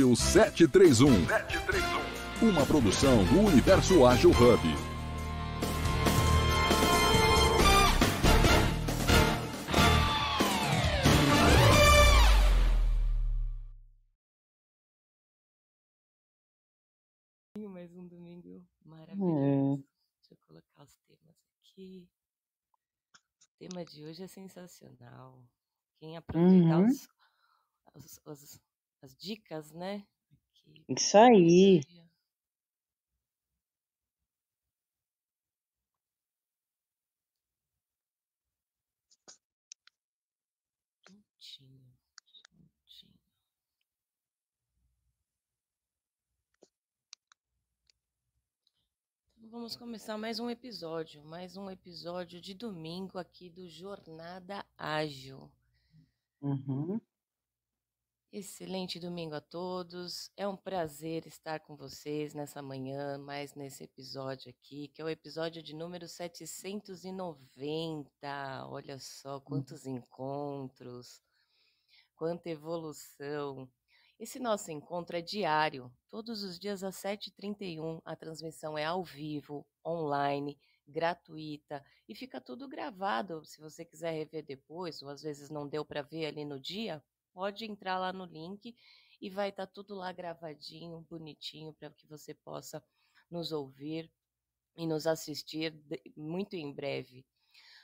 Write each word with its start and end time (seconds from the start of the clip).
O 0.00 0.16
731. 0.16 1.10
Uma 2.40 2.64
produção 2.64 3.22
do 3.24 3.40
Universo 3.40 4.06
Ágil 4.06 4.30
Hub. 4.30 4.60
Mais 17.54 17.94
um 17.94 18.06
domingo 18.06 18.66
maravilhoso. 18.84 19.84
Deixa 20.20 20.32
eu 20.34 20.38
colocar 20.46 20.82
os 20.82 20.94
temas 21.06 21.36
aqui. 21.60 22.08
O 23.14 23.58
tema 23.58 23.84
de 23.84 24.04
hoje 24.04 24.22
é 24.22 24.26
sensacional. 24.28 25.42
Quem 25.98 26.16
aproveitar 26.16 26.78
Uhum. 26.80 26.86
os, 26.86 27.08
os- 27.94 28.20
os- 28.24 28.60
as 29.02 29.16
dicas, 29.16 29.72
né? 29.72 30.06
Aqui, 30.30 30.84
Isso 30.88 31.16
aí. 31.16 31.80
Então, 49.36 49.50
vamos 49.50 49.74
começar 49.74 50.16
mais 50.16 50.38
um 50.38 50.48
episódio, 50.48 51.24
mais 51.24 51.56
um 51.56 51.68
episódio 51.68 52.40
de 52.40 52.54
domingo 52.54 53.18
aqui 53.18 53.50
do 53.50 53.68
Jornada 53.68 54.64
Ágil. 54.78 55.50
Uhum. 56.40 57.00
Excelente 58.34 58.98
domingo 58.98 59.34
a 59.34 59.42
todos. 59.42 60.30
É 60.38 60.48
um 60.48 60.56
prazer 60.56 61.26
estar 61.26 61.60
com 61.60 61.76
vocês 61.76 62.32
nessa 62.32 62.62
manhã, 62.62 63.18
mais 63.18 63.54
nesse 63.54 63.84
episódio 63.84 64.48
aqui, 64.48 64.88
que 64.88 65.02
é 65.02 65.04
o 65.04 65.08
episódio 65.10 65.62
de 65.62 65.76
número 65.76 66.08
790. 66.08 68.08
Olha 68.70 68.98
só 68.98 69.38
quantos 69.38 69.84
encontros, 69.84 71.20
quanta 72.16 72.48
evolução. 72.48 73.70
Esse 74.18 74.38
nosso 74.38 74.70
encontro 74.70 75.14
é 75.14 75.20
diário, 75.20 75.92
todos 76.08 76.42
os 76.42 76.58
dias 76.58 76.82
às 76.82 76.96
7h31. 76.96 78.00
A 78.02 78.16
transmissão 78.16 78.78
é 78.78 78.84
ao 78.86 79.04
vivo, 79.04 79.66
online, 79.86 80.58
gratuita 80.88 81.84
e 82.08 82.14
fica 82.14 82.40
tudo 82.40 82.66
gravado. 82.66 83.44
Se 83.44 83.60
você 83.60 83.84
quiser 83.84 84.12
rever 84.12 84.42
depois, 84.42 85.02
ou 85.02 85.10
às 85.10 85.20
vezes 85.20 85.50
não 85.50 85.68
deu 85.68 85.84
para 85.84 86.00
ver 86.00 86.24
ali 86.24 86.46
no 86.46 86.58
dia, 86.58 87.04
pode 87.32 87.64
entrar 87.64 87.98
lá 87.98 88.12
no 88.12 88.24
link 88.24 88.74
e 89.20 89.30
vai 89.30 89.50
estar 89.50 89.66
tudo 89.66 89.94
lá 89.94 90.12
gravadinho, 90.12 91.06
bonitinho, 91.08 91.72
para 91.74 91.90
que 91.90 92.06
você 92.06 92.34
possa 92.34 92.82
nos 93.30 93.52
ouvir 93.52 94.10
e 94.76 94.86
nos 94.86 95.06
assistir 95.06 95.74
muito 96.16 96.56
em 96.56 96.72
breve. 96.72 97.24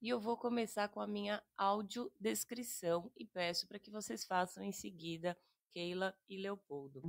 E 0.00 0.08
eu 0.08 0.20
vou 0.20 0.36
começar 0.36 0.88
com 0.88 1.00
a 1.00 1.06
minha 1.06 1.42
audiodescrição 1.56 3.10
e 3.16 3.24
peço 3.24 3.66
para 3.66 3.78
que 3.78 3.90
vocês 3.90 4.24
façam 4.24 4.62
em 4.62 4.72
seguida, 4.72 5.36
Keila 5.70 6.14
e 6.28 6.36
Leopoldo. 6.36 7.02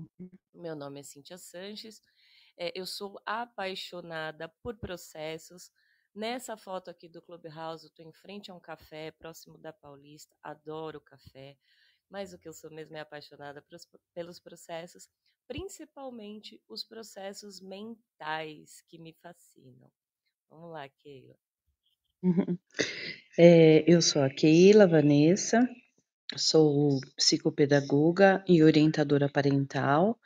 Meu 0.54 0.76
nome 0.76 1.02
é 1.02 1.04
Cíntia 1.04 1.38
Sanches, 1.38 2.02
é, 2.58 2.72
eu 2.80 2.86
sou 2.86 3.22
apaixonada 3.26 4.50
por 4.64 4.76
processos. 4.78 5.72
Nessa 6.14 6.58
foto 6.58 6.90
aqui 6.90 7.10
do 7.10 7.22
Clubhouse, 7.22 7.86
eu 7.86 7.90
estou 7.90 8.06
em 8.06 8.14
frente 8.14 8.52
a 8.52 8.56
um 8.56 8.60
café, 8.60 9.12
próximo 9.12 9.58
da 9.58 9.74
Paulista, 9.74 10.36
adoro 10.44 11.02
café, 11.02 11.58
mas 12.10 12.34
o 12.34 12.40
que 12.40 12.48
eu 12.48 12.54
sou 12.54 12.72
mesmo 12.72 12.98
é 12.98 13.02
apaixonada 13.02 13.62
pros- 13.62 13.88
pelos 14.14 14.40
processos, 14.40 15.10
principalmente 15.48 16.62
os 16.70 16.84
processos 16.84 17.62
mentais 17.62 18.82
que 18.88 18.98
me 19.00 19.14
fascinam. 19.14 19.92
Vamos 20.50 20.72
lá, 20.72 20.88
Keila. 20.90 21.38
É, 23.38 23.84
eu 23.92 24.02
sou 24.02 24.24
a 24.24 24.30
Keila 24.30 24.88
Vanessa, 24.88 25.68
sou 26.38 27.00
psicopedagoga 27.18 28.44
e 28.48 28.64
orientadora 28.64 29.30
parental. 29.30 30.20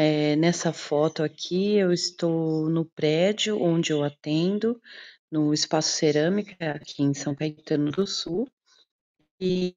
É, 0.00 0.36
nessa 0.36 0.72
foto 0.72 1.24
aqui, 1.24 1.74
eu 1.74 1.92
estou 1.92 2.70
no 2.70 2.84
prédio 2.84 3.60
onde 3.60 3.92
eu 3.92 4.04
atendo, 4.04 4.80
no 5.28 5.52
Espaço 5.52 5.90
Cerâmica, 5.90 6.70
aqui 6.70 7.02
em 7.02 7.12
São 7.12 7.34
Caetano 7.34 7.90
do 7.90 8.06
Sul. 8.06 8.48
E, 9.40 9.74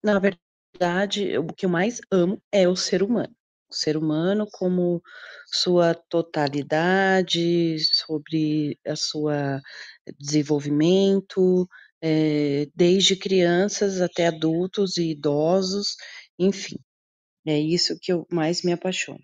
na 0.00 0.20
verdade, 0.20 1.36
o 1.38 1.48
que 1.48 1.66
eu 1.66 1.70
mais 1.70 2.00
amo 2.08 2.40
é 2.52 2.68
o 2.68 2.76
ser 2.76 3.02
humano. 3.02 3.34
O 3.68 3.74
ser 3.74 3.96
humano 3.96 4.46
como 4.52 5.02
sua 5.48 5.92
totalidade, 5.92 7.78
sobre 7.80 8.78
a 8.86 8.94
sua 8.94 9.60
desenvolvimento, 10.20 11.68
eh, 12.00 12.68
desde 12.76 13.16
crianças 13.16 14.00
até 14.00 14.28
adultos 14.28 14.98
e 14.98 15.10
idosos, 15.10 15.96
enfim, 16.38 16.76
é 17.46 17.58
isso 17.58 17.98
que 18.00 18.12
eu 18.12 18.26
mais 18.30 18.62
me 18.62 18.72
apaixono. 18.72 19.22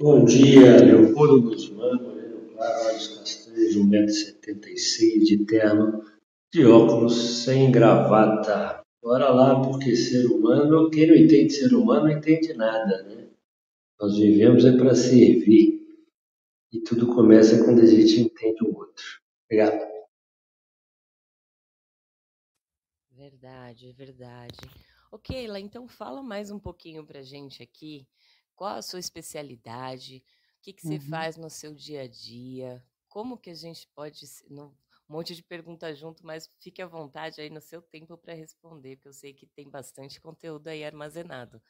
Bom 0.00 0.24
dia, 0.24 0.76
Leopoldo 0.84 1.42
Guzmán, 1.42 2.00
Moreno 2.00 2.52
Claro, 2.52 2.86
Olhos 2.86 3.08
Castanhos, 3.08 3.76
1,76m, 3.76 5.24
de 5.24 5.44
terno, 5.44 6.04
de 6.52 6.64
óculos, 6.64 7.44
sem 7.44 7.72
gravata. 7.72 8.80
Bora 9.02 9.28
lá, 9.30 9.60
porque 9.60 9.96
ser 9.96 10.26
humano, 10.26 10.88
quem 10.90 11.08
não 11.08 11.16
entende 11.16 11.52
ser 11.52 11.74
humano 11.74 12.06
não 12.06 12.16
entende 12.16 12.54
nada, 12.54 13.02
né? 13.02 13.28
Nós 14.00 14.16
vivemos 14.16 14.64
é 14.64 14.76
para 14.76 14.94
servir. 14.94 15.78
E 16.72 16.80
tudo 16.80 17.08
começa 17.08 17.64
quando 17.64 17.80
a 17.80 17.86
gente 17.86 18.20
entende 18.20 18.62
o 18.62 18.76
outro. 18.76 19.04
Obrigado. 19.46 19.97
Verdade, 23.18 23.92
verdade. 23.94 24.56
Ok, 25.10 25.34
Keila, 25.34 25.58
então 25.58 25.88
fala 25.88 26.22
mais 26.22 26.52
um 26.52 26.58
pouquinho 26.60 27.04
pra 27.04 27.20
gente 27.20 27.60
aqui. 27.60 28.06
Qual 28.54 28.76
a 28.76 28.80
sua 28.80 29.00
especialidade? 29.00 30.22
O 30.58 30.62
que 30.62 30.72
que 30.72 30.82
você 30.82 31.00
Uhum. 31.00 31.10
faz 31.10 31.36
no 31.36 31.50
seu 31.50 31.74
dia 31.74 32.02
a 32.02 32.06
dia? 32.06 32.80
Como 33.08 33.36
que 33.36 33.50
a 33.50 33.54
gente 33.54 33.88
pode... 33.88 34.24
não- 34.48 34.68
Um 35.10 35.14
monte 35.14 35.34
de 35.34 35.42
perguntas 35.42 35.98
junto, 35.98 36.24
mas 36.24 36.48
fique 36.60 36.80
à 36.80 36.86
vontade 36.86 37.40
aí 37.40 37.50
no 37.50 37.60
seu 37.60 37.82
tempo 37.82 38.16
para 38.16 38.34
responder, 38.34 38.94
porque 38.96 39.08
eu 39.08 39.12
sei 39.12 39.34
que 39.34 39.46
tem 39.48 39.68
bastante 39.68 40.20
conteúdo 40.20 40.68
aí 40.68 40.84
armazenado. 40.84 41.60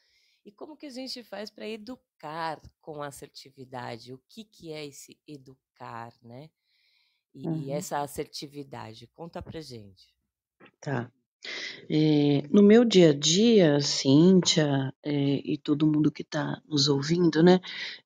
E 0.44 0.52
como 0.52 0.76
que 0.76 0.84
a 0.86 0.90
gente 0.90 1.22
faz 1.24 1.48
para 1.50 1.66
educar 1.66 2.60
com 2.82 3.02
assertividade? 3.02 4.12
O 4.12 4.18
que 4.28 4.44
que 4.44 4.70
é 4.70 4.84
esse 4.84 5.18
educar, 5.26 6.12
né? 6.20 6.50
E, 7.32 7.68
e 7.68 7.70
Uhum. 7.70 7.70
essa 7.70 8.00
assertividade? 8.00 9.06
Conta 9.06 9.40
pra 9.40 9.60
gente. 9.62 10.14
Tá. 10.80 11.10
Eh, 11.90 12.42
no 12.50 12.62
meu 12.62 12.84
dia 12.84 13.10
a 13.10 13.14
dia, 13.14 13.80
Cíntia, 13.80 14.92
eh, 15.02 15.40
e 15.44 15.58
todo 15.58 15.86
mundo 15.86 16.12
que 16.12 16.22
está 16.22 16.60
nos 16.68 16.88
ouvindo, 16.88 17.42
né? 17.42 17.60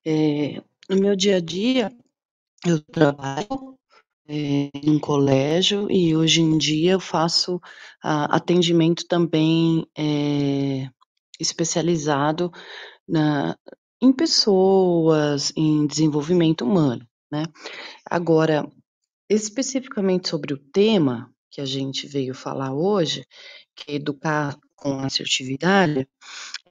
eh, 0.05 0.61
no 0.89 0.97
meu 0.97 1.15
dia 1.15 1.37
a 1.37 1.39
dia, 1.41 1.91
eu 2.65 2.79
trabalho 2.79 3.77
eh, 4.27 4.71
num 4.85 4.99
colégio 4.99 5.91
e 5.91 6.15
hoje 6.15 6.41
em 6.41 6.57
dia 6.57 6.93
eu 6.93 6.99
faço 6.99 7.59
ah, 8.01 8.35
atendimento 8.35 9.05
também 9.07 9.85
especializado 11.39 12.51
na, 13.07 13.57
em 14.01 14.13
pessoas, 14.13 15.51
em 15.57 15.85
desenvolvimento 15.87 16.63
humano, 16.65 17.05
né? 17.31 17.43
Agora, 18.09 18.69
especificamente 19.29 20.29
sobre 20.29 20.53
o 20.53 20.57
tema 20.57 21.32
que 21.53 21.61
a 21.61 21.65
gente 21.65 22.07
veio 22.07 22.33
falar 22.33 22.73
hoje, 22.73 23.25
que 23.75 23.91
é 23.93 23.95
educar 23.95 24.57
com 24.75 24.99
assertividade, 25.01 26.07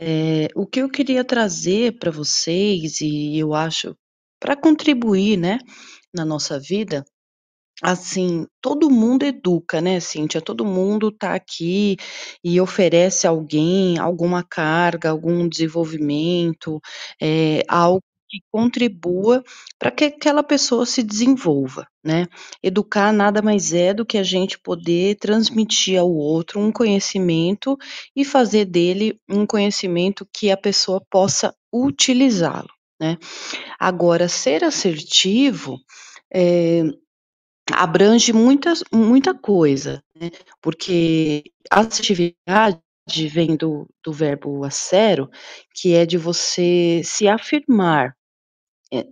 é, 0.01 0.49
o 0.57 0.67
que 0.67 0.81
eu 0.83 0.91
queria 0.91 1.25
trazer 1.25 1.99
para 1.99 2.11
vocês, 2.11 3.01
e 3.01 3.39
eu 3.39 3.55
acho, 3.55 3.97
para 4.41 4.57
contribuir, 4.57 5.37
né, 5.39 5.59
na 6.13 6.25
nossa 6.25 6.59
vida, 6.59 7.05
assim, 7.83 8.47
todo 8.61 8.91
mundo 8.91 9.25
educa, 9.25 9.81
né, 9.81 10.01
Cíntia? 10.01 10.41
Todo 10.41 10.65
mundo 10.65 11.13
tá 11.13 11.35
aqui 11.35 11.97
e 12.45 12.61
oferece 12.61 13.27
alguém 13.27 13.99
alguma 13.99 14.43
carga, 14.45 15.11
algum 15.11 15.49
desenvolvimento, 15.49 16.81
é, 17.21 17.63
algo 17.69 18.03
que 18.33 18.41
contribua 18.51 19.45
para 19.79 19.91
que 19.91 20.05
aquela 20.05 20.43
pessoa 20.43 20.87
se 20.87 21.03
desenvolva, 21.03 21.87
né? 22.03 22.27
Educar 22.63 23.13
nada 23.13 23.43
mais 23.43 23.75
é 23.75 23.93
do 23.93 24.07
que 24.07 24.17
a 24.17 24.23
gente 24.23 24.59
poder 24.59 25.17
transmitir 25.17 26.01
ao 26.01 26.11
outro 26.11 26.59
um 26.59 26.73
conhecimento 26.73 27.77
e 28.17 28.25
fazer 28.25 28.65
dele 28.65 29.21
um 29.29 29.45
conhecimento 29.47 30.27
que 30.33 30.51
a 30.51 30.57
pessoa 30.57 31.03
possa 31.11 31.55
utilizá-lo, 31.71 32.71
né? 32.99 33.19
Agora, 33.79 34.29
ser 34.29 34.65
assertivo 34.65 35.79
é, 36.33 36.85
abrange 37.71 38.33
muitas, 38.33 38.83
muita 38.91 39.35
coisa, 39.35 40.03
né? 40.19 40.31
Porque 40.63 41.45
assertividade 41.71 42.81
vem 43.31 43.57
do, 43.57 43.87
do 44.03 44.11
verbo 44.11 44.65
assero, 44.65 45.29
que 45.75 45.95
é 45.95 46.07
de 46.07 46.17
você 46.17 47.03
se 47.05 47.29
afirmar, 47.29 48.17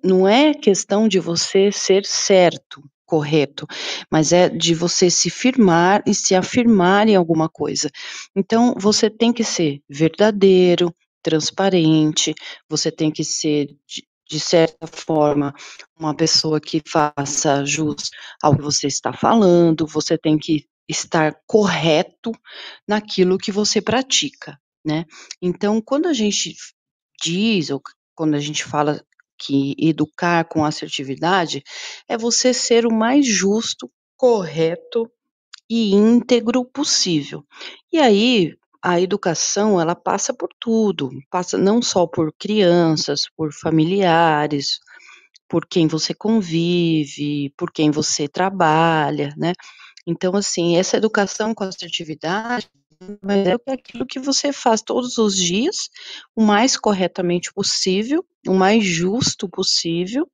não 0.05 0.29
é 0.29 0.53
questão 0.53 1.09
de 1.09 1.19
você 1.19 1.73
ser 1.73 2.05
certo, 2.05 2.83
correto, 3.07 3.67
mas 4.11 4.33
é 4.33 4.49
de 4.49 4.75
você 4.75 5.11
se 5.11 5.31
firmar 5.31 6.03
e 6.07 6.15
se 6.15 6.35
afirmar 6.35 7.09
em 7.09 7.17
alguma 7.17 7.49
coisa. 7.49 7.91
Então, 8.37 8.75
você 8.79 9.11
tem 9.11 9.33
que 9.33 9.43
ser 9.43 9.83
verdadeiro, 9.89 10.95
transparente, 11.23 12.35
você 12.69 12.91
tem 12.91 13.11
que 13.11 13.25
ser, 13.25 13.67
de, 13.87 14.07
de 14.29 14.39
certa 14.41 14.87
forma, 14.87 15.53
uma 15.99 16.15
pessoa 16.15 16.61
que 16.61 16.81
faça 16.87 17.65
jus 17.65 18.11
ao 18.43 18.57
que 18.57 18.63
você 18.63 18.87
está 18.87 19.13
falando, 19.13 19.87
você 19.87 20.17
tem 20.17 20.39
que 20.39 20.65
estar 20.89 21.35
correto 21.47 22.33
naquilo 22.87 23.39
que 23.39 23.53
você 23.53 23.81
pratica, 23.81 24.59
né? 24.85 25.05
Então, 25.43 25.81
quando 25.81 26.07
a 26.07 26.13
gente 26.13 26.55
diz, 27.23 27.71
ou 27.71 27.83
quando 28.15 28.35
a 28.35 28.41
gente 28.41 28.65
fala 28.65 29.03
que 29.41 29.75
educar 29.79 30.45
com 30.45 30.65
assertividade 30.65 31.63
é 32.09 32.19
você 32.19 32.53
ser 32.53 32.87
o 32.87 32.93
mais 32.93 33.27
justo, 33.27 33.91
correto 34.17 35.11
e 35.69 35.95
íntegro 35.95 36.65
possível. 36.65 37.45
E 37.93 37.99
aí, 37.99 38.55
a 38.83 39.01
educação, 39.01 39.81
ela 39.81 39.95
passa 39.95 40.35
por 40.35 40.51
tudo, 40.61 41.11
passa 41.31 41.57
não 41.59 41.81
só 41.83 42.07
por 42.07 42.33
crianças, 42.39 43.23
por 43.37 43.53
familiares, 43.53 44.79
por 45.49 45.67
quem 45.67 45.87
você 45.87 46.15
convive, 46.15 47.53
por 47.57 47.73
quem 47.73 47.91
você 47.91 48.29
trabalha, 48.29 49.35
né? 49.37 49.53
Então, 50.07 50.35
assim, 50.37 50.77
essa 50.77 50.97
educação 50.97 51.55
com 51.55 51.65
assertividade 51.65 52.69
mas 53.23 53.47
é 53.47 53.57
aquilo 53.73 54.07
que 54.07 54.19
você 54.19 54.53
faz 54.53 54.83
todos 54.83 55.17
os 55.19 55.37
dias, 55.37 55.89
o 56.35 56.43
mais 56.43 56.77
corretamente 56.77 57.53
possível, 57.53 58.25
o 58.47 58.55
mais 58.55 58.85
justo 58.85 59.49
possível, 59.49 60.29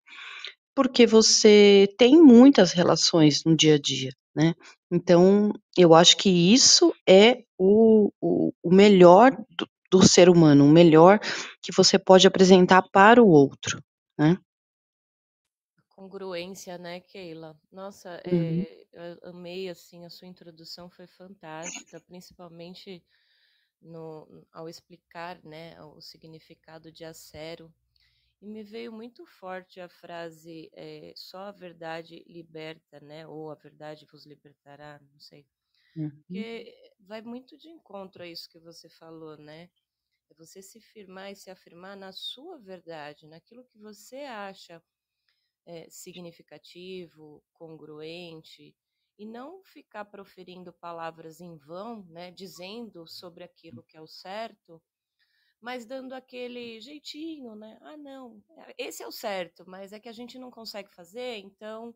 porque 0.75 1.07
você 1.07 1.89
tem 1.97 2.21
muitas 2.21 2.73
relações 2.73 3.45
no 3.45 3.57
dia 3.57 3.77
a 3.77 3.79
dia, 3.79 4.11
né? 4.35 4.55
Então, 4.91 5.53
eu 5.77 5.95
acho 5.95 6.17
que 6.17 6.29
isso 6.29 6.93
é 7.09 7.43
o, 7.59 8.11
o, 8.21 8.53
o 8.63 8.75
melhor 8.75 9.33
do, 9.57 9.69
do 9.91 10.07
ser 10.07 10.29
humano, 10.29 10.67
o 10.67 10.71
melhor 10.71 11.19
que 11.63 11.73
você 11.75 11.99
pode 11.99 12.27
apresentar 12.27 12.83
para 12.93 13.23
o 13.23 13.29
outro, 13.29 13.81
né? 14.19 14.37
Congruência, 15.97 16.77
né, 16.79 17.01
Keila? 17.01 17.59
Nossa, 17.73 18.21
Uhum. 18.31 18.67
é, 18.67 18.87
eu 18.93 19.31
amei, 19.31 19.69
assim, 19.69 20.05
a 20.05 20.11
sua 20.11 20.29
introdução 20.29 20.91
foi 20.91 21.07
fantástica, 21.07 21.99
principalmente 22.01 23.03
no, 23.81 24.47
ao 24.53 24.69
explicar, 24.69 25.43
né, 25.45 25.81
o 25.83 26.01
significado 26.01 26.93
de 26.93 27.05
acero. 27.05 27.75
E 28.43 28.47
me 28.47 28.63
veio 28.63 28.93
muito 28.93 29.27
forte 29.27 29.81
a 29.81 29.89
frase 29.89 30.71
é, 30.75 31.13
só 31.17 31.39
a 31.41 31.53
verdade 31.53 32.25
liberta, 32.29 33.01
né? 33.01 33.27
Ou 33.27 33.51
a 33.51 33.55
verdade 33.57 34.07
vos 34.07 34.27
libertará, 34.27 35.01
não 35.01 35.21
sei. 35.21 35.47
Uhum. 35.97 36.45
Porque 36.45 36.75
vai 37.01 37.23
muito 37.23 37.57
de 37.57 37.69
encontro 37.69 38.23
a 38.23 38.27
isso 38.27 38.49
que 38.51 38.59
você 38.59 38.89
falou, 38.89 39.37
né? 39.37 39.71
É 40.31 40.35
você 40.35 40.63
se 40.63 40.81
firmar 40.81 41.33
e 41.33 41.37
se 41.37 41.51
afirmar 41.51 41.97
na 41.97 42.13
sua 42.13 42.59
verdade, 42.59 43.27
naquilo 43.27 43.65
que 43.65 43.79
você 43.79 44.19
acha 44.19 44.83
é, 45.67 45.87
significativo, 45.91 47.43
congruente, 47.53 48.75
e 49.19 49.27
não 49.27 49.63
ficar 49.65 50.05
proferindo 50.07 50.73
palavras 50.73 51.41
em 51.41 51.57
vão, 51.57 52.05
né? 52.07 52.31
Dizendo 52.31 53.07
sobre 53.07 53.45
aquilo 53.45 53.83
que 53.83 53.97
é 53.97 54.01
o 54.01 54.07
certo 54.07 54.81
mas 55.61 55.85
dando 55.85 56.13
aquele 56.13 56.81
jeitinho, 56.81 57.55
né? 57.55 57.79
Ah, 57.81 57.97
não, 57.97 58.43
esse 58.79 59.03
é 59.03 59.07
o 59.07 59.13
certo, 59.13 59.65
mas 59.67 59.93
é 59.93 59.99
que 59.99 60.09
a 60.09 60.13
gente 60.13 60.39
não 60.39 60.51
consegue 60.51 60.89
fazer, 60.95 61.39
então 61.39 61.95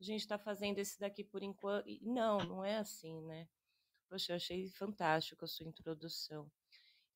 a 0.00 0.02
gente 0.02 0.20
está 0.20 0.38
fazendo 0.38 0.78
esse 0.78 0.98
daqui 0.98 1.22
por 1.22 1.42
enquanto. 1.42 1.86
Não, 2.00 2.38
não 2.38 2.64
é 2.64 2.78
assim, 2.78 3.20
né? 3.22 3.48
Poxa, 4.08 4.32
eu 4.32 4.36
achei 4.36 4.68
fantástico 4.70 5.44
a 5.44 5.48
sua 5.48 5.66
introdução. 5.66 6.50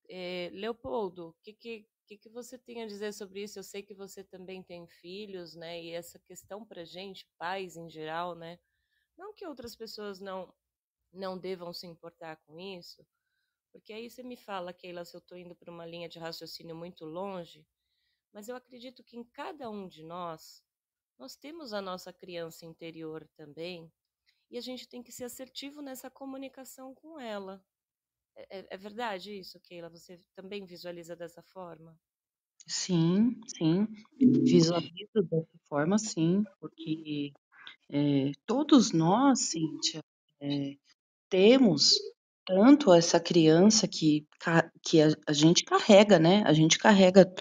É, 0.09 0.51
Leopoldo, 0.53 1.31
o 1.31 1.35
que, 1.43 1.53
que, 1.53 1.89
que, 2.07 2.17
que 2.17 2.29
você 2.29 2.57
tem 2.57 2.83
a 2.83 2.87
dizer 2.87 3.13
sobre 3.13 3.43
isso? 3.43 3.59
Eu 3.59 3.65
sei 3.65 3.83
que 3.83 3.95
você 3.95 4.23
também 4.23 4.63
tem 4.63 4.87
filhos, 4.87 5.55
né? 5.55 5.83
E 5.83 5.91
essa 5.91 6.19
questão 6.21 6.65
para 6.65 6.85
gente, 6.85 7.29
pais 7.37 7.77
em 7.77 7.91
geral, 7.91 8.35
né? 8.35 8.59
Não 9.17 9.35
que 9.35 9.47
outras 9.47 9.75
pessoas 9.77 10.21
não 10.21 10.55
não 11.13 11.39
devam 11.39 11.73
se 11.73 11.87
importar 11.87 12.37
com 12.45 12.61
isso, 12.61 13.07
porque 13.73 13.93
aí 13.93 14.11
você 14.11 14.23
me 14.23 14.37
fala, 14.37 14.73
Keila, 14.73 15.05
se 15.05 15.17
eu 15.17 15.21
estou 15.21 15.39
indo 15.39 15.55
para 15.55 15.71
uma 15.71 15.87
linha 15.87 16.09
de 16.09 16.19
raciocínio 16.19 16.77
muito 16.77 17.07
longe, 17.07 17.67
mas 18.33 18.49
eu 18.49 18.57
acredito 18.57 19.03
que 19.03 19.17
em 19.17 19.25
cada 19.25 19.71
um 19.71 19.89
de 19.89 20.03
nós, 20.03 20.63
nós 21.19 21.35
temos 21.37 21.73
a 21.73 21.81
nossa 21.81 22.13
criança 22.13 22.67
interior 22.67 23.27
também, 23.35 23.91
e 24.51 24.59
a 24.59 24.61
gente 24.61 24.87
tem 24.87 25.03
que 25.03 25.13
ser 25.13 25.25
assertivo 25.25 25.81
nessa 25.81 26.11
comunicação 26.11 26.95
com 26.95 27.19
ela. 27.19 27.65
É, 28.37 28.59
é, 28.59 28.67
é 28.71 28.77
verdade 28.77 29.39
isso, 29.39 29.59
Keila? 29.61 29.89
Você 29.89 30.21
também 30.35 30.65
visualiza 30.65 31.17
dessa 31.17 31.43
forma? 31.43 31.99
Sim, 32.67 33.41
sim. 33.47 33.87
Visualizo 34.19 35.23
dessa 35.23 35.59
forma, 35.69 35.99
sim, 35.99 36.45
porque 36.61 37.33
é, 37.91 38.33
todos 38.45 38.93
nós, 38.93 39.41
Cíntia, 39.41 40.03
é, 40.41 40.77
temos 41.29 41.95
tanto 42.45 42.93
essa 42.93 43.19
criança 43.19 43.89
que, 43.89 44.27
que 44.83 45.01
a, 45.01 45.09
a, 45.27 45.33
gente 45.33 45.65
carrega, 45.65 46.19
né? 46.19 46.43
A 46.47 46.53
gente 46.53 46.79
carrega 46.79 47.33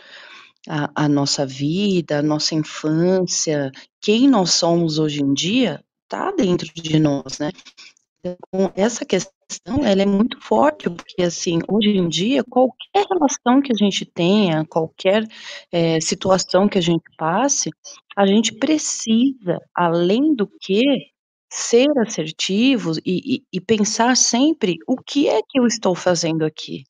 a, 0.67 1.05
a, 1.05 1.09
nossa 1.09 1.45
vida, 1.45 2.19
a 2.19 2.23
nossa 2.23 2.55
infância, 2.55 3.71
quem 4.01 4.27
nós 4.27 4.51
somos 4.51 4.97
hoje 4.97 5.21
em 5.21 5.33
dia, 5.33 5.83
tá 6.07 6.31
dentro 6.31 6.71
de 6.73 6.99
nós, 6.99 7.39
né? 7.39 7.51
Então, 8.25 8.71
essa 8.75 9.05
questão, 9.05 9.85
ela 9.85 10.01
é 10.01 10.05
muito 10.05 10.41
forte, 10.41 10.89
porque, 10.89 11.21
assim, 11.21 11.59
hoje 11.69 11.89
em 11.89 12.09
dia, 12.09 12.43
qualquer 12.43 13.05
relação 13.07 13.61
que 13.61 13.71
a 13.71 13.75
gente 13.75 14.03
tenha, 14.03 14.65
qualquer 14.65 15.27
é, 15.71 16.01
situação 16.01 16.67
que 16.67 16.79
a 16.79 16.81
gente 16.81 17.03
passe, 17.17 17.69
a 18.17 18.25
gente 18.25 18.53
precisa, 18.55 19.59
além 19.75 20.33
do 20.33 20.47
que, 20.59 20.81
ser 21.51 21.87
assertivos 21.99 22.97
e, 23.05 23.35
e, 23.35 23.43
e, 23.53 23.61
pensar 23.61 24.17
sempre 24.17 24.77
o 24.87 24.97
que 24.97 25.29
é 25.29 25.41
que 25.41 25.59
eu 25.59 25.67
estou 25.67 25.95
fazendo 25.95 26.43
aqui. 26.43 26.83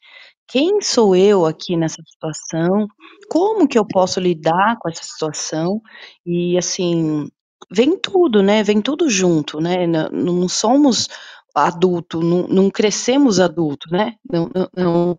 Quem 0.47 0.81
sou 0.81 1.15
eu 1.15 1.45
aqui 1.45 1.75
nessa 1.75 2.01
situação? 2.07 2.87
Como 3.29 3.67
que 3.67 3.77
eu 3.77 3.85
posso 3.85 4.19
lidar 4.19 4.77
com 4.79 4.89
essa 4.89 5.03
situação? 5.03 5.81
E 6.25 6.57
assim, 6.57 7.27
vem 7.71 7.97
tudo, 7.97 8.41
né? 8.41 8.63
Vem 8.63 8.81
tudo 8.81 9.09
junto, 9.09 9.59
né? 9.59 9.85
Não, 9.87 10.09
não 10.09 10.49
somos 10.49 11.07
adulto, 11.53 12.21
não, 12.21 12.47
não, 12.47 12.69
crescemos 12.69 13.39
adulto, 13.39 13.89
né? 13.89 14.15
Não, 14.29 14.49
não, 14.75 15.17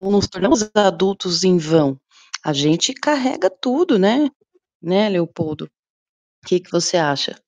não 0.00 0.10
nos 0.10 0.26
tornamos 0.26 0.68
adultos 0.74 1.44
em 1.44 1.56
vão. 1.56 1.98
A 2.44 2.52
gente 2.52 2.92
carrega 2.92 3.48
tudo, 3.48 3.98
né? 3.98 4.28
Né, 4.82 5.08
Leopoldo? 5.08 5.66
O 6.42 6.48
que, 6.48 6.58
que 6.58 6.72
você 6.72 6.96
acha? 6.96 7.40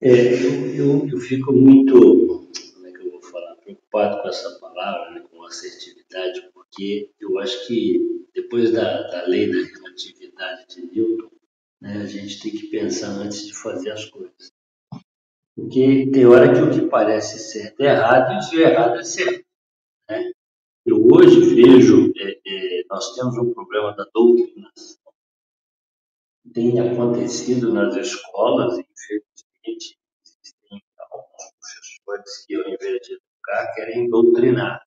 É, 0.00 0.10
eu, 0.10 0.74
eu, 0.74 1.08
eu, 1.08 1.18
fico 1.18 1.52
muito, 1.52 1.92
como 1.92 2.86
é 2.86 2.92
que 2.92 2.98
eu 2.98 3.10
vou 3.10 3.22
falar, 3.22 3.56
preocupado 3.56 4.22
com 4.22 4.28
essa 4.28 4.50
palavra, 4.60 5.10
né, 5.10 5.24
com 5.28 5.42
assertividade, 5.44 6.40
porque 6.54 7.10
eu 7.20 7.38
acho 7.38 7.66
que 7.66 8.00
depois 8.34 8.72
da, 8.72 9.02
da 9.08 9.26
lei 9.26 9.50
da 9.50 9.58
relatividade 9.58 10.66
de 10.68 10.86
Newton, 10.86 11.30
né, 11.82 12.00
a 12.00 12.06
gente 12.06 12.40
tem 12.40 12.52
que 12.52 12.68
pensar 12.68 13.08
antes 13.08 13.44
de 13.44 13.54
fazer 13.54 13.90
as 13.90 14.04
coisas. 14.04 14.52
Porque 15.54 16.08
tem 16.12 16.24
hora 16.24 16.54
que 16.54 16.60
o 16.60 16.70
que 16.70 16.88
parece 16.88 17.40
certo 17.40 17.80
é 17.80 17.86
errado 17.86 18.40
e 18.52 18.56
o 18.56 18.60
errado 18.60 19.00
é 19.00 19.04
certo. 19.04 19.44
Né? 20.08 20.30
hoje 20.88 21.54
vejo, 21.54 22.12
é, 22.16 22.40
é, 22.46 22.84
nós 22.88 23.14
temos 23.16 23.36
um 23.36 23.52
problema 23.52 23.94
da 23.96 24.04
doutrinação. 24.14 25.12
Tem 26.54 26.78
acontecido 26.78 27.72
nas 27.72 27.96
escolas, 27.96 28.74
infelizmente, 28.74 29.98
existem 30.24 30.82
alguns 31.10 31.52
professores 32.06 32.46
que, 32.46 32.54
ao 32.54 32.68
invés 32.68 33.00
de 33.06 33.14
educar, 33.14 33.74
querem 33.74 34.08
doutrinar. 34.08 34.82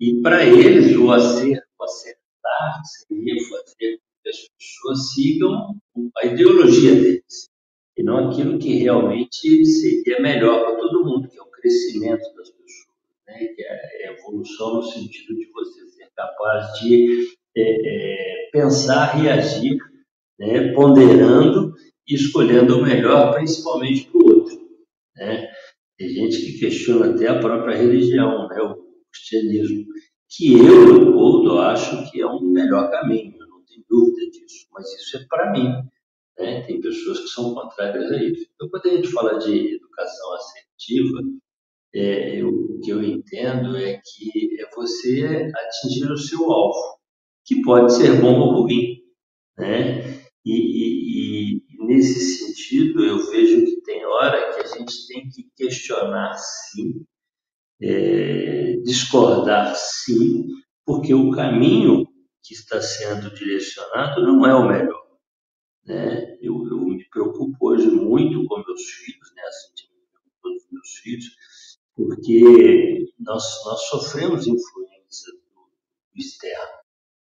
E 0.00 0.20
para 0.20 0.44
eles, 0.44 0.96
o 0.96 1.12
acerto, 1.12 1.68
acertar 1.80 2.82
seria 2.84 3.36
fazer 3.48 4.00
as 4.28 4.48
pessoas 4.58 5.14
sigam 5.14 5.76
a 6.16 6.26
ideologia 6.26 6.94
deles, 6.94 7.48
e 7.96 8.02
não 8.02 8.30
aquilo 8.30 8.58
que 8.58 8.74
realmente 8.78 9.64
seria 9.64 10.20
melhor 10.20 10.64
para 10.64 10.76
todo 10.76 11.04
mundo, 11.04 11.28
que 11.28 11.38
é 11.38 11.42
o 11.42 11.50
crescimento 11.50 12.22
das 12.36 12.50
pessoas, 12.50 12.86
né? 13.26 13.38
que 13.38 13.62
é 13.62 14.08
a 14.08 14.12
evolução 14.12 14.74
no 14.74 14.82
sentido 14.82 15.34
de 15.34 15.50
você 15.50 15.86
ser 15.88 16.08
capaz 16.14 16.78
de 16.80 17.36
é, 17.56 18.46
é, 18.46 18.50
pensar 18.52 19.22
e 19.22 19.28
agir, 19.28 19.76
né? 20.38 20.72
ponderando 20.72 21.74
e 22.06 22.14
escolhendo 22.14 22.78
o 22.78 22.82
melhor, 22.82 23.34
principalmente 23.34 24.08
para 24.08 24.20
o 24.20 24.28
outro. 24.28 24.58
Né? 25.16 25.50
Tem 25.98 26.08
gente 26.08 26.40
que 26.40 26.58
questiona 26.60 27.12
até 27.12 27.26
a 27.26 27.40
própria 27.40 27.76
religião, 27.76 28.46
né? 28.48 28.62
o 28.62 28.76
cristianismo, 29.10 29.86
que 30.30 30.52
eu, 30.52 30.86
Leopoldo, 30.86 31.58
acho 31.58 32.10
que 32.10 32.20
é 32.20 32.26
um 32.26 32.40
melhor 32.40 32.90
caminho, 32.90 33.37
tenho 33.78 33.84
dúvida 33.88 34.30
disso, 34.30 34.66
mas 34.72 34.86
isso 34.94 35.16
é 35.16 35.26
para 35.28 35.52
mim. 35.52 35.68
Né? 36.38 36.62
Tem 36.62 36.80
pessoas 36.80 37.20
que 37.20 37.28
são 37.28 37.54
contrárias 37.54 38.10
a 38.10 38.16
isso. 38.22 38.46
Então, 38.54 38.68
quando 38.68 38.86
a 38.86 38.96
gente 38.96 39.08
fala 39.08 39.38
de 39.38 39.74
educação 39.76 40.34
assertiva, 40.34 41.18
é, 41.94 42.40
eu, 42.40 42.48
o 42.48 42.80
que 42.80 42.90
eu 42.90 43.02
entendo 43.02 43.76
é 43.76 44.00
que 44.04 44.60
é 44.60 44.74
você 44.74 45.50
atingir 45.54 46.10
o 46.10 46.16
seu 46.16 46.50
alvo, 46.50 46.98
que 47.44 47.62
pode 47.62 47.92
ser 47.94 48.20
bom 48.20 48.38
ou 48.40 48.62
ruim. 48.62 49.02
Né? 49.56 50.20
E, 50.44 50.52
e, 50.52 51.56
e, 51.56 51.86
nesse 51.86 52.20
sentido, 52.20 53.04
eu 53.04 53.18
vejo 53.30 53.64
que 53.64 53.80
tem 53.82 54.04
hora 54.04 54.54
que 54.54 54.60
a 54.60 54.66
gente 54.66 55.06
tem 55.08 55.28
que 55.28 55.48
questionar 55.56 56.34
sim, 56.34 57.04
é, 57.80 58.76
discordar 58.84 59.74
sim, 59.74 60.46
porque 60.84 61.12
o 61.12 61.30
caminho 61.30 62.07
que 62.42 62.54
está 62.54 62.80
sendo 62.80 63.34
direcionado 63.34 64.22
não 64.22 64.46
é 64.46 64.54
o 64.54 64.68
melhor. 64.68 65.08
Né? 65.84 66.36
Eu, 66.40 66.66
eu 66.68 66.78
me 66.80 67.08
preocupo 67.08 67.56
hoje 67.60 67.86
muito 67.86 68.46
com 68.46 68.62
meus 68.62 68.82
filhos, 68.82 69.32
né? 69.34 69.42
assim, 69.42 69.88
com 70.42 70.48
os 70.50 70.66
meus 70.70 70.88
filhos, 71.02 71.78
porque 71.96 73.12
nós, 73.18 73.42
nós 73.64 73.80
sofremos 73.88 74.46
influência 74.46 75.32
do, 75.32 75.68
externo. 76.14 76.78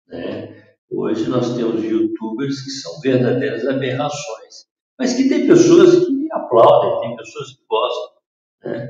Né? 0.08 0.76
Hoje 0.90 1.28
nós 1.28 1.54
temos 1.56 1.82
youtubers 1.84 2.62
que 2.62 2.70
são 2.70 3.00
verdadeiras 3.00 3.66
aberrações, 3.66 4.66
mas 4.98 5.14
que 5.14 5.28
tem 5.28 5.46
pessoas 5.46 6.06
que 6.06 6.32
aplaudem, 6.32 7.00
tem 7.00 7.16
pessoas 7.16 7.56
que 7.56 7.64
gostam. 7.68 8.16
Né? 8.64 8.88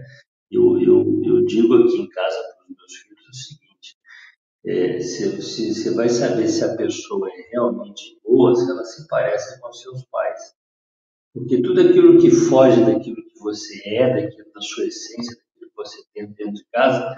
Eu, 0.50 0.80
eu, 0.80 1.22
eu 1.24 1.44
digo 1.46 1.74
aqui 1.74 1.96
em 2.00 2.08
casa 2.08 2.36
para 2.36 2.64
os 2.64 2.76
meus 2.76 2.94
filhos 2.94 3.26
o 3.28 3.34
seguinte: 3.34 3.65
é, 4.66 4.98
você 4.98 5.94
vai 5.94 6.08
saber 6.08 6.48
se 6.48 6.64
a 6.64 6.76
pessoa 6.76 7.28
é 7.30 7.50
realmente 7.52 8.18
boa, 8.24 8.54
se 8.54 8.68
ela 8.70 8.84
se 8.84 9.06
parece 9.06 9.60
com 9.60 9.72
seus 9.72 10.04
pais. 10.06 10.54
Porque 11.32 11.62
tudo 11.62 11.80
aquilo 11.80 12.18
que 12.18 12.30
foge 12.30 12.84
daquilo 12.84 13.16
que 13.16 13.38
você 13.38 13.80
é, 13.88 14.22
daquilo 14.22 14.52
da 14.52 14.60
sua 14.60 14.86
essência, 14.86 15.36
daquilo 15.36 15.70
que 15.70 15.76
você 15.76 16.02
tem 16.12 16.26
dentro 16.32 16.54
de 16.54 16.64
casa, 16.72 17.14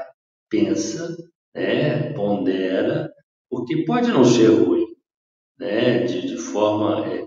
pensa, 0.51 1.17
né, 1.55 2.13
pondera, 2.13 3.11
porque 3.49 3.85
pode 3.85 4.09
não 4.09 4.25
ser 4.25 4.49
ruim, 4.49 4.87
né, 5.59 6.05
de, 6.05 6.27
de 6.27 6.37
forma 6.37 7.07
é, 7.07 7.27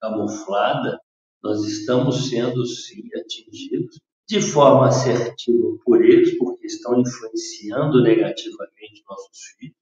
camuflada, 0.00 0.98
nós 1.42 1.64
estamos 1.64 2.28
sendo 2.28 2.64
sim 2.66 3.02
atingidos 3.16 3.98
de 4.28 4.40
forma 4.40 4.88
assertiva 4.88 5.76
por 5.84 6.04
eles, 6.04 6.36
porque 6.38 6.51
estão 6.74 6.98
influenciando 6.98 8.02
negativamente 8.02 9.02
nossos 9.08 9.38
filhos. 9.58 9.76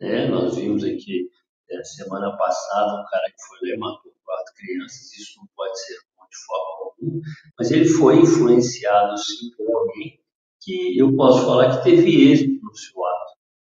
Né? 0.00 0.28
Nós 0.28 0.56
vimos 0.56 0.84
aqui 0.84 1.28
é, 1.70 1.82
semana 1.82 2.36
passada 2.36 3.00
um 3.00 3.04
cara 3.06 3.26
que 3.26 3.42
foi 3.46 3.68
lá 3.68 3.74
e 3.74 3.78
matou 3.78 4.14
quatro 4.24 4.54
crianças, 4.56 5.12
isso 5.12 5.38
não 5.38 5.46
pode 5.54 5.78
ser 5.78 5.96
bom 6.16 6.24
de 6.30 6.36
forma 6.46 6.90
alguma, 6.90 7.20
mas 7.58 7.70
ele 7.70 7.86
foi 7.86 8.20
influenciado 8.20 9.16
sim 9.18 9.50
por 9.56 9.70
alguém 9.70 10.20
que 10.60 10.98
eu 10.98 11.14
posso 11.14 11.44
falar 11.44 11.76
que 11.76 11.84
teve 11.84 12.30
êxito 12.30 12.64
no 12.64 12.74
seu 12.74 13.04
ato, 13.04 13.32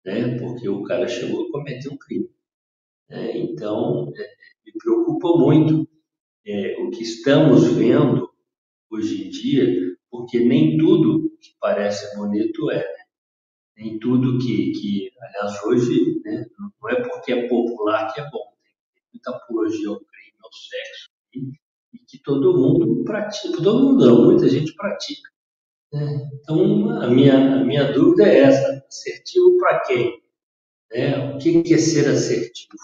né? 0.05 0.39
porque 0.39 0.69
o 0.69 0.83
cara 0.83 1.07
chegou 1.07 1.47
a 1.47 1.51
cometer 1.51 1.89
um 1.89 1.97
crime. 1.97 2.29
É, 3.09 3.37
então, 3.37 4.11
é, 4.15 4.35
me 4.65 4.71
preocupa 4.77 5.37
muito 5.37 5.87
é, 6.45 6.77
o 6.81 6.91
que 6.91 7.03
estamos 7.03 7.65
vendo 7.73 8.29
hoje 8.89 9.27
em 9.27 9.29
dia 9.29 9.95
porque 10.15 10.39
nem 10.39 10.77
tudo 10.77 11.34
que 11.45 11.55
parece 11.59 12.15
bonito 12.15 12.71
é. 12.71 12.77
Né? 12.77 13.05
Nem 13.77 13.99
tudo 13.99 14.39
que, 14.39 14.71
que 14.71 15.11
aliás, 15.21 15.63
hoje, 15.63 16.21
né, 16.23 16.45
não 16.57 16.89
é 16.89 17.01
porque 17.01 17.33
é 17.33 17.47
popular 17.47 18.13
que 18.13 18.21
é 18.21 18.29
bom. 18.29 18.53
Tem 18.93 19.03
muita 19.13 19.31
apologia 19.31 19.89
ao 19.89 19.97
crime, 19.97 20.37
ao 20.41 20.53
sexo, 20.53 21.09
e, 21.33 21.99
que 22.07 22.19
todo 22.19 22.57
mundo 22.57 23.03
pratica. 23.03 23.57
Todo 23.57 23.83
mundo 23.83 24.05
não, 24.05 24.25
muita 24.25 24.47
gente 24.47 24.73
pratica. 24.75 25.29
Né? 25.91 26.29
Então, 26.33 27.01
a 27.01 27.07
minha, 27.07 27.61
a 27.61 27.63
minha 27.63 27.91
dúvida 27.91 28.27
é 28.27 28.39
essa: 28.41 28.85
assertivo 28.87 29.57
para 29.57 29.79
quem? 29.81 30.23
Né? 30.91 31.33
O 31.33 31.37
que 31.37 31.73
é 31.73 31.77
ser 31.77 32.07
assertivo? 32.09 32.77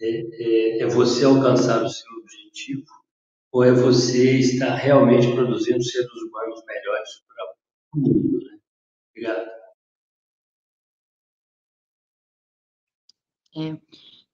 É, 0.00 0.08
é, 0.08 0.82
é 0.82 0.86
você 0.86 1.24
alcançar 1.24 1.84
o 1.84 1.88
seu 1.88 2.10
objetivo 2.16 2.86
ou 3.52 3.64
é 3.64 3.72
você 3.72 4.38
estar 4.38 4.74
realmente 4.74 5.30
produzindo 5.32 5.82
seres 5.82 6.10
humanos 6.10 6.62
melhores 6.66 7.10
para 7.26 7.44
Né? 7.94 8.58
Obrigado. 9.10 9.50
É, 13.56 13.76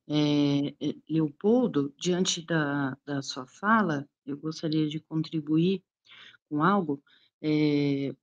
é, 0.08 0.68
é, 0.80 0.94
Leopoldo, 1.08 1.92
diante 1.98 2.44
da, 2.44 2.96
da 3.04 3.22
sua 3.22 3.46
fala, 3.46 4.08
eu 4.24 4.36
gostaria 4.36 4.88
de 4.88 5.00
contribuir 5.00 5.82
com 6.48 6.62
algo. 6.62 7.02
É, 7.42 8.14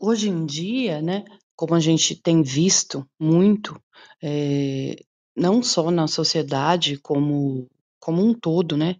hoje 0.00 0.28
em 0.28 0.46
dia, 0.46 1.00
né, 1.02 1.24
como 1.54 1.74
a 1.74 1.80
gente 1.80 2.16
tem 2.16 2.42
visto 2.42 3.08
muito, 3.18 3.80
é, 4.22 5.04
não 5.36 5.62
só 5.62 5.90
na 5.90 6.08
sociedade, 6.08 6.98
como 6.98 7.68
como 8.00 8.24
um 8.24 8.34
todo, 8.34 8.76
né, 8.76 8.96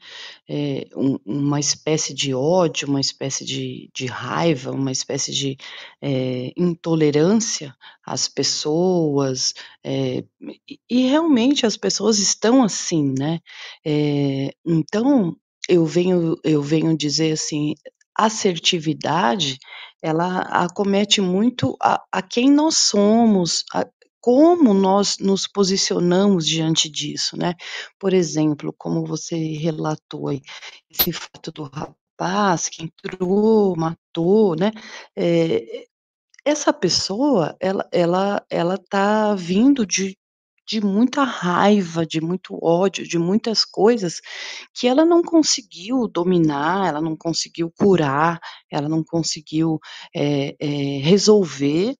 eh, 0.49 0.87
um 0.97 1.19
uma 1.27 1.61
espécie 1.61 2.15
de 2.15 2.35
ódio, 2.35 2.89
uma 2.89 3.01
espécie 3.01 3.45
de 3.45 3.91
de 3.95 4.07
raiva, 4.07 4.71
uma 4.73 4.93
espécie 4.93 5.33
de, 5.33 5.57
eh, 6.03 6.53
intolerância 6.57 7.75
às 8.07 8.29
pessoas, 8.29 9.55
eh, 9.85 10.25
e 10.91 11.07
realmente 11.09 11.67
as 11.67 11.77
pessoas 11.79 12.19
estão 12.21 12.63
assim, 12.65 13.15
né. 13.19 13.41
Então, 14.67 15.37
eu 15.69 15.87
venho 15.87 16.37
eu 16.45 16.63
venho 16.63 16.97
dizer 16.97 17.33
assim, 17.33 17.75
assertividade, 18.17 19.59
ela 20.03 20.41
acomete 20.43 21.21
muito 21.23 21.77
a 21.83 22.03
a 22.13 22.23
quem 22.23 22.51
nós 22.51 22.77
somos, 22.79 23.65
a 23.75 23.87
como 24.21 24.75
nós 24.75 25.17
nos 25.21 25.47
posicionamos 25.49 26.47
diante 26.47 26.91
disso, 26.91 27.37
né. 27.39 27.55
Por 27.99 28.13
exemplo, 28.15 28.75
como 28.79 29.05
você 29.07 29.37
relatou 29.57 30.29
aí, 30.29 30.41
esse 30.91 31.13
fato 31.13 31.53
do 31.53 31.65
rapaz 31.65 32.69
que 32.69 32.85
entrou, 32.85 33.77
matou, 33.77 34.57
né, 34.57 34.73
eh, 35.17 35.87
essa 36.45 36.73
pessoa, 36.73 37.57
ela 37.61 37.89
ela 37.93 38.45
ela 38.51 38.79
tá 38.91 39.35
vindo 39.37 39.87
de 39.87 40.17
de 40.69 40.81
muita 40.83 41.25
raiva, 41.25 42.07
de 42.07 42.21
muito 42.23 42.59
ódio, 42.63 43.07
de 43.09 43.19
muitas 43.19 43.65
coisas 43.65 44.21
que 44.75 44.89
ela 44.89 45.05
não 45.05 45.23
conseguiu 45.23 46.09
dominar, 46.09 46.89
ela 46.89 47.01
não 47.03 47.17
conseguiu 47.17 47.73
curar, 47.79 48.41
ela 48.71 48.89
não 48.89 49.05
conseguiu, 49.05 49.79
eh 50.17 50.57
eh, 50.61 51.01
resolver, 51.03 51.95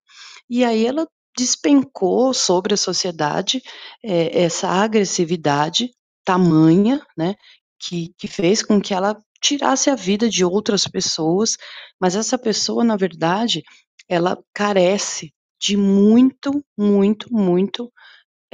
e 0.51 0.65
aí 0.65 0.87
ela 0.87 1.07
despencou 1.37 2.35
sobre 2.35 2.75
a 2.75 2.77
sociedade, 2.77 3.63
eh, 4.05 4.43
essa 4.45 4.69
agressividade 4.69 5.91
tamanha, 6.25 7.01
né, 7.17 7.35
que 7.81 8.13
que 8.19 8.29
fez 8.29 8.63
com 8.63 8.81
que 8.81 8.95
ela 8.95 9.17
tirasse 9.43 9.91
a 9.91 9.95
vida 9.97 10.29
de 10.29 10.45
outras 10.45 10.87
pessoas, 10.87 11.57
mas 12.01 12.17
essa 12.17 12.39
pessoa, 12.39 12.85
na 12.85 12.97
verdade, 12.97 13.63
ela 14.09 14.39
carece 14.55 15.33
de 15.61 15.77
muito, 15.77 16.65
muito, 16.79 17.33
muito 17.33 17.91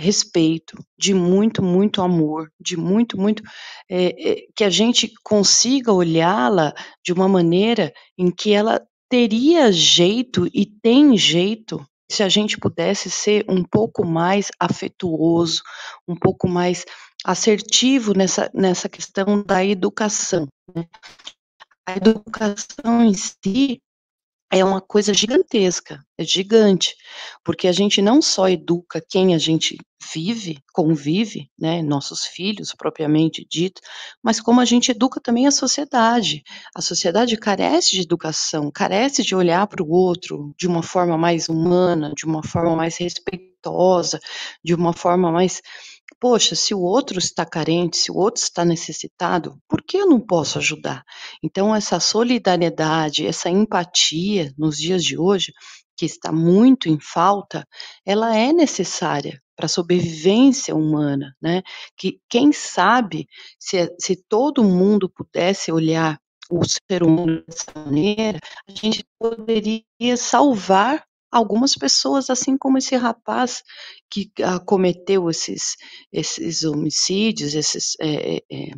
respeito, 0.00 0.76
de 0.99 1.14
muito, 1.14 1.62
muito 1.62 2.02
amor, 2.02 2.50
de 2.61 2.76
muito, 2.76 3.18
muito, 3.21 3.42
eh 3.90 4.14
eh, 4.18 4.47
que 4.56 4.64
a 4.64 4.71
gente 4.71 5.12
consiga 5.25 5.92
olhá-la 5.92 6.75
de 7.04 7.12
uma 7.14 7.28
maneira 7.28 7.92
em 8.18 8.30
que 8.33 8.52
ela 8.52 8.80
teria 9.11 9.73
jeito 9.73 10.49
e 10.54 10.66
tem 10.66 11.16
jeito 11.18 11.85
se 12.11 12.23
a 12.23 12.29
gente 12.29 12.59
pudesse 12.59 13.11
ser 13.11 13.45
um 13.49 13.63
pouco 13.65 14.07
mais 14.07 14.51
afetuoso, 14.61 15.63
um 16.07 16.15
pouco 16.15 16.49
mais 16.49 16.85
assertivo 17.25 18.13
nessa, 18.13 18.51
nessa 18.55 18.89
questão 18.89 19.43
da 19.43 19.65
educação. 19.65 20.47
Né? 20.75 20.85
A 21.87 21.97
educação 21.97 23.05
em 23.05 23.15
si 23.15 23.81
é 24.50 24.65
uma 24.65 24.81
coisa 24.81 25.12
gigantesca, 25.12 26.00
é 26.17 26.25
gigante, 26.25 26.95
porque 27.45 27.67
a 27.67 27.73
gente 27.73 28.00
não 28.00 28.23
só 28.23 28.49
educa 28.49 29.05
quem 29.09 29.35
a 29.35 29.38
gente 29.38 29.76
vive, 30.12 30.59
convive, 30.73 31.50
né, 31.59 31.83
nossos 31.83 32.25
filhos 32.25 32.73
propriamente 32.73 33.47
dito, 33.50 33.81
mas 34.23 34.41
como 34.41 34.61
a 34.61 34.65
gente 34.65 34.91
educa 34.91 35.21
também 35.21 35.47
a 35.47 35.50
sociedade. 35.50 36.43
A 36.75 36.81
sociedade 36.81 37.37
carece 37.37 37.93
de 37.93 38.03
educação, 38.03 38.71
carece 38.71 39.23
de 39.25 39.35
olhar 39.35 39.67
para 39.67 39.83
o 39.83 39.91
outro 39.91 40.55
de 40.57 40.67
uma 40.67 40.83
forma 40.83 41.19
mais 41.19 41.49
humana, 41.49 42.12
de 42.17 42.25
uma 42.25 42.43
forma 42.43 42.76
mais 42.76 42.97
respeitosa, 42.99 44.21
de 44.62 44.75
uma 44.75 44.93
forma 44.93 45.33
mais 45.33 45.61
Poxa, 46.18 46.54
se 46.54 46.75
o 46.75 46.80
outro 46.80 47.18
está 47.18 47.44
carente, 47.44 47.99
se 47.99 48.11
o 48.11 48.16
outro 48.16 48.42
está 48.42 48.64
necessitado, 48.64 49.61
por 49.68 49.82
que 49.82 49.99
eu 49.99 50.06
não 50.06 50.18
posso 50.18 50.58
ajudar? 50.58 51.04
Então, 51.42 51.75
essa 51.75 52.00
solidariedade, 52.00 53.26
essa 53.26 53.50
empatia 53.50 54.52
nos 54.56 54.78
dias 54.78 55.04
de 55.04 55.18
hoje, 55.18 55.52
que 55.96 56.06
está 56.06 56.32
muito 56.32 56.88
em 56.88 56.99
falta, 57.00 57.66
ela 58.04 58.35
é 58.37 58.52
necessária 58.52 59.40
para 59.54 59.66
a 59.66 59.68
sobrevivência 59.68 60.75
humana, 60.75 61.35
né? 61.40 61.62
Que 61.96 62.20
quem 62.28 62.52
sabe 62.52 63.26
se, 63.58 63.94
se 63.99 64.16
todo 64.28 64.64
mundo 64.64 65.11
pudesse 65.11 65.73
olhar 65.73 66.18
o 66.50 66.62
ser 66.64 67.02
humano 67.02 67.42
dessa 67.46 67.73
maneira, 67.75 68.38
a 68.68 68.73
gente 68.73 69.04
poderia 69.18 70.16
salvar 70.16 71.04
algumas 71.37 71.75
pessoas, 71.75 72.31
assim 72.31 72.57
como 72.57 72.78
esse 72.78 72.97
rapaz 72.97 73.62
que 74.11 74.31
ah, 74.43 74.59
cometeu 74.59 75.28
esses, 75.28 75.76
esses 76.12 76.64
homicídios, 76.64 77.55
esses, 77.55 77.95
é, 78.00 78.37
é, 78.37 78.71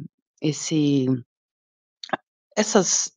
esse, 0.43 1.07
essas 2.57 3.12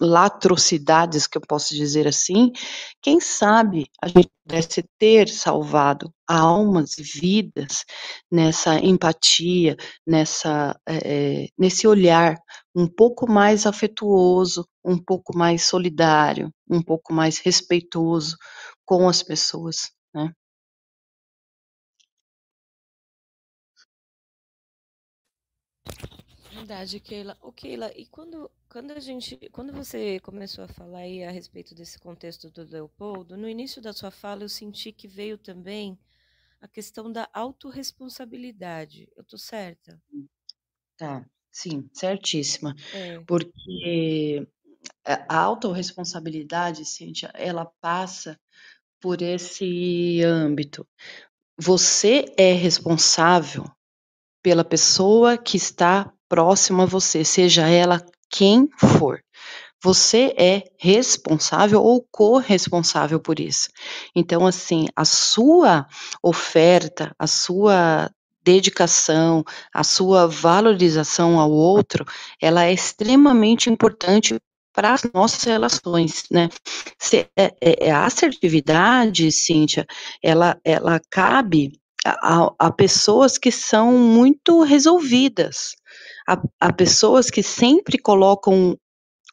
latrocidades, 0.00 1.26
que 1.26 1.38
eu 1.38 1.42
posso 1.42 1.74
dizer 1.74 2.06
assim, 2.06 2.52
quem 3.00 3.20
sabe 3.20 3.86
a 4.02 4.08
gente 4.08 4.28
pudesse 4.44 4.84
ter 4.98 5.28
salvado 5.28 6.12
almas 6.26 6.98
e 6.98 7.02
vidas 7.02 7.84
nessa 8.30 8.78
empatia, 8.78 9.76
nessa, 10.06 10.78
é, 10.86 11.46
nesse 11.58 11.86
olhar 11.86 12.36
um 12.74 12.88
pouco 12.88 13.30
mais 13.30 13.66
afetuoso, 13.66 14.66
um 14.84 14.98
pouco 14.98 15.36
mais 15.36 15.64
solidário, 15.64 16.50
um 16.68 16.82
pouco 16.82 17.12
mais 17.12 17.38
respeitoso 17.38 18.36
com 18.84 19.08
as 19.08 19.22
pessoas, 19.22 19.92
né? 20.14 20.32
Verdade, 26.54 27.00
Keila. 27.00 27.36
O 27.42 27.52
Keila, 27.52 27.92
e 27.96 28.06
quando, 28.06 28.50
quando 28.68 28.92
a 28.92 29.00
gente, 29.00 29.36
quando 29.50 29.72
você 29.72 30.20
começou 30.20 30.64
a 30.64 30.68
falar 30.68 31.00
aí 31.00 31.24
a 31.24 31.30
respeito 31.30 31.74
desse 31.74 31.98
contexto 31.98 32.48
do 32.48 32.62
Leopoldo, 32.62 33.36
no 33.36 33.48
início 33.48 33.82
da 33.82 33.92
sua 33.92 34.10
fala 34.10 34.44
eu 34.44 34.48
senti 34.48 34.92
que 34.92 35.08
veio 35.08 35.36
também 35.36 35.98
a 36.60 36.68
questão 36.68 37.10
da 37.10 37.28
autorresponsabilidade. 37.32 39.08
Eu 39.16 39.24
tô 39.24 39.36
certa? 39.36 40.00
Tá, 40.96 41.28
sim, 41.50 41.90
certíssima. 41.92 42.74
É. 42.94 43.20
Porque 43.26 44.46
a 45.04 45.38
autorresponsabilidade, 45.38 46.84
Cíntia, 46.84 47.30
ela 47.34 47.66
passa 47.66 48.40
por 49.04 49.20
esse 49.20 50.22
âmbito. 50.24 50.86
Você 51.60 52.24
é 52.38 52.54
responsável 52.54 53.66
pela 54.42 54.64
pessoa 54.64 55.36
que 55.36 55.58
está 55.58 56.10
próxima 56.26 56.84
a 56.84 56.86
você, 56.86 57.22
seja 57.22 57.68
ela 57.68 58.02
quem 58.30 58.66
for. 58.78 59.20
Você 59.82 60.34
é 60.38 60.62
responsável 60.78 61.82
ou 61.82 62.02
corresponsável 62.10 63.20
por 63.20 63.38
isso. 63.38 63.68
Então, 64.16 64.46
assim, 64.46 64.86
a 64.96 65.04
sua 65.04 65.86
oferta, 66.22 67.14
a 67.18 67.26
sua 67.26 68.10
dedicação, 68.42 69.44
a 69.70 69.84
sua 69.84 70.26
valorização 70.26 71.38
ao 71.38 71.50
outro, 71.50 72.06
ela 72.40 72.64
é 72.64 72.72
extremamente 72.72 73.68
importante 73.68 74.40
para 74.74 74.92
as 74.92 75.02
nossas 75.14 75.42
relações, 75.44 76.24
né? 76.30 76.48
Se, 76.98 77.26
é, 77.36 77.54
é, 77.60 77.86
é, 77.86 77.90
a 77.90 78.04
assertividade, 78.04 79.30
Cíntia, 79.30 79.86
ela, 80.22 80.58
ela 80.64 81.00
cabe 81.10 81.80
a, 82.04 82.52
a 82.58 82.72
pessoas 82.72 83.38
que 83.38 83.50
são 83.50 83.92
muito 83.92 84.62
resolvidas, 84.62 85.74
a, 86.28 86.42
a 86.60 86.72
pessoas 86.72 87.30
que 87.30 87.42
sempre 87.42 87.96
colocam 87.98 88.76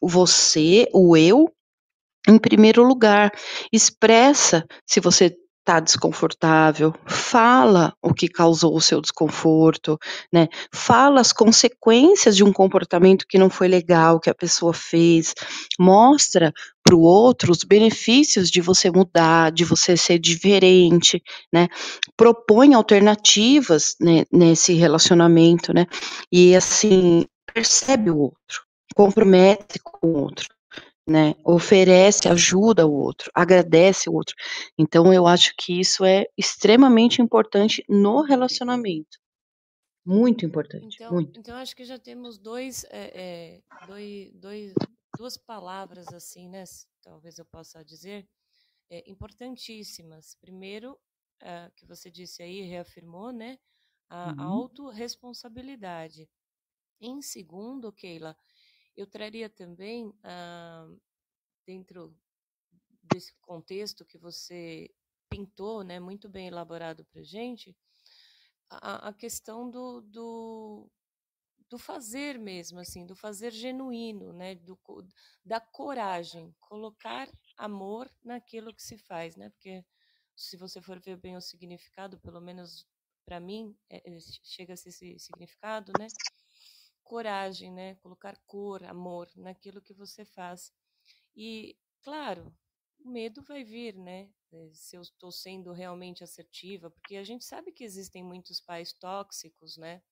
você, 0.00 0.88
o 0.94 1.16
eu, 1.16 1.52
em 2.26 2.38
primeiro 2.38 2.84
lugar. 2.84 3.32
Expressa 3.72 4.64
se 4.86 5.00
você 5.00 5.36
está 5.62 5.78
desconfortável, 5.78 6.92
fala 7.06 7.94
o 8.02 8.12
que 8.12 8.26
causou 8.28 8.76
o 8.76 8.80
seu 8.80 9.00
desconforto, 9.00 9.96
né? 10.32 10.48
Fala 10.74 11.20
as 11.20 11.32
consequências 11.32 12.36
de 12.36 12.42
um 12.42 12.52
comportamento 12.52 13.24
que 13.28 13.38
não 13.38 13.48
foi 13.48 13.68
legal 13.68 14.18
que 14.18 14.28
a 14.28 14.34
pessoa 14.34 14.74
fez, 14.74 15.32
mostra 15.78 16.52
para 16.82 16.96
o 16.96 17.02
outro 17.02 17.52
os 17.52 17.62
benefícios 17.62 18.50
de 18.50 18.60
você 18.60 18.90
mudar, 18.90 19.52
de 19.52 19.64
você 19.64 19.96
ser 19.96 20.18
diferente, 20.18 21.22
né? 21.52 21.68
Propõe 22.16 22.74
alternativas 22.74 23.94
né, 24.00 24.24
nesse 24.32 24.74
relacionamento, 24.74 25.72
né? 25.72 25.86
E 26.30 26.56
assim 26.56 27.24
percebe 27.54 28.10
o 28.10 28.18
outro, 28.18 28.64
compromete 28.96 29.78
com 29.80 30.08
o 30.08 30.18
outro 30.22 30.48
né? 31.06 31.34
Oferece 31.44 32.28
ajuda 32.28 32.82
ao 32.84 32.92
outro, 32.92 33.30
agradece 33.34 34.08
o 34.08 34.14
outro. 34.14 34.34
Então 34.78 35.12
eu 35.12 35.26
acho 35.26 35.54
que 35.56 35.78
isso 35.78 36.04
é 36.04 36.26
extremamente 36.36 37.20
importante 37.20 37.84
no 37.88 38.22
relacionamento. 38.22 39.18
Muito 40.04 40.44
importante. 40.44 40.96
Então, 40.96 41.12
muito. 41.12 41.38
então 41.38 41.56
acho 41.56 41.76
que 41.76 41.84
já 41.84 41.98
temos 41.98 42.38
dois, 42.38 42.84
é, 42.90 43.60
é, 43.60 43.86
dois, 43.86 44.32
dois, 44.34 44.74
duas 45.16 45.36
palavras 45.36 46.08
assim, 46.08 46.48
né? 46.48 46.64
Talvez 47.02 47.38
eu 47.38 47.44
possa 47.44 47.84
dizer, 47.84 48.26
é, 48.90 49.08
importantíssimas. 49.08 50.36
Primeiro, 50.40 50.98
que 51.74 51.84
você 51.84 52.08
disse 52.08 52.40
aí, 52.40 52.62
reafirmou, 52.62 53.32
né? 53.32 53.58
A 54.08 54.32
uhum. 54.32 54.42
autorresponsabilidade. 54.42 56.28
Em 57.00 57.20
segundo, 57.20 57.92
Keila, 57.92 58.36
eu 58.96 59.06
traria 59.06 59.48
também, 59.48 60.12
ah, 60.22 60.88
dentro 61.66 62.14
desse 63.02 63.34
contexto 63.40 64.04
que 64.04 64.18
você 64.18 64.90
pintou, 65.28 65.82
né, 65.82 65.98
muito 65.98 66.28
bem 66.28 66.48
elaborado 66.48 67.04
para 67.06 67.22
gente, 67.22 67.76
a, 68.68 69.08
a 69.08 69.12
questão 69.12 69.68
do, 69.70 70.00
do, 70.02 70.90
do, 71.68 71.78
fazer 71.78 72.38
mesmo, 72.38 72.78
assim, 72.78 73.06
do 73.06 73.16
fazer 73.16 73.50
genuíno, 73.50 74.32
né, 74.32 74.54
do, 74.54 74.78
da 75.44 75.60
coragem, 75.60 76.54
colocar 76.60 77.28
amor 77.56 78.10
naquilo 78.22 78.74
que 78.74 78.82
se 78.82 78.98
faz, 78.98 79.36
né, 79.36 79.50
porque 79.50 79.84
se 80.36 80.56
você 80.56 80.80
for 80.80 81.00
ver 81.00 81.16
bem 81.16 81.36
o 81.36 81.40
significado, 81.40 82.18
pelo 82.20 82.40
menos 82.40 82.86
para 83.24 83.40
mim, 83.40 83.76
é, 83.88 83.96
é, 84.10 84.18
chega 84.42 84.72
a 84.72 84.74
esse 84.74 85.18
significado, 85.18 85.92
né, 85.98 86.08
coragem, 87.02 87.72
né? 87.72 87.94
Colocar 87.96 88.36
cor, 88.46 88.84
amor 88.84 89.30
naquilo 89.36 89.82
que 89.82 89.94
você 89.94 90.24
faz. 90.24 90.72
E, 91.36 91.76
claro, 92.02 92.54
o 93.00 93.10
medo 93.10 93.42
vai 93.42 93.64
vir, 93.64 93.96
né? 93.96 94.30
Eh, 94.52 94.70
se 94.74 94.96
eu 94.96 95.02
estou 95.02 95.32
sendo 95.32 95.72
realmente 95.72 96.22
assertiva, 96.24 96.90
porque 96.90 97.16
a 97.16 97.24
gente 97.24 97.44
sabe 97.44 97.72
que 97.72 97.84
existem 97.84 98.22
muitos 98.22 98.60
pais 98.60 98.92
tóxicos, 98.92 99.76
né? 99.76 100.02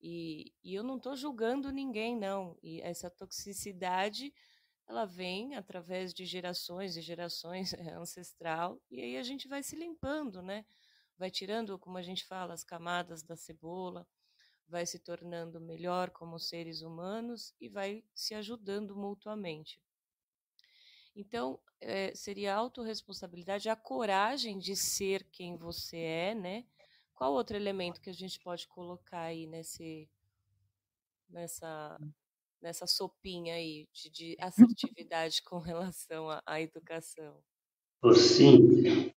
E, 0.00 0.52
e 0.62 0.74
eu 0.74 0.82
não 0.82 0.96
estou 0.96 1.16
julgando 1.16 1.70
ninguém, 1.72 2.16
não. 2.16 2.56
E 2.62 2.80
essa 2.82 3.10
toxicidade, 3.10 4.32
ela 4.86 5.04
vem 5.04 5.56
através 5.56 6.14
de 6.14 6.24
gerações 6.24 6.96
e 6.96 7.02
gerações 7.02 7.72
é 7.74 7.94
ancestral, 7.94 8.80
e 8.90 9.00
aí 9.00 9.16
a 9.16 9.22
gente 9.22 9.48
vai 9.48 9.62
se 9.62 9.76
limpando, 9.76 10.42
né? 10.42 10.64
Vai 11.16 11.30
tirando, 11.30 11.78
como 11.78 11.98
a 11.98 12.02
gente 12.02 12.24
fala, 12.26 12.54
as 12.54 12.64
camadas 12.64 13.22
da 13.24 13.36
cebola, 13.36 14.06
vai 14.68 14.84
se 14.86 14.98
tornando 14.98 15.60
melhor 15.60 16.10
como 16.10 16.38
seres 16.38 16.82
humanos 16.82 17.54
e 17.60 17.68
vai 17.68 18.04
se 18.14 18.34
ajudando 18.34 18.94
mutuamente. 18.94 19.80
Então, 21.16 21.58
é, 21.80 22.14
seria 22.14 22.54
a 22.54 22.58
autorresponsabilidade, 22.58 23.68
a 23.68 23.76
coragem 23.76 24.58
de 24.58 24.76
ser 24.76 25.24
quem 25.32 25.56
você 25.56 25.96
é, 25.96 26.34
né? 26.34 26.64
Qual 27.14 27.32
outro 27.32 27.56
elemento 27.56 28.00
que 28.00 28.10
a 28.10 28.14
gente 28.14 28.38
pode 28.38 28.68
colocar 28.68 29.22
aí 29.22 29.46
nesse, 29.46 30.08
nessa, 31.28 31.98
nessa 32.62 32.86
sopinha 32.86 33.54
aí 33.54 33.88
de, 33.92 34.10
de 34.10 34.36
assertividade 34.38 35.42
com 35.42 35.58
relação 35.58 36.30
à, 36.30 36.42
à 36.46 36.60
educação? 36.60 37.42
Sim, 38.14 39.12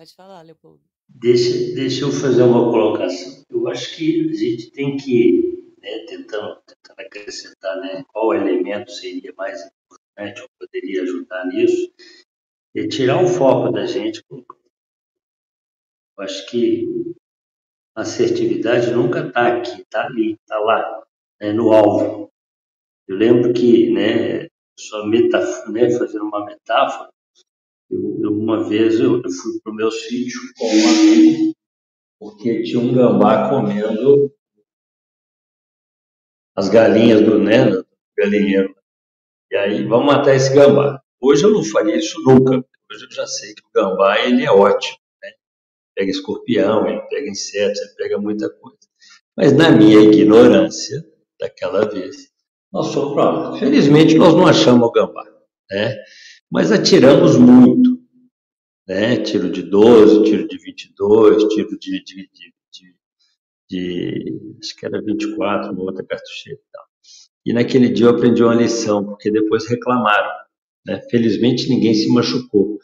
Pode 0.00 0.14
falar, 0.14 0.40
Leopoldo. 0.40 0.82
Deixa, 1.06 1.74
deixa 1.74 2.04
eu 2.06 2.10
fazer 2.10 2.42
uma 2.42 2.70
colocação. 2.70 2.89
Eu 3.48 3.68
acho 3.68 3.96
que 3.96 4.30
a 4.30 4.32
gente 4.34 4.70
tem 4.70 4.96
que, 4.96 5.74
né, 5.78 6.04
tentando, 6.06 6.60
tentando 6.66 7.00
acrescentar 7.06 7.76
né, 7.80 8.04
qual 8.08 8.34
elemento 8.34 8.90
seria 8.90 9.32
mais 9.36 9.60
importante 9.60 10.42
ou 10.42 10.48
poderia 10.58 11.02
ajudar 11.02 11.46
nisso, 11.46 11.92
é 12.74 12.86
tirar 12.86 13.22
o 13.22 13.26
foco 13.26 13.72
da 13.72 13.86
gente. 13.86 14.22
Eu 14.30 14.44
acho 16.18 16.50
que 16.50 17.14
a 17.94 18.02
assertividade 18.02 18.90
nunca 18.92 19.26
está 19.26 19.56
aqui, 19.56 19.82
está 19.82 20.06
ali, 20.06 20.34
está 20.34 20.58
lá, 20.58 21.04
né, 21.40 21.52
no 21.52 21.72
alvo. 21.72 22.30
Eu 23.08 23.16
lembro 23.16 23.52
que, 23.52 23.90
né, 23.90 24.48
só 24.78 25.06
metaf 25.06 25.70
né, 25.70 25.90
fazendo 25.98 26.24
uma 26.24 26.44
metáfora, 26.44 27.10
eu, 27.90 28.20
eu, 28.22 28.32
uma 28.32 28.68
vez 28.68 29.00
eu, 29.00 29.20
eu 29.22 29.30
fui 29.30 29.60
para 29.62 29.72
o 29.72 29.74
meu 29.74 29.90
sítio 29.90 30.40
com 30.56 30.66
um 30.66 30.88
amigo, 30.88 31.54
porque 32.20 32.62
tinha 32.62 32.78
um 32.78 32.92
gambá 32.92 33.48
comendo 33.48 34.30
as 36.54 36.68
galinhas 36.68 37.22
do, 37.22 37.38
do 37.38 37.86
galinheiro. 38.16 38.76
E 39.50 39.56
aí, 39.56 39.84
vamos 39.84 40.06
matar 40.06 40.34
esse 40.36 40.54
gambá. 40.54 41.02
Hoje 41.18 41.44
eu 41.44 41.50
não 41.50 41.64
faria 41.64 41.96
isso 41.96 42.20
nunca. 42.22 42.56
Hoje 42.92 43.06
eu 43.06 43.10
já 43.10 43.26
sei 43.26 43.54
que 43.54 43.62
o 43.62 43.70
gambá 43.74 44.20
ele 44.20 44.44
é 44.44 44.50
ótimo. 44.50 44.98
Né? 45.22 45.30
Pega 45.96 46.10
escorpião, 46.10 46.86
ele 46.86 47.00
pega 47.08 47.28
insetos, 47.28 47.80
ele 47.80 47.94
pega 47.96 48.18
muita 48.18 48.50
coisa. 48.50 48.78
Mas 49.34 49.52
na 49.52 49.70
minha 49.70 50.00
ignorância 50.00 51.02
daquela 51.40 51.88
vez, 51.88 52.30
nós 52.70 52.92
fomos 52.92 53.14
para 53.14 53.30
lá. 53.30 53.58
Felizmente 53.58 54.18
nós 54.18 54.34
não 54.34 54.46
achamos 54.46 54.86
o 54.86 54.92
gambá. 54.92 55.24
Né? 55.70 55.96
mas 56.50 56.72
atiramos 56.72 57.36
muito. 57.36 57.89
Né? 58.90 59.18
Tiro 59.18 59.48
de 59.48 59.62
12, 59.62 60.24
tiro 60.24 60.48
de 60.48 60.58
22, 60.58 61.44
tiro 61.54 61.78
de, 61.78 62.02
de, 62.02 62.28
de, 62.32 62.54
de, 62.72 62.96
de 63.70 64.58
acho 64.60 64.76
que 64.76 64.84
era 64.84 65.00
24, 65.00 65.70
uma 65.70 65.84
outra 65.84 66.04
cartucheira 66.04 66.58
e 66.58 66.72
tal. 66.72 66.84
E 67.46 67.52
naquele 67.52 67.88
dia 67.90 68.06
eu 68.06 68.10
aprendi 68.10 68.42
uma 68.42 68.52
lição, 68.52 69.04
porque 69.04 69.30
depois 69.30 69.68
reclamaram. 69.68 70.32
Né? 70.84 71.00
Felizmente 71.08 71.68
ninguém 71.68 71.94
se 71.94 72.12
machucou. 72.12 72.80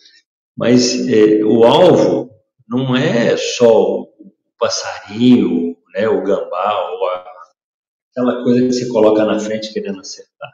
Mas 0.56 1.08
é, 1.08 1.44
o 1.44 1.64
alvo 1.64 2.30
não 2.68 2.94
é 2.94 3.36
só 3.36 4.02
o 4.02 4.32
passarinho, 4.60 5.76
né, 5.92 6.08
o 6.08 6.22
gambá, 6.22 6.88
ou 6.88 7.04
a, 7.08 7.32
aquela 8.12 8.44
coisa 8.44 8.60
que 8.60 8.72
você 8.72 8.88
coloca 8.90 9.24
na 9.24 9.40
frente 9.40 9.72
querendo 9.72 9.98
acertar. 9.98 10.52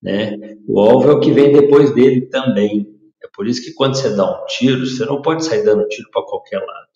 Né? 0.00 0.56
O 0.68 0.78
alvo 0.78 1.10
é 1.10 1.12
o 1.14 1.20
que 1.20 1.32
vem 1.32 1.52
depois 1.52 1.92
dele 1.92 2.26
também. 2.26 2.95
É 3.26 3.28
por 3.34 3.48
isso 3.48 3.62
que 3.62 3.72
quando 3.72 3.96
você 3.96 4.14
dá 4.14 4.24
um 4.24 4.46
tiro, 4.46 4.86
você 4.86 5.04
não 5.04 5.20
pode 5.20 5.44
sair 5.44 5.64
dando 5.64 5.88
tiro 5.88 6.08
para 6.12 6.22
qualquer 6.22 6.58
lado. 6.58 6.86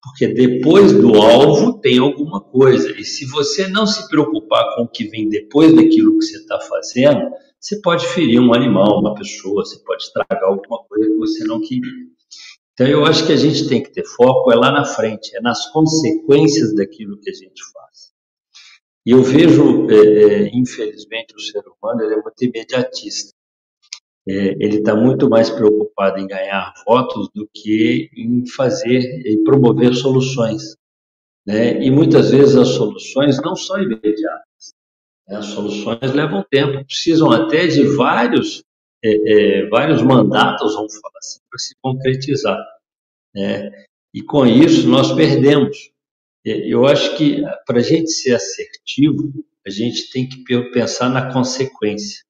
Porque 0.00 0.28
depois 0.28 0.92
do 0.92 1.16
alvo 1.16 1.80
tem 1.80 1.98
alguma 1.98 2.40
coisa. 2.40 2.92
E 2.92 3.04
se 3.04 3.26
você 3.26 3.66
não 3.66 3.84
se 3.84 4.08
preocupar 4.08 4.76
com 4.76 4.82
o 4.82 4.88
que 4.88 5.08
vem 5.08 5.28
depois 5.28 5.74
daquilo 5.74 6.16
que 6.18 6.24
você 6.24 6.36
está 6.36 6.60
fazendo, 6.60 7.30
você 7.60 7.80
pode 7.80 8.06
ferir 8.06 8.40
um 8.40 8.54
animal, 8.54 9.00
uma 9.00 9.14
pessoa, 9.14 9.64
você 9.64 9.82
pode 9.84 10.04
estragar 10.04 10.44
alguma 10.44 10.84
coisa 10.84 11.06
que 11.10 11.16
você 11.16 11.44
não 11.44 11.60
queria. 11.60 12.06
Então 12.72 12.86
eu 12.86 13.04
acho 13.04 13.26
que 13.26 13.32
a 13.32 13.36
gente 13.36 13.68
tem 13.68 13.82
que 13.82 13.90
ter 13.90 14.04
foco 14.04 14.52
é 14.52 14.54
lá 14.54 14.70
na 14.70 14.84
frente, 14.84 15.34
é 15.34 15.40
nas 15.40 15.72
consequências 15.72 16.74
daquilo 16.76 17.18
que 17.18 17.30
a 17.30 17.32
gente 17.32 17.60
faz. 17.72 18.12
E 19.04 19.10
eu 19.10 19.22
vejo, 19.22 19.90
é, 19.90 19.94
é, 19.94 20.50
infelizmente, 20.54 21.34
o 21.34 21.40
ser 21.40 21.62
humano 21.66 22.02
ele 22.02 22.14
é 22.14 22.22
muito 22.22 22.44
imediatista. 22.44 23.35
É, 24.28 24.56
ele 24.58 24.78
está 24.78 24.94
muito 24.94 25.28
mais 25.28 25.48
preocupado 25.48 26.18
em 26.18 26.26
ganhar 26.26 26.74
votos 26.84 27.28
do 27.32 27.48
que 27.54 28.10
em 28.16 28.44
fazer 28.48 29.00
e 29.24 29.42
promover 29.44 29.94
soluções. 29.94 30.76
Né? 31.46 31.80
E 31.80 31.90
muitas 31.92 32.32
vezes 32.32 32.56
as 32.56 32.68
soluções 32.68 33.40
não 33.40 33.54
são 33.54 33.80
imediatas. 33.80 34.74
Né? 35.28 35.36
As 35.36 35.46
soluções 35.46 36.12
levam 36.12 36.44
tempo, 36.50 36.84
precisam 36.84 37.30
até 37.30 37.68
de 37.68 37.84
vários, 37.84 38.64
é, 39.04 39.10
é, 39.60 39.68
vários 39.68 40.02
mandatos, 40.02 40.74
vamos 40.74 40.98
falar 40.98 41.18
assim, 41.18 41.40
para 41.48 41.58
se 41.58 41.74
concretizar. 41.80 42.58
Né? 43.32 43.70
E 44.12 44.22
com 44.22 44.44
isso 44.44 44.88
nós 44.88 45.12
perdemos. 45.12 45.92
É, 46.44 46.66
eu 46.66 46.84
acho 46.84 47.16
que 47.16 47.42
para 47.64 47.78
a 47.78 47.82
gente 47.82 48.10
ser 48.10 48.34
assertivo, 48.34 49.32
a 49.64 49.70
gente 49.70 50.10
tem 50.10 50.28
que 50.28 50.42
pensar 50.72 51.08
na 51.08 51.32
consequência. 51.32 52.25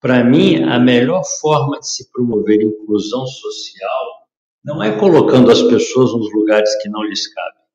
Para 0.00 0.22
mim, 0.22 0.62
a 0.62 0.78
melhor 0.78 1.22
forma 1.40 1.78
de 1.80 1.88
se 1.88 2.10
promover 2.12 2.62
inclusão 2.62 3.26
social 3.26 4.26
não 4.64 4.82
é 4.82 4.98
colocando 4.98 5.50
as 5.50 5.62
pessoas 5.62 6.12
nos 6.12 6.32
lugares 6.32 6.70
que 6.82 6.88
não 6.88 7.02
lhes 7.02 7.32
cabem. 7.32 7.66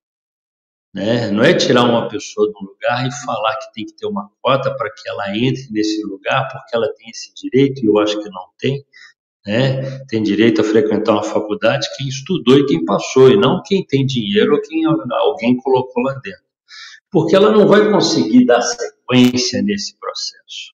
Né? 0.94 1.32
Não 1.32 1.44
é 1.44 1.54
tirar 1.54 1.86
uma 1.86 2.10
pessoa 2.10 2.52
de 2.52 2.58
um 2.58 2.68
lugar 2.68 3.08
e 3.08 3.26
falar 3.26 3.56
que 3.56 3.74
tem 3.74 3.86
que 3.86 3.96
ter 3.96 4.06
uma 4.06 4.30
cota 4.42 4.76
para 4.76 4.92
que 4.92 5.08
ela 5.08 5.36
entre 5.38 5.68
nesse 5.72 6.04
lugar 6.04 6.50
porque 6.52 6.76
ela 6.76 6.94
tem 6.96 7.10
esse 7.10 7.34
direito 7.34 7.82
e 7.82 7.88
eu 7.88 7.98
acho 7.98 8.22
que 8.22 8.30
não 8.30 8.48
tem 8.60 8.86
né? 9.46 10.00
Tem 10.08 10.22
direito 10.22 10.62
a 10.62 10.64
frequentar 10.64 11.14
uma 11.14 11.24
faculdade 11.24 11.88
quem 11.98 12.08
estudou 12.08 12.58
e 12.58 12.66
quem 12.66 12.86
passou, 12.86 13.30
e 13.30 13.38
não 13.38 13.62
quem 13.64 13.86
tem 13.86 14.06
dinheiro 14.06 14.54
ou 14.54 14.62
quem 14.62 14.86
alguém 14.86 15.58
colocou 15.58 16.04
lá 16.04 16.14
dentro. 16.24 16.44
Porque 17.10 17.36
ela 17.36 17.52
não 17.52 17.68
vai 17.68 17.92
conseguir 17.92 18.46
dar 18.46 18.62
sequência 18.62 19.62
nesse 19.62 19.98
processo. 20.00 20.74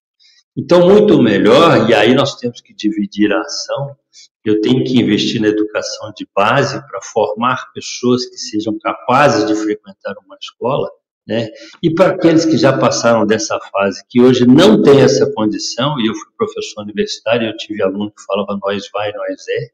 Então, 0.58 0.88
muito 0.88 1.22
melhor, 1.22 1.88
e 1.88 1.94
aí 1.94 2.12
nós 2.16 2.34
temos 2.34 2.60
que 2.60 2.74
dividir 2.74 3.32
a 3.32 3.40
ação, 3.40 3.96
eu 4.44 4.60
tenho 4.60 4.82
que 4.82 4.98
investir 4.98 5.40
na 5.40 5.46
educação 5.46 6.12
de 6.16 6.26
base 6.34 6.84
para 6.88 7.00
formar 7.00 7.70
pessoas 7.72 8.26
que 8.26 8.36
sejam 8.36 8.76
capazes 8.76 9.46
de 9.46 9.54
frequentar 9.54 10.16
uma 10.26 10.36
escola, 10.40 10.90
né? 11.24 11.48
E 11.80 11.94
para 11.94 12.08
aqueles 12.08 12.44
que 12.44 12.56
já 12.56 12.76
passaram 12.76 13.24
dessa 13.24 13.56
fase, 13.70 14.02
que 14.08 14.20
hoje 14.20 14.48
não 14.48 14.82
tem 14.82 15.00
essa 15.00 15.32
condição, 15.32 15.94
e 16.00 16.08
eu 16.08 16.14
fui 16.14 16.32
professor 16.36 16.82
universitário, 16.82 17.46
eu 17.46 17.56
tive 17.56 17.80
aluno 17.80 18.10
que 18.10 18.24
falava 18.24 18.58
nós 18.60 18.90
vai, 18.92 19.12
nós 19.12 19.48
é, 19.48 19.68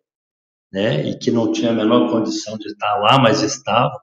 né? 0.70 1.08
e 1.08 1.16
que 1.16 1.30
não 1.30 1.50
tinha 1.50 1.70
a 1.70 1.74
menor 1.74 2.10
condição 2.10 2.58
de 2.58 2.66
estar 2.66 2.96
lá, 2.96 3.18
mas 3.18 3.40
estava, 3.40 3.98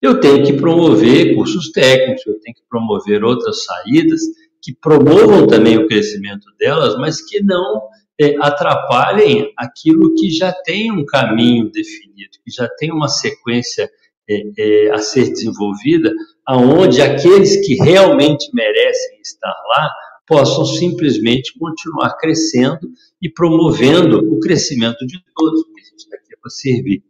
eu 0.00 0.20
tenho 0.20 0.42
que 0.46 0.54
promover 0.54 1.34
cursos 1.34 1.70
técnicos, 1.70 2.24
eu 2.24 2.40
tenho 2.40 2.54
que 2.54 2.62
promover 2.70 3.22
outras 3.24 3.64
saídas 3.64 4.22
que 4.62 4.74
promovam 4.74 5.46
também 5.46 5.78
o 5.78 5.86
crescimento 5.86 6.46
delas, 6.58 6.96
mas 6.96 7.20
que 7.24 7.42
não 7.42 7.82
é, 8.20 8.36
atrapalhem 8.40 9.52
aquilo 9.56 10.14
que 10.14 10.30
já 10.30 10.52
tem 10.52 10.90
um 10.90 11.04
caminho 11.04 11.70
definido, 11.70 12.32
que 12.44 12.50
já 12.50 12.68
tem 12.78 12.92
uma 12.92 13.08
sequência 13.08 13.88
é, 14.28 14.42
é, 14.58 14.90
a 14.90 14.98
ser 14.98 15.30
desenvolvida, 15.30 16.12
aonde 16.46 17.00
aqueles 17.00 17.64
que 17.66 17.74
realmente 17.76 18.48
merecem 18.52 19.20
estar 19.22 19.54
lá 19.68 19.90
possam 20.26 20.64
simplesmente 20.66 21.58
continuar 21.58 22.14
crescendo 22.18 22.90
e 23.22 23.30
promovendo 23.30 24.18
o 24.18 24.38
crescimento 24.38 25.06
de 25.06 25.18
todos, 25.34 25.64
porque 25.64 25.80
a 25.80 25.84
gente 25.84 25.98
está 26.00 26.16
aqui 26.16 26.36
para 26.38 26.50
servir. 26.50 27.02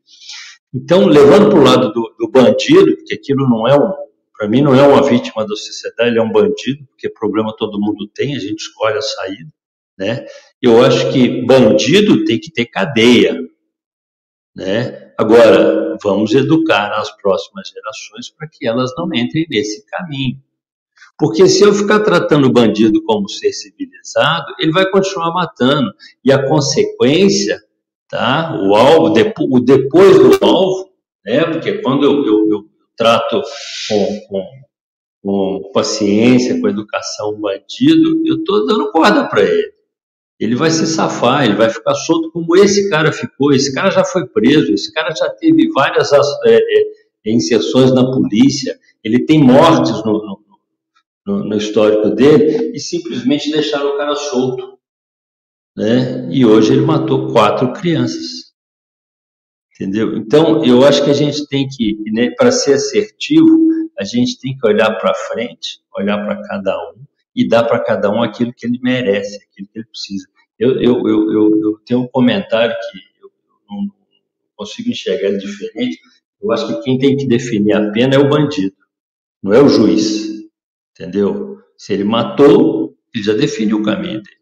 Então, 0.72 1.06
levando 1.06 1.50
para 1.50 1.58
o 1.58 1.64
lado 1.64 1.92
do, 1.92 2.14
do, 2.18 2.30
bandido, 2.30 2.96
porque 2.96 3.14
aquilo 3.14 3.48
não 3.48 3.66
é 3.66 3.74
um, 3.74 3.92
para 4.38 4.48
mim 4.48 4.62
não 4.62 4.72
é 4.72 4.86
uma 4.86 5.02
vítima 5.02 5.44
da 5.44 5.56
sociedade, 5.56 6.10
ele 6.10 6.18
é 6.20 6.22
um 6.22 6.30
bandido, 6.30 6.86
porque 6.86 7.10
problema 7.10 7.52
todo 7.56 7.80
mundo 7.80 8.06
tem, 8.14 8.36
a 8.36 8.38
gente 8.38 8.60
escolhe 8.60 8.96
a 8.96 9.02
saída, 9.02 9.52
né? 9.98 10.26
Eu 10.62 10.80
acho 10.80 11.12
que 11.12 11.44
bandido 11.44 12.24
tem 12.24 12.38
que 12.38 12.52
ter 12.52 12.66
cadeia, 12.66 13.36
né? 14.54 15.12
Agora, 15.18 15.98
vamos 16.00 16.32
educar 16.34 16.92
as 16.92 17.10
próximas 17.16 17.68
gerações 17.68 18.30
para 18.30 18.48
que 18.48 18.64
elas 18.64 18.92
não 18.96 19.08
entrem 19.12 19.44
nesse 19.50 19.84
caminho. 19.86 20.40
Porque 21.18 21.48
se 21.48 21.64
eu 21.64 21.74
ficar 21.74 21.98
tratando 22.00 22.46
o 22.46 22.52
bandido 22.52 23.02
como 23.02 23.28
ser 23.28 23.52
civilizado, 23.52 24.54
ele 24.60 24.70
vai 24.70 24.88
continuar 24.88 25.32
matando. 25.32 25.92
E 26.24 26.30
a 26.30 26.46
consequência, 26.46 27.60
tá? 28.08 28.56
o 28.62 28.76
alvo, 28.76 29.12
o 29.40 29.60
depois 29.60 30.16
do 30.16 30.44
alvo, 30.44 30.92
né? 31.26 31.44
porque 31.46 31.82
quando 31.82 32.04
eu, 32.04 32.24
eu, 32.24 32.48
eu 32.48 32.77
trato 32.98 33.40
com, 33.88 34.20
com, 34.28 34.46
com 35.22 35.70
paciência, 35.72 36.60
com 36.60 36.68
educação 36.68 37.30
o 37.30 37.38
bandido, 37.38 38.22
eu 38.26 38.36
estou 38.36 38.66
dando 38.66 38.90
corda 38.90 39.26
para 39.28 39.42
ele 39.42 39.78
ele 40.38 40.54
vai 40.54 40.70
se 40.70 40.86
safar, 40.86 41.44
ele 41.44 41.56
vai 41.56 41.68
ficar 41.68 41.94
solto 41.94 42.30
como 42.30 42.56
esse 42.56 42.88
cara 42.88 43.12
ficou. 43.12 43.52
Esse 43.52 43.74
cara 43.74 43.90
já 43.90 44.04
foi 44.04 44.26
preso, 44.26 44.72
esse 44.72 44.92
cara 44.92 45.12
já 45.14 45.28
teve 45.30 45.68
várias 45.72 46.12
é, 46.12 46.56
é, 46.56 47.32
inserções 47.32 47.92
na 47.92 48.08
polícia, 48.10 48.78
ele 49.02 49.24
tem 49.24 49.42
mortes 49.42 50.02
no, 50.04 50.40
no, 51.26 51.44
no, 51.44 51.56
histórico 51.56 52.10
dele 52.10 52.70
e 52.72 52.78
simplesmente 52.78 53.50
deixaram 53.50 53.94
o 53.94 53.96
cara 53.98 54.14
solto. 54.14 54.78
Né? 55.76 56.28
E 56.30 56.46
hoje 56.46 56.72
ele 56.72 56.82
matou 56.82 57.32
quatro 57.32 57.72
crianças. 57.72 58.47
Entendeu? 59.78 60.16
Então, 60.16 60.64
eu 60.64 60.84
acho 60.84 61.04
que 61.04 61.10
a 61.10 61.14
gente 61.14 61.46
tem 61.46 61.68
que, 61.68 61.96
né, 62.10 62.30
para 62.30 62.50
ser 62.50 62.74
assertivo, 62.74 63.56
a 63.96 64.02
gente 64.02 64.40
tem 64.40 64.56
que 64.56 64.66
olhar 64.66 64.92
para 64.98 65.14
frente, 65.14 65.80
olhar 65.96 66.18
para 66.24 66.42
cada 66.42 66.76
um 66.90 67.04
e 67.34 67.46
dar 67.46 67.62
para 67.62 67.78
cada 67.78 68.10
um 68.10 68.20
aquilo 68.20 68.52
que 68.52 68.66
ele 68.66 68.80
merece, 68.82 69.36
aquilo 69.36 69.68
que 69.68 69.78
ele 69.78 69.86
precisa. 69.86 70.26
Eu, 70.58 70.80
eu, 70.82 71.06
eu, 71.06 71.62
eu, 71.62 71.78
tenho 71.86 72.00
um 72.00 72.08
comentário 72.08 72.74
que 72.74 72.98
eu, 73.22 73.30
no 73.70 73.94
consigo 74.56 74.90
enxergar 74.90 75.28
ele 75.28 75.38
diferente. 75.38 76.00
Eu 76.42 76.50
acho 76.50 76.66
que 76.66 76.82
quem 76.82 76.98
tem 76.98 77.16
que 77.16 77.28
definir 77.28 77.74
a 77.74 77.92
pena 77.92 78.16
é 78.16 78.18
o 78.18 78.28
bandido, 78.28 78.74
não 79.40 79.52
é 79.52 79.62
o 79.62 79.68
juiz, 79.68 80.28
entendeu? 80.90 81.60
Se 81.76 81.92
ele 81.92 82.02
matou, 82.02 82.96
ele 83.14 83.22
já 83.22 83.32
definiu 83.32 83.78
o 83.78 83.84
caminho 83.84 84.20
dele. 84.20 84.36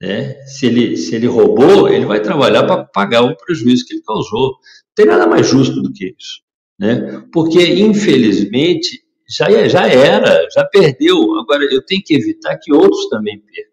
Né? 0.00 0.42
Se, 0.46 0.66
ele, 0.66 0.96
se 0.96 1.14
ele 1.14 1.26
roubou, 1.26 1.88
ele 1.88 2.06
vai 2.06 2.20
trabalhar 2.20 2.64
para 2.64 2.84
pagar 2.84 3.22
o 3.22 3.36
prejuízo 3.36 3.84
que 3.84 3.94
ele 3.94 4.02
causou. 4.02 4.52
Não 4.52 4.94
tem 4.94 5.06
nada 5.06 5.26
mais 5.26 5.46
justo 5.46 5.82
do 5.82 5.92
que 5.92 6.14
isso. 6.18 6.40
Né? 6.78 7.22
Porque, 7.32 7.62
infelizmente, 7.62 9.02
já, 9.28 9.50
é, 9.50 9.68
já 9.68 9.86
era, 9.86 10.48
já 10.50 10.64
perdeu. 10.64 11.38
Agora, 11.38 11.64
eu 11.64 11.84
tenho 11.84 12.02
que 12.02 12.14
evitar 12.14 12.56
que 12.56 12.72
outros 12.72 13.08
também 13.08 13.38
percam. 13.40 13.70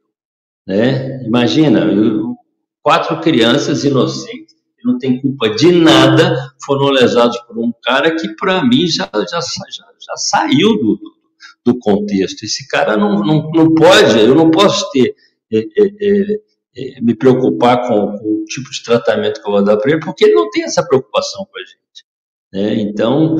Né? 0.67 1.23
Imagina, 1.25 1.79
eu, 1.85 2.35
quatro 2.83 3.21
crianças 3.21 3.85
inocentes, 3.85 4.55
que 4.77 4.85
não 4.85 4.97
tem 4.97 5.21
culpa 5.21 5.49
de 5.49 5.71
nada, 5.71 6.51
foram 6.65 6.89
lesados 6.89 7.37
por 7.47 7.57
um 7.57 7.71
cara 7.81 8.13
que, 8.15 8.35
para 8.35 8.63
mim, 8.65 8.85
já, 8.85 9.09
já, 9.13 9.39
já, 9.39 9.85
já 9.99 10.15
saiu 10.17 10.77
do, 10.77 10.99
do 11.65 11.79
contexto. 11.79 12.43
Esse 12.43 12.67
cara 12.67 12.97
não, 12.97 13.19
não, 13.23 13.49
não 13.51 13.73
pode, 13.73 14.19
eu 14.19 14.35
não 14.35 14.51
posso 14.51 14.91
ter 14.91 15.15
me 17.01 17.15
preocupar 17.15 17.87
com, 17.87 18.17
com, 18.17 18.41
o 18.41 18.45
tipo 18.45 18.69
de 18.69 18.83
tratamento 18.83 19.41
que 19.41 19.47
eu 19.47 19.51
vou 19.51 19.63
dar 19.63 19.77
para 19.77 19.91
ele, 19.91 19.99
porque 19.99 20.25
ele 20.25 20.35
não 20.35 20.49
tem 20.49 20.63
essa 20.63 20.85
preocupação 20.85 21.45
com 21.45 21.57
a 21.57 21.61
gente. 21.61 21.77
Né? 22.53 22.81
Então, 22.81 23.35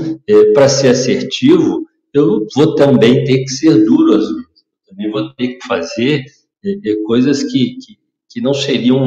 para 0.53 0.67
ser 0.67 0.89
assertivo, 0.89 1.85
eu 2.13 2.45
vou 2.55 2.75
também 2.75 3.23
ter 3.23 3.43
que 3.43 3.49
ser 3.49 3.85
duro 3.85 4.15
às 4.15 4.27
vezes. 4.27 4.47
Também 4.87 5.11
vou 5.11 5.33
ter 5.33 5.47
que 5.55 5.67
fazer 5.67 6.23
coisas 7.05 7.43
que, 7.43 7.77
que, 7.77 7.97
que, 8.29 8.41
não 8.41 8.53
seriam 8.53 9.05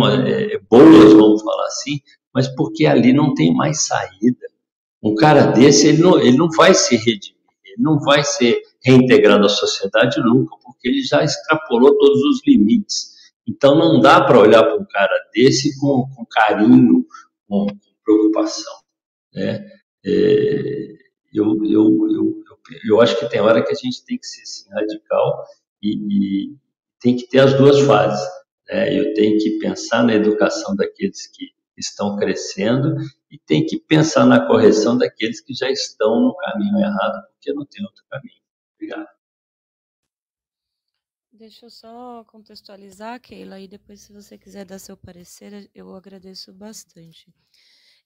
boas, 0.71 1.13
vamos 1.13 1.43
falar 1.43 1.67
assim, 1.67 2.01
mas 2.33 2.49
porque 2.49 2.87
ali 2.87 3.13
não 3.13 3.35
tem 3.35 3.53
mais 3.53 3.87
saída. 3.87 4.47
Um 5.03 5.15
cara 5.15 5.47
desse, 5.47 5.89
ele 5.89 6.03
não, 6.03 6.19
ele 6.21 6.37
não 6.37 6.49
vai 6.51 6.75
se 6.75 6.95
redimir, 6.95 7.35
ele 7.65 7.83
não 7.83 7.99
vai 7.99 8.23
ser 8.23 8.61
reintegrado 8.85 9.47
à 9.47 9.49
sociedade 9.49 10.21
nunca, 10.21 10.57
porque 10.63 10.89
ele 10.89 11.03
já 11.03 11.23
extrapolou 11.23 11.97
todos 11.99 12.23
os 12.23 12.41
limites. 12.47 13.11
Então 13.47 13.77
não 13.77 14.01
dá 14.01 14.23
para 14.23 14.39
olhar 14.39 14.63
para 14.63 14.77
um 14.77 14.87
cara 14.87 15.15
desse 15.35 15.79
com, 15.79 16.09
com 16.15 16.25
carinho, 16.27 17.05
com, 17.49 17.67
com 17.67 17.77
preocupação. 18.05 18.73
Né? 19.35 19.67
É, 20.05 20.95
eu, 21.33 21.65
eu, 21.65 22.09
eu, 22.11 22.45
eu, 22.89 23.01
acho 23.01 23.19
que 23.19 23.29
tem 23.29 23.41
hora 23.41 23.63
que 23.65 23.73
a 23.73 23.75
gente 23.75 24.05
tem 24.05 24.19
que 24.19 24.27
ser 24.27 24.43
assim, 24.43 24.71
radical 24.71 25.45
e, 25.83 25.97
e 25.97 26.57
tem 27.01 27.17
que 27.17 27.29
ter 27.29 27.41
as 27.41 27.55
duas 27.55 27.81
fases. 27.81 28.27
Né? 28.69 28.99
Eu 28.99 29.15
tenho 29.15 29.39
que 29.39 29.59
pensar 29.59 30.03
na 30.03 30.15
educação 30.15 30.75
daqueles 30.75 31.27
que 31.27 31.51
estão 31.77 32.17
crescendo 32.17 32.97
e 33.31 33.39
tem 33.39 33.65
que 33.65 33.79
pensar 33.79 34.27
na 34.27 34.47
correção 34.47 34.99
daqueles 34.99 35.41
que 35.41 35.55
já 35.55 35.71
estão 35.71 36.21
no 36.21 36.37
caminho 36.37 36.79
errado, 36.79 37.27
porque 37.33 37.53
não 37.53 37.65
tem 37.65 37.85
outro 37.85 38.05
caminho. 38.11 38.41
Obrigado. 38.81 39.07
Deixa 41.31 41.67
eu 41.67 41.71
só 41.71 42.25
contextualizar, 42.25 43.21
Keila, 43.21 43.61
e 43.61 43.69
depois, 43.69 44.01
se 44.01 44.13
você 44.13 44.39
quiser 44.39 44.65
dar 44.65 44.79
seu 44.79 44.97
parecer, 44.97 45.71
eu 45.75 45.95
agradeço 45.95 46.53
bastante. 46.53 47.33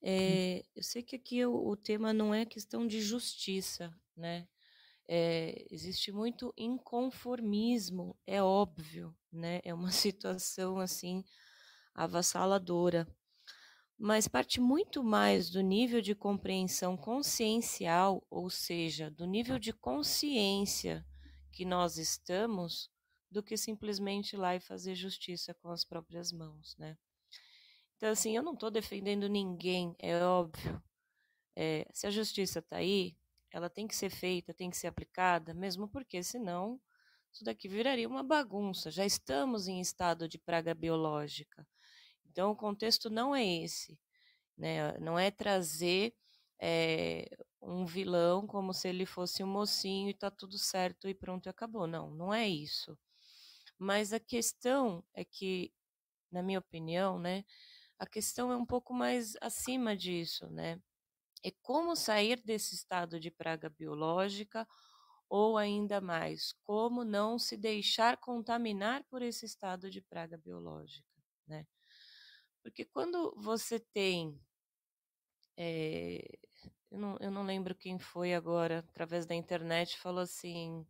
É, 0.03 0.65
eu 0.75 0.83
sei 0.83 1.03
que 1.03 1.17
aqui 1.17 1.47
o, 1.47 1.55
o, 1.55 1.77
tema 1.77 2.13
não 2.13 2.35
é 2.35 2.45
questão 2.45 2.87
de 2.87 3.01
justiça, 3.01 3.97
né? 4.17 4.49
É, 5.07 5.65
existe 5.71 6.11
muito 6.11 6.53
inconformismo, 6.57 8.17
é 8.27 8.43
óbvio, 8.43 9.17
né? 9.33 9.61
É 9.65 9.73
uma 9.73 9.91
situação 9.93 10.79
assim 10.79 11.25
avassaladora 11.95 13.07
mas 13.99 14.27
parte 14.27 14.61
muito 14.61 15.03
mais 15.03 15.49
do 15.51 15.61
nível 15.61 16.01
de 16.01 16.15
compreensão 16.15 16.97
consciencial, 16.97 18.27
ou 18.29 18.51
seja, 18.51 19.11
do 19.11 19.27
nível 19.27 19.59
de 19.59 19.73
consciência 19.73 21.07
que 21.53 21.65
nós 21.65 21.97
estamos, 21.97 22.91
do 23.31 23.43
que 23.43 23.57
simplesmente 23.57 24.35
ir 24.35 24.37
lá 24.37 24.57
e 24.57 24.61
fazer 24.61 24.95
justiça 24.95 25.55
com 25.55 25.71
as 25.71 25.85
próprias 25.85 26.33
mãos, 26.33 26.77
né? 26.77 26.97
Então, 27.97 28.11
assim, 28.11 28.37
eu 28.37 28.43
não 28.43 28.55
estou 28.55 28.71
defendendo 28.71 29.29
ninguém, 29.29 29.95
é 29.99 30.23
óbvio. 30.23 30.83
É, 31.57 31.87
se 31.93 32.07
a 32.07 32.11
justiça 32.11 32.59
está 32.59 32.77
aí, 32.77 33.17
ela 33.53 33.71
tem 33.71 33.87
que 33.87 33.95
ser 33.95 34.11
feita, 34.11 34.53
tem 34.53 34.69
que 34.69 34.77
ser 34.77 34.89
aplicada, 34.89 35.55
mesmo 35.55 35.89
porque 35.89 36.23
senão 36.23 36.81
isso 37.33 37.45
daqui 37.45 37.69
viraria 37.69 38.09
uma 38.09 38.23
bagunça. 38.23 38.91
Já 38.91 39.07
estamos 39.07 39.69
em 39.69 39.81
estado 39.81 40.29
de 40.29 40.39
praga 40.39 40.75
biológica. 40.75 41.67
Então, 42.35 42.51
o 42.51 42.57
contexto 42.57 43.09
não 43.09 43.35
é 43.35 43.47
esse, 43.47 43.97
né? 44.59 44.99
Não 44.99 45.17
é 45.17 45.31
trazer 45.31 46.13
é, 46.61 47.29
um 47.63 47.87
vilão 47.87 48.45
como 48.45 48.75
se 48.75 48.89
ele 48.89 49.07
fosse 49.07 49.45
um 49.45 49.47
mocinho 49.47 50.11
e 50.11 50.15
tá 50.15 50.33
tudo 50.33 50.59
certo 50.59 51.09
e 51.09 51.15
pronto 51.15 51.47
e 51.47 51.49
acabou. 51.51 51.87
Não, 51.87 52.11
não 52.11 52.35
é 52.35 52.49
isso. 52.49 52.99
Mas 53.79 54.13
a 54.13 54.19
questão 54.19 55.05
é 55.15 55.25
que, 55.25 55.73
na 56.33 56.43
minha 56.43 56.59
opinião, 56.59 57.21
né, 57.21 57.45
a 57.99 58.07
questão 58.07 58.51
é 58.53 58.57
um 58.57 58.67
pouco 58.67 58.93
mais 58.93 59.37
acima 59.41 59.97
disso, 59.97 60.51
né? 60.51 60.81
É 61.45 61.53
como 61.63 61.97
sair 61.97 62.43
desse 62.43 62.75
estado 62.75 63.21
de 63.21 63.31
praga 63.31 63.71
biológica 63.71 64.67
ou 65.29 65.57
ainda 65.57 66.01
mais, 66.01 66.53
como 66.65 67.05
não 67.05 67.39
se 67.39 67.57
deixar 67.57 68.17
contaminar 68.19 69.05
por 69.05 69.23
esse 69.23 69.47
estado 69.47 69.91
de 69.91 70.01
praga 70.03 70.37
biológica, 70.39 71.09
né? 71.47 71.67
Porque 72.65 72.85
quando 72.87 73.35
você 73.37 73.79
tem. 73.79 74.41
É, 75.57 76.19
eu, 76.91 76.99
não, 76.99 77.17
eu 77.21 77.31
não 77.31 77.45
lembro 77.45 77.75
quem 77.75 77.99
foi 77.99 78.35
agora, 78.35 78.79
através 78.79 79.27
da 79.27 79.35
internet, 79.35 79.99
falou 79.99 80.23
assim. 80.23 80.85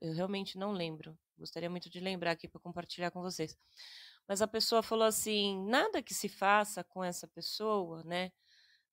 Eu 0.00 0.14
realmente 0.14 0.58
não 0.58 0.72
lembro. 0.72 1.16
Gostaria 1.38 1.68
muito 1.70 1.90
de 1.90 2.00
lembrar 2.00 2.32
aqui 2.32 2.48
para 2.48 2.60
compartilhar 2.60 3.10
com 3.10 3.20
vocês. 3.20 3.56
Mas 4.26 4.40
a 4.42 4.48
pessoa 4.48 4.82
falou 4.82 5.04
assim: 5.06 5.62
nada 5.66 6.02
que 6.02 6.14
se 6.14 6.28
faça 6.28 6.82
com 6.84 7.04
essa 7.04 7.28
pessoa, 7.28 8.02
né? 8.04 8.32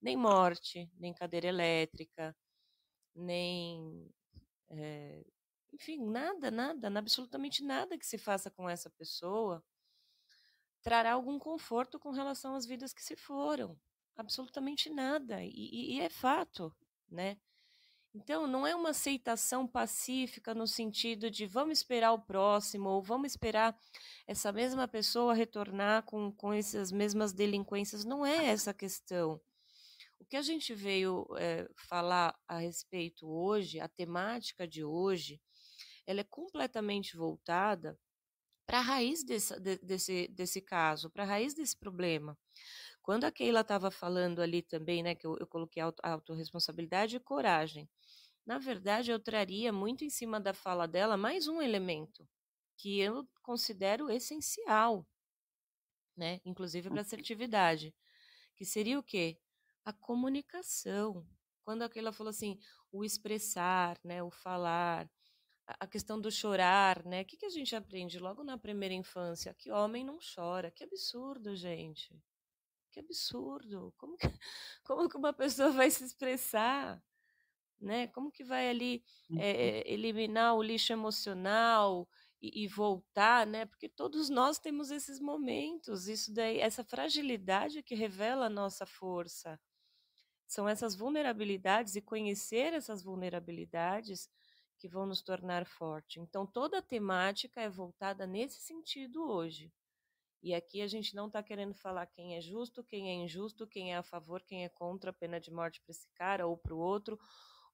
Nem 0.01 0.17
morte, 0.17 0.91
nem 0.99 1.13
cadeira 1.13 1.47
elétrica, 1.47 2.35
nem. 3.15 4.11
É, 4.69 5.23
enfim, 5.73 6.05
nada, 6.05 6.51
nada, 6.51 6.87
absolutamente 6.99 7.63
nada 7.63 7.97
que 7.97 8.05
se 8.05 8.17
faça 8.17 8.51
com 8.51 8.69
essa 8.69 8.89
pessoa 8.91 9.63
trará 10.81 11.13
algum 11.13 11.37
conforto 11.39 11.99
com 11.99 12.11
relação 12.11 12.55
às 12.55 12.65
vidas 12.65 12.93
que 12.93 13.03
se 13.03 13.15
foram. 13.15 13.77
Absolutamente 14.15 14.89
nada. 14.89 15.43
E, 15.43 15.95
e 15.95 16.01
é 16.01 16.09
fato, 16.09 16.75
né? 17.09 17.37
Então, 18.13 18.45
não 18.45 18.67
é 18.67 18.75
uma 18.75 18.89
aceitação 18.89 19.65
pacífica 19.65 20.53
no 20.53 20.67
sentido 20.67 21.31
de 21.31 21.45
vamos 21.45 21.77
esperar 21.77 22.11
o 22.11 22.19
próximo, 22.19 22.89
ou 22.89 23.01
vamos 23.01 23.31
esperar 23.31 23.77
essa 24.27 24.51
mesma 24.51 24.85
pessoa 24.85 25.33
retornar 25.33 26.03
com, 26.03 26.29
com 26.33 26.51
essas 26.51 26.91
mesmas 26.91 27.31
delinquências. 27.31 28.03
Não 28.03 28.25
é 28.25 28.47
essa 28.51 28.71
a 28.71 28.73
questão. 28.73 29.39
O 30.19 30.25
que 30.25 30.35
a 30.35 30.41
gente 30.41 30.73
veio 30.73 31.25
é, 31.37 31.69
falar 31.87 32.37
a 32.47 32.57
respeito 32.57 33.27
hoje, 33.29 33.79
a 33.79 33.87
temática 33.87 34.67
de 34.67 34.83
hoje, 34.83 35.41
ela 36.05 36.19
é 36.19 36.25
completamente 36.25 37.15
voltada 37.15 37.97
para 38.71 38.79
a 38.79 38.83
raiz 38.83 39.21
desse, 39.21 39.59
desse, 39.59 40.27
desse 40.29 40.61
caso, 40.61 41.09
para 41.09 41.23
a 41.23 41.25
raiz 41.25 41.53
desse 41.53 41.75
problema. 41.75 42.37
Quando 43.01 43.25
a 43.25 43.31
Keila 43.31 43.59
estava 43.59 43.91
falando 43.91 44.41
ali 44.41 44.61
também, 44.61 45.03
né, 45.03 45.13
que 45.13 45.27
eu, 45.27 45.37
eu 45.37 45.45
coloquei 45.45 45.83
auto, 45.83 45.99
autorresponsabilidade 46.01 47.17
e 47.17 47.19
coragem, 47.19 47.89
na 48.45 48.59
verdade 48.59 49.11
eu 49.11 49.19
traria 49.19 49.73
muito 49.73 50.05
em 50.05 50.09
cima 50.09 50.39
da 50.39 50.53
fala 50.53 50.87
dela 50.87 51.17
mais 51.17 51.49
um 51.49 51.61
elemento 51.61 52.25
que 52.77 52.97
eu 52.97 53.27
considero 53.43 54.09
essencial, 54.09 55.05
né, 56.15 56.39
inclusive 56.45 56.89
para 56.89 57.01
assertividade, 57.01 57.93
que 58.55 58.63
seria 58.63 58.97
o 58.97 59.03
quê? 59.03 59.37
A 59.83 59.91
comunicação. 59.91 61.27
Quando 61.65 61.81
a 61.81 61.89
Keila 61.89 62.13
falou 62.13 62.29
assim, 62.29 62.57
o 62.89 63.03
expressar, 63.03 63.99
né, 64.01 64.23
o 64.23 64.31
falar, 64.31 65.11
a 65.79 65.87
questão 65.87 66.19
do 66.19 66.31
chorar, 66.31 67.05
né? 67.05 67.21
O 67.21 67.25
que, 67.25 67.37
que 67.37 67.45
a 67.45 67.49
gente 67.49 67.75
aprende 67.75 68.19
logo 68.19 68.43
na 68.43 68.57
primeira 68.57 68.93
infância? 68.93 69.53
Que 69.53 69.71
homem 69.71 70.03
não 70.03 70.19
chora. 70.35 70.71
Que 70.71 70.83
absurdo, 70.83 71.55
gente. 71.55 72.15
Que 72.91 72.99
absurdo. 72.99 73.93
Como 73.97 74.17
que, 74.17 74.27
como 74.83 75.09
que 75.09 75.17
uma 75.17 75.33
pessoa 75.33 75.71
vai 75.71 75.89
se 75.89 76.03
expressar? 76.03 77.01
Né? 77.79 78.07
Como 78.07 78.31
que 78.31 78.43
vai 78.43 78.69
ali 78.69 79.03
é, 79.39 79.91
eliminar 79.91 80.55
o 80.55 80.61
lixo 80.61 80.93
emocional 80.93 82.07
e, 82.39 82.63
e, 82.63 82.67
voltar, 82.67 83.47
né? 83.47 83.65
Porque 83.65 83.89
todos 83.89 84.29
nós 84.29 84.59
temos 84.59 84.91
esses 84.91 85.19
momentos, 85.19 86.07
isso 86.07 86.33
daí, 86.33 86.59
essa 86.59 86.83
fragilidade 86.83 87.81
que 87.81 87.95
revela 87.95 88.45
a 88.47 88.49
nossa 88.49 88.85
força. 88.85 89.59
São 90.47 90.67
essas 90.67 90.95
vulnerabilidades 90.95 91.95
e 91.95 92.01
conhecer 92.01 92.73
essas 92.73 93.01
vulnerabilidades 93.01 94.29
que 94.81 94.87
vão 94.87 95.05
nos 95.05 95.21
tornar 95.21 95.63
forte. 95.63 96.19
Então, 96.19 96.43
toda 96.43 96.79
a 96.79 96.81
temática 96.81 97.61
é 97.61 97.69
voltada 97.69 98.25
nesse 98.25 98.59
sentido 98.59 99.23
hoje. 99.23 99.71
E 100.41 100.55
aqui 100.55 100.81
a 100.81 100.87
gente 100.87 101.15
não 101.15 101.27
está 101.27 101.43
querendo 101.43 101.75
falar 101.75 102.07
quem 102.07 102.35
é 102.35 102.41
justo, 102.41 102.83
quem 102.83 103.11
é 103.11 103.13
injusto, 103.13 103.67
quem 103.67 103.93
é 103.93 103.97
a 103.97 104.01
favor, 104.01 104.41
quem 104.41 104.65
é 104.65 104.69
contra 104.69 105.11
a 105.11 105.13
pena 105.13 105.39
de 105.39 105.51
morte 105.51 105.79
para 105.81 105.91
esse 105.91 106.09
cara 106.15 106.47
ou 106.47 106.57
para 106.57 106.73
o 106.73 106.79
outro, 106.79 107.19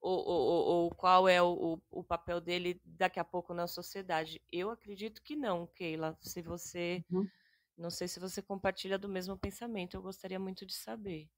ou, 0.01 0.19
ou, 0.19 0.65
ou, 0.65 0.95
qual 0.95 1.29
é 1.29 1.41
o, 1.41 1.81
o, 1.89 2.03
papel 2.03 2.41
dele 2.41 2.81
daqui 2.83 3.21
a 3.21 3.23
pouco 3.23 3.53
na 3.53 3.67
sociedade. 3.67 4.41
Eu 4.51 4.69
acredito 4.69 5.23
que 5.23 5.37
não, 5.37 5.65
Keila. 5.65 6.17
Se 6.21 6.41
você. 6.41 7.05
Uhum. 7.09 7.25
Não 7.77 7.89
sei 7.89 8.07
se 8.07 8.19
você 8.19 8.41
compartilha 8.41 8.97
do 8.97 9.07
mesmo 9.07 9.37
pensamento, 9.37 9.95
eu 9.95 10.01
gostaria 10.01 10.39
muito 10.39 10.65
de 10.65 10.73
saber. 10.73 11.29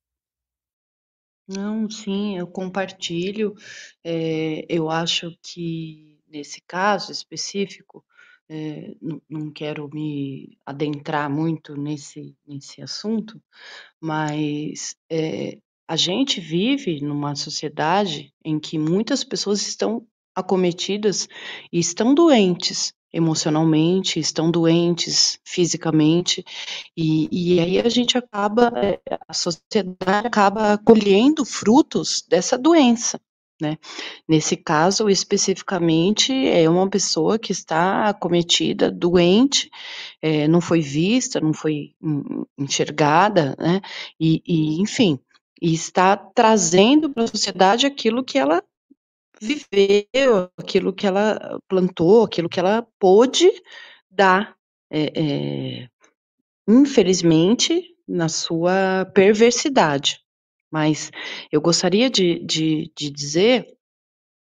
Não, 1.49 1.89
sim, 1.89 2.37
eu 2.37 2.45
compartilho. 2.45 3.55
É, 4.03 4.65
eu 4.69 4.87
acho 4.89 5.35
que 5.41 6.19
nesse 6.27 6.61
caso 6.67 7.11
específico, 7.11 8.05
é, 8.47 8.93
não, 9.27 9.51
quero 9.51 9.89
me 9.91 10.57
adentrar 10.63 11.27
muito 11.29 11.75
nesse, 11.75 12.35
nesse 12.47 12.81
assunto, 12.83 13.41
mas 13.99 14.95
é, 15.09 15.57
a 15.87 15.95
gente 15.95 16.39
vive 16.39 17.01
numa 17.01 17.35
sociedade 17.35 18.31
em 18.45 18.59
que 18.59 18.77
muitas 18.77 19.23
pessoas 19.23 19.61
estão 19.67 20.05
acometidas 20.35 21.27
e 21.73 21.79
estão 21.79 22.13
doentes 22.13 22.93
emocionalmente, 23.11 24.19
estão 24.19 24.51
doentes 24.51 25.39
fisicamente, 25.43 26.43
e, 26.95 27.27
e 27.31 27.59
aí 27.59 27.79
a 27.79 27.89
gente 27.89 28.17
acaba, 28.17 28.71
é, 28.75 28.99
a 29.27 29.33
sociedade 29.33 30.27
acaba 30.27 30.77
colhendo 30.77 31.45
frutos 31.45 32.23
dessa 32.27 32.57
doença. 32.57 33.19
Né? 33.61 33.77
Nesse 34.27 34.55
caso, 34.55 35.09
especificamente, 35.09 36.31
é 36.31 36.69
uma 36.69 36.89
pessoa 36.89 37.37
que 37.37 37.51
está 37.51 38.05
acometida, 38.05 38.89
doente, 38.89 39.69
é, 40.21 40.47
não 40.47 40.61
foi 40.61 40.79
vista, 40.79 41.41
não 41.41 41.53
foi 41.53 41.93
enxergada, 42.57 43.57
né? 43.59 43.81
E, 44.17 44.41
e 44.47 44.81
enfim, 44.81 45.19
e 45.61 45.73
está 45.73 46.15
trazendo 46.15 47.09
para 47.09 47.23
a 47.23 47.27
sociedade 47.27 47.85
aquilo 47.85 48.23
que 48.23 48.37
ela 48.37 48.63
viveu, 49.41 50.49
aquilo 50.57 50.93
que 50.93 51.07
ela 51.07 51.59
plantou, 51.67 52.23
aquilo 52.23 52.49
que 52.49 52.59
ela 52.59 52.85
pôde 52.99 53.49
dar, 54.09 54.55
é, 54.89 55.83
é, 55.83 55.89
infelizmente, 56.67 57.83
na 58.07 58.27
sua 58.27 59.05
perversidade. 59.13 60.19
Mas 60.71 61.11
eu 61.51 61.61
gostaria 61.61 62.09
de, 62.09 62.39
de, 62.45 62.91
de 62.95 63.09
dizer 63.09 63.67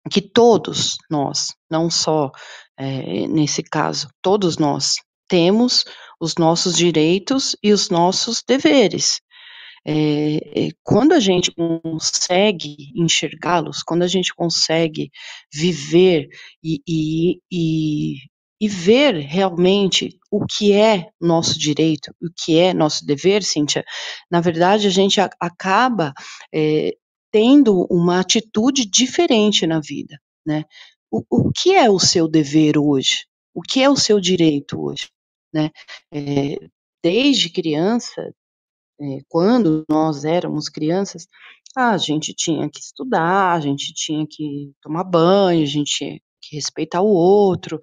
que 0.09 0.21
todos 0.21 0.97
nós, 1.09 1.53
não 1.69 1.89
só 1.89 2.31
é, 2.77 3.27
nesse 3.27 3.63
caso, 3.63 4.09
todos 4.21 4.57
nós 4.57 4.95
temos 5.27 5.83
os 6.19 6.35
nossos 6.35 6.75
direitos 6.75 7.55
e 7.61 7.73
os 7.73 7.89
nossos 7.89 8.43
deveres. 8.47 9.19
É, 9.89 10.69
quando 10.83 11.13
a 11.13 11.19
gente 11.19 11.49
consegue 11.51 12.75
enxergá-los, 12.93 13.83
quando 13.83 14.03
a 14.03 14.07
gente 14.07 14.35
consegue 14.35 15.09
viver 15.53 16.27
e, 16.61 16.81
e, 16.85 17.39
e, 17.49 18.15
e, 18.59 18.67
ver 18.67 19.15
realmente 19.15 20.09
o 20.29 20.45
que 20.45 20.73
é 20.73 21.07
nosso 21.21 21.57
direito, 21.57 22.13
o 22.21 22.27
que 22.35 22.59
é 22.59 22.73
nosso 22.73 23.05
dever, 23.05 23.43
Cíntia, 23.43 23.85
na 24.29 24.41
verdade 24.41 24.87
a 24.87 24.89
gente 24.89 25.21
a, 25.21 25.29
acaba 25.39 26.13
é, 26.53 26.91
tendo 27.31 27.87
uma 27.89 28.19
atitude 28.19 28.85
diferente 28.85 29.65
na 29.65 29.79
vida, 29.79 30.19
né? 30.45 30.65
O, 31.09 31.23
o 31.29 31.51
que 31.51 31.73
é 31.73 31.89
o 31.89 31.99
seu 31.99 32.27
dever 32.27 32.77
hoje? 32.77 33.25
O 33.53 33.61
que 33.61 33.81
é 33.81 33.89
o 33.89 33.95
seu 33.95 34.19
direito 34.19 34.81
hoje? 34.81 35.07
Né? 35.53 35.71
É, 36.13 36.57
desde 37.01 37.49
criança, 37.49 38.33
é, 38.99 39.19
quando 39.27 39.85
nós 39.89 40.25
éramos 40.25 40.69
crianças, 40.69 41.27
a 41.75 41.97
gente 41.97 42.33
tinha 42.33 42.69
que 42.69 42.79
estudar, 42.79 43.53
a 43.53 43.59
gente 43.59 43.93
tinha 43.93 44.25
que 44.29 44.71
tomar 44.81 45.03
banho, 45.03 45.63
a 45.63 45.67
gente 45.67 45.91
tinha 45.95 46.19
que 46.41 46.55
respeitar 46.55 47.01
o 47.01 47.09
outro, 47.09 47.79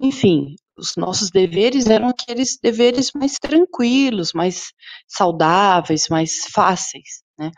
enfim, 0.00 0.56
os 0.76 0.96
nossos 0.96 1.30
deveres 1.30 1.86
eram 1.86 2.08
aqueles 2.08 2.58
deveres 2.60 3.12
mais 3.14 3.38
tranquilos, 3.38 4.32
mais 4.34 4.72
saudáveis, 5.06 6.08
mais 6.10 6.46
fáceis, 6.52 7.22
né? 7.38 7.50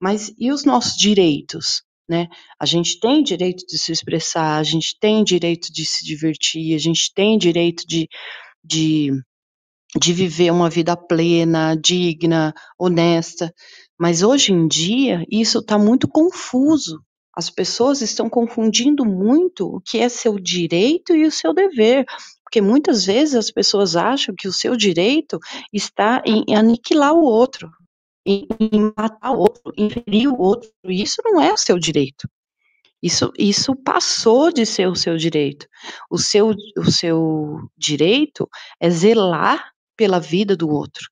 Mas 0.00 0.32
e 0.36 0.50
os 0.50 0.64
nossos 0.64 0.96
direitos, 0.96 1.82
né? 2.08 2.26
A 2.58 2.66
gente 2.66 2.98
tem 2.98 3.22
direito 3.22 3.64
de 3.66 3.78
se 3.78 3.92
expressar, 3.92 4.58
a 4.58 4.62
gente 4.64 4.96
tem 5.00 5.22
direito 5.22 5.72
de 5.72 5.86
se 5.86 6.04
divertir, 6.04 6.74
a 6.74 6.78
gente 6.78 7.12
tem 7.14 7.38
direito 7.38 7.84
de, 7.86 8.08
de 8.64 9.12
de 9.98 10.12
viver 10.12 10.50
uma 10.50 10.70
vida 10.70 10.96
plena, 10.96 11.76
digna, 11.76 12.54
honesta. 12.78 13.52
Mas 13.98 14.22
hoje 14.22 14.52
em 14.52 14.66
dia, 14.66 15.24
isso 15.30 15.58
está 15.58 15.78
muito 15.78 16.08
confuso. 16.08 17.00
As 17.34 17.48
pessoas 17.48 18.02
estão 18.02 18.28
confundindo 18.28 19.04
muito 19.04 19.66
o 19.66 19.80
que 19.80 19.98
é 19.98 20.08
seu 20.08 20.38
direito 20.38 21.14
e 21.14 21.24
o 21.24 21.30
seu 21.30 21.54
dever. 21.54 22.04
Porque 22.42 22.60
muitas 22.60 23.04
vezes 23.06 23.34
as 23.34 23.50
pessoas 23.50 23.96
acham 23.96 24.34
que 24.36 24.48
o 24.48 24.52
seu 24.52 24.76
direito 24.76 25.38
está 25.72 26.22
em 26.26 26.54
aniquilar 26.54 27.14
o 27.14 27.22
outro, 27.22 27.70
em, 28.26 28.46
matar 28.96 29.30
o 29.32 29.38
outro, 29.38 29.72
em 29.76 29.88
ferir 29.88 30.28
o 30.28 30.38
outro. 30.38 30.70
Isso 30.84 31.22
não 31.24 31.40
é 31.40 31.52
o 31.52 31.56
seu 31.56 31.78
direito. 31.78 32.28
Isso, 33.02 33.32
isso 33.38 33.74
passou 33.74 34.52
de 34.52 34.64
ser 34.64 34.86
o 34.88 34.94
seu 34.94 35.16
direito. 35.16 35.66
O 36.10 36.18
seu, 36.18 36.54
o 36.78 36.90
seu 36.90 37.58
direito 37.76 38.48
é 38.80 38.88
zelar 38.90 39.71
pela 40.02 40.18
vida 40.18 40.56
do 40.56 40.68
outro, 40.68 41.08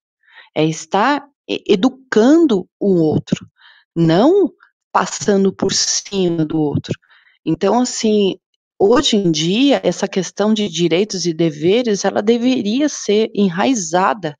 é 0.53 0.65
estar 0.65 1.25
educando 1.49 2.69
o 2.81 2.97
outro, 2.97 3.47
não 3.95 4.51
passando 4.93 5.55
por 5.55 5.73
cima 5.73 6.45
do 6.45 6.59
outro. 6.59 6.99
Então, 7.47 7.79
assim, 7.79 8.35
hoje 8.77 9.17
em 9.17 9.31
dia, 9.31 9.81
essa 9.85 10.09
questão 10.09 10.53
de 10.53 10.69
direitos 10.69 11.25
e 11.25 11.33
deveres, 11.33 12.05
ela 12.05 12.21
deveria 12.21 12.89
ser 12.89 13.31
enraizada 13.33 14.35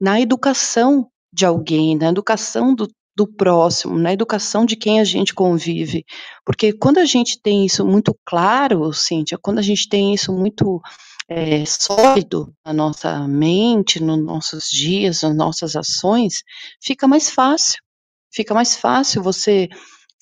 na 0.00 0.18
educação 0.18 1.06
de 1.30 1.44
alguém, 1.44 1.94
na 1.94 2.08
educação 2.08 2.74
do, 2.74 2.88
do 3.14 3.26
próximo, 3.30 3.98
na 3.98 4.14
educação 4.14 4.64
de 4.64 4.76
quem 4.76 4.98
a 4.98 5.04
gente 5.04 5.34
convive. 5.34 6.06
Porque 6.42 6.72
quando 6.72 6.96
a 6.96 7.04
gente 7.04 7.38
tem 7.38 7.66
isso 7.66 7.84
muito 7.84 8.16
claro, 8.24 8.94
Cíntia, 8.94 9.36
quando 9.38 9.58
a 9.58 9.62
gente 9.62 9.90
tem 9.90 10.14
isso 10.14 10.32
muito 10.32 10.80
é, 11.30 11.64
sólido 11.64 12.52
na 12.66 12.72
nossa 12.72 13.28
mente, 13.28 14.02
nos 14.02 14.18
nossos 14.18 14.68
dias, 14.68 15.22
nas 15.22 15.36
nossas 15.36 15.76
ações, 15.76 16.42
fica 16.82 17.06
mais 17.06 17.30
fácil. 17.30 17.80
Fica 18.32 18.52
mais 18.52 18.76
fácil 18.76 19.22
você 19.22 19.68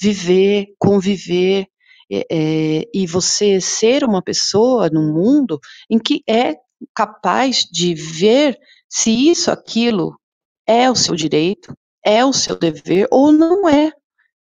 viver, 0.01 0.67
conviver 0.79 1.67
é, 2.11 2.83
e 2.93 3.07
você 3.07 3.61
ser 3.61 4.05
uma 4.05 4.23
pessoa 4.23 4.91
no 4.91 5.13
mundo 5.13 5.59
em 5.91 5.99
que 5.99 6.23
é 6.29 6.57
capaz 6.95 7.65
de 7.65 7.95
ver 7.95 8.59
se 8.89 9.11
isso, 9.31 9.51
aquilo 9.51 10.19
é 10.67 10.91
o 10.91 10.95
seu 10.95 11.15
direito, 11.15 11.75
é 12.05 12.25
o 12.25 12.33
seu 12.33 12.57
dever 12.57 13.09
ou 13.11 13.33
não 13.33 13.69
é. 13.69 13.93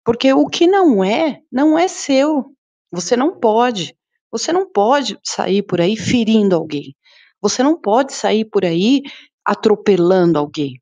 Porque 0.04 0.34
o 0.34 0.48
que 0.48 0.68
não 0.68 1.04
é, 1.04 1.40
não 1.52 1.78
é 1.78 1.88
seu. 1.88 2.46
Você 2.92 3.16
não 3.16 3.40
pode. 3.40 3.97
Você 4.32 4.52
não 4.52 4.70
pode 4.72 5.18
sair 5.24 5.64
por 5.64 5.82
aí 5.82 5.96
ferindo 5.96 6.56
alguém. 6.56 6.96
Você 7.42 7.64
não 7.64 7.80
pode 7.80 8.14
sair 8.14 8.46
por 8.46 8.66
aí 8.66 9.02
atropelando 9.46 10.38
alguém. 10.38 10.82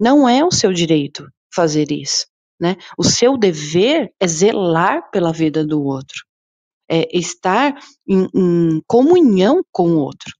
Não 0.00 0.28
é 0.28 0.44
o 0.44 0.50
seu 0.50 0.72
direito 0.72 1.28
fazer 1.54 1.90
isso, 1.90 2.26
né? 2.60 2.76
O 2.96 3.04
seu 3.04 3.36
dever 3.36 4.12
é 4.20 4.26
zelar 4.28 5.10
pela 5.10 5.32
vida 5.32 5.66
do 5.66 5.82
outro, 5.82 6.24
é 6.88 7.08
estar 7.16 7.74
em, 8.06 8.28
em 8.34 8.82
comunhão 8.86 9.62
com 9.72 9.90
o 9.90 9.98
outro. 9.98 10.32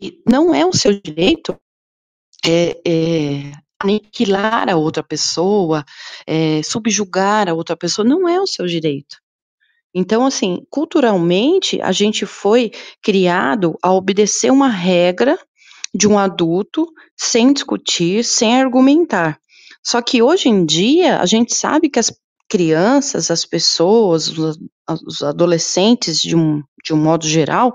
E 0.00 0.22
não 0.28 0.54
é 0.54 0.64
o 0.64 0.72
seu 0.72 1.00
direito 1.00 1.58
é, 2.46 2.80
é, 2.86 3.52
aniquilar 3.82 4.68
a 4.68 4.76
outra 4.76 5.02
pessoa, 5.02 5.84
é, 6.26 6.62
subjugar 6.62 7.48
a 7.48 7.54
outra 7.54 7.76
pessoa. 7.76 8.06
Não 8.06 8.28
é 8.28 8.40
o 8.40 8.46
seu 8.46 8.66
direito. 8.66 9.16
Então, 9.98 10.26
assim, 10.26 10.62
culturalmente, 10.68 11.80
a 11.80 11.90
gente 11.90 12.26
foi 12.26 12.70
criado 13.02 13.78
a 13.82 13.90
obedecer 13.90 14.52
uma 14.52 14.68
regra 14.68 15.38
de 15.94 16.06
um 16.06 16.18
adulto 16.18 16.86
sem 17.16 17.50
discutir, 17.50 18.22
sem 18.22 18.60
argumentar. 18.60 19.40
Só 19.82 20.02
que 20.02 20.20
hoje 20.20 20.50
em 20.50 20.66
dia, 20.66 21.18
a 21.18 21.24
gente 21.24 21.54
sabe 21.54 21.88
que 21.88 21.98
as 21.98 22.12
crianças, 22.46 23.30
as 23.30 23.46
pessoas, 23.46 24.28
os 24.28 25.22
adolescentes, 25.22 26.20
de 26.20 26.36
um, 26.36 26.62
de 26.84 26.92
um 26.92 26.98
modo 26.98 27.26
geral, 27.26 27.74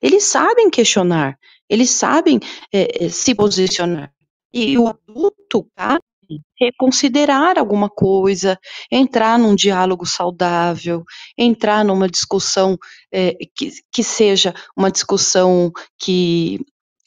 eles 0.00 0.24
sabem 0.24 0.70
questionar, 0.70 1.36
eles 1.68 1.90
sabem 1.90 2.40
é, 2.72 3.10
se 3.10 3.34
posicionar. 3.34 4.10
E 4.50 4.78
o 4.78 4.88
adulto 4.88 5.66
cabe 5.76 6.00
reconsiderar 6.58 7.58
alguma 7.58 7.88
coisa, 7.88 8.58
entrar 8.90 9.38
num 9.38 9.54
diálogo 9.54 10.04
saudável, 10.06 11.04
entrar 11.36 11.84
numa 11.84 12.08
discussão 12.08 12.76
é, 13.12 13.34
que, 13.54 13.70
que 13.92 14.02
seja 14.02 14.54
uma 14.76 14.90
discussão 14.90 15.72
que 15.98 16.60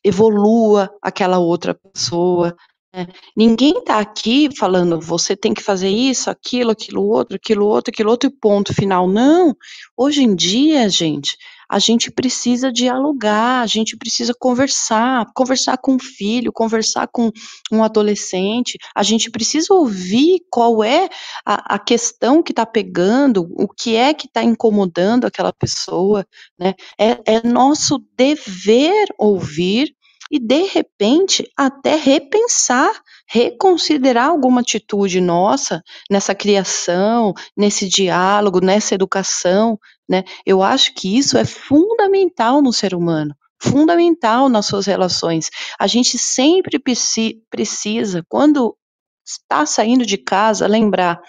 evolua 0.03 0.89
aquela 1.01 1.39
outra 1.39 1.74
pessoa. 1.76 2.55
Né? 2.93 3.07
Ninguém 3.36 3.80
está 3.80 3.99
aqui 3.99 4.49
falando 4.57 4.99
você 4.99 5.36
tem 5.36 5.53
que 5.53 5.61
fazer 5.61 5.89
isso, 5.89 6.30
aquilo, 6.30 6.72
aquilo 6.72 7.03
outro, 7.03 7.36
aquilo 7.36 7.65
outro, 7.65 7.91
aquilo 7.91 8.09
outro 8.09 8.30
e 8.30 8.34
ponto 8.34 8.74
final. 8.74 9.07
Não. 9.07 9.55
Hoje 9.95 10.24
em 10.24 10.36
dia, 10.36 10.89
gente, 10.89 11.38
a 11.72 11.80
gente 11.80 12.11
precisa 12.11 12.69
dialogar, 12.69 13.61
a 13.61 13.65
gente 13.65 13.95
precisa 13.95 14.34
conversar, 14.38 15.26
conversar 15.34 15.78
com 15.78 15.95
o 15.95 16.03
filho, 16.03 16.51
conversar 16.51 17.07
com 17.07 17.32
um 17.72 17.82
adolescente, 17.82 18.78
a 18.93 19.01
gente 19.01 19.32
precisa 19.32 19.74
ouvir 19.74 20.41
qual 20.51 20.84
é 20.84 21.07
a, 21.45 21.76
a 21.76 21.80
questão 21.80 22.43
que 22.43 22.51
está 22.51 22.65
pegando, 22.65 23.47
o 23.55 23.69
que 23.69 23.95
é 23.95 24.13
que 24.13 24.28
está 24.28 24.43
incomodando 24.43 25.24
aquela 25.24 25.53
pessoa, 25.53 26.28
né? 26.59 26.74
É, 26.99 27.36
é 27.36 27.47
nosso 27.47 28.03
dever 28.17 29.07
ouvir 29.17 29.95
e 30.32 30.39
de 30.39 30.63
repente 30.63 31.45
até 31.57 31.95
repensar, 31.95 32.91
reconsiderar 33.27 34.29
alguma 34.29 34.61
atitude 34.61 35.19
nossa 35.19 35.84
nessa 36.09 36.34
criação, 36.34 37.34
nesse 37.55 37.89
diálogo, 37.89 38.61
nessa 38.61 38.95
educação, 38.95 39.77
né? 40.09 40.23
Eu 40.45 40.63
acho 40.63 40.93
que 40.95 41.17
isso 41.17 41.38
é 41.38 41.43
fundamental 41.43 42.61
no 42.61 42.71
ser 42.71 42.95
humano, 42.95 43.36
fundamental 43.61 44.47
nas 44.47 44.65
suas 44.65 44.86
relações. 44.86 45.49
A 45.77 45.86
gente 45.86 46.17
sempre 46.17 46.79
precisa, 46.79 48.23
quando 48.29 48.77
está 49.25 49.65
saindo 49.65 50.05
de 50.05 50.17
casa, 50.17 50.65
lembrar 50.65 51.21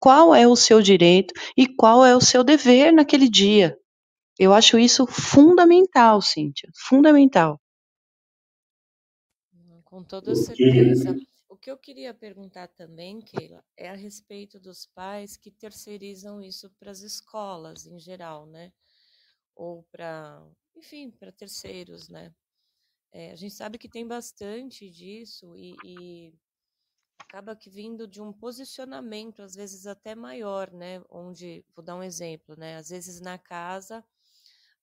qual 0.00 0.34
é 0.34 0.46
o 0.46 0.56
seu 0.56 0.82
direito 0.82 1.32
e 1.56 1.66
qual 1.66 2.04
é 2.04 2.16
o 2.16 2.20
seu 2.20 2.44
dever 2.44 2.92
naquele 2.92 3.28
dia. 3.28 3.76
Eu 4.38 4.52
acho 4.52 4.78
isso 4.78 5.06
fundamental, 5.06 6.20
Cíntia, 6.22 6.68
fundamental. 6.88 7.60
Com 9.98 10.04
toda 10.04 10.32
certeza. 10.36 11.16
O 11.48 11.56
que 11.56 11.68
eu 11.68 11.76
queria 11.76 12.14
perguntar 12.14 12.68
também, 12.68 13.20
Keila, 13.20 13.64
é 13.76 13.88
a 13.88 13.96
respeito 13.96 14.60
dos 14.60 14.86
pais 14.86 15.36
que 15.36 15.50
terceirizam 15.50 16.40
isso 16.40 16.70
para 16.78 16.92
as 16.92 17.00
escolas 17.00 17.84
em 17.84 17.98
geral, 17.98 18.46
né? 18.46 18.72
Ou 19.56 19.82
para, 19.90 20.46
enfim, 20.76 21.10
para 21.10 21.32
terceiros, 21.32 22.08
né? 22.08 22.32
É, 23.10 23.32
a 23.32 23.34
gente 23.34 23.54
sabe 23.54 23.76
que 23.76 23.88
tem 23.88 24.06
bastante 24.06 24.88
disso 24.88 25.56
e, 25.56 25.74
e 25.84 26.32
acaba 27.18 27.56
que 27.56 27.68
vindo 27.68 28.06
de 28.06 28.22
um 28.22 28.32
posicionamento, 28.32 29.42
às 29.42 29.56
vezes 29.56 29.84
até 29.84 30.14
maior, 30.14 30.70
né? 30.70 31.02
Onde, 31.10 31.64
vou 31.74 31.84
dar 31.84 31.96
um 31.96 32.04
exemplo, 32.04 32.54
né? 32.56 32.76
Às 32.76 32.90
vezes 32.90 33.20
na 33.20 33.36
casa 33.36 34.04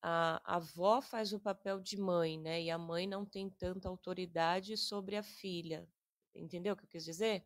a, 0.02 0.42
avó 0.56 1.02
faz 1.02 1.34
o 1.34 1.40
papel 1.40 1.80
de 1.80 1.98
mãe, 1.98 2.40
né? 2.40 2.62
E 2.62 2.70
a 2.70 2.78
mãe 2.78 3.08
não 3.08 3.26
tem 3.26 3.50
tanta 3.50 3.88
autoridade 3.88 4.78
sobre 4.78 5.16
a 5.16 5.24
filha. 5.24 5.88
Entendeu 6.34 6.74
o 6.74 6.78
que 6.78 6.84
eu 6.84 6.90
quis 6.90 7.06
dizer? 7.06 7.44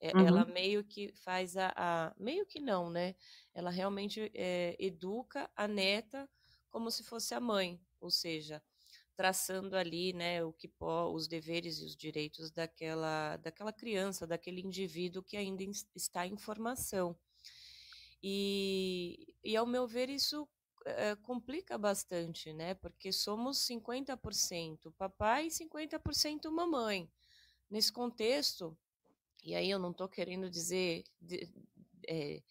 É, 0.00 0.16
uhum. 0.16 0.26
Ela 0.26 0.44
meio 0.44 0.84
que 0.84 1.12
faz 1.12 1.56
a, 1.56 1.72
a, 1.76 2.14
Meio 2.16 2.46
que 2.46 2.60
não, 2.60 2.88
né? 2.88 3.14
Ela 3.52 3.70
realmente 3.70 4.30
é, 4.34 4.76
educa 4.78 5.50
a 5.56 5.66
neta 5.66 6.28
como 6.70 6.90
se 6.90 7.02
fosse 7.02 7.34
a 7.34 7.40
mãe, 7.40 7.80
ou 8.00 8.10
seja, 8.10 8.62
traçando 9.16 9.74
ali, 9.74 10.12
né, 10.12 10.44
o 10.44 10.52
que 10.52 10.70
os 10.80 11.26
deveres 11.26 11.80
e 11.80 11.84
os 11.84 11.96
direitos 11.96 12.52
daquela, 12.52 13.36
daquela 13.38 13.72
criança, 13.72 14.26
daquele 14.26 14.60
indivíduo 14.60 15.24
que 15.24 15.36
ainda 15.36 15.64
está 15.96 16.24
em 16.24 16.36
formação. 16.36 17.18
E, 18.22 19.34
e 19.42 19.56
ao 19.56 19.66
meu 19.66 19.88
ver, 19.88 20.08
isso 20.08 20.48
é, 20.84 21.16
complica 21.16 21.76
bastante, 21.76 22.52
né? 22.52 22.74
Porque 22.74 23.12
somos 23.12 23.58
50% 23.66 24.92
papai 24.96 25.46
e 25.46 25.50
50% 25.50 26.50
mamãe. 26.50 27.10
Nesse 27.70 27.92
contexto, 27.92 28.76
e 29.44 29.54
aí 29.54 29.70
eu 29.70 29.78
não 29.78 29.90
estou 29.90 30.08
querendo 30.08 30.48
dizer 30.50 31.04
de, 31.20 31.48
é, 32.08 32.42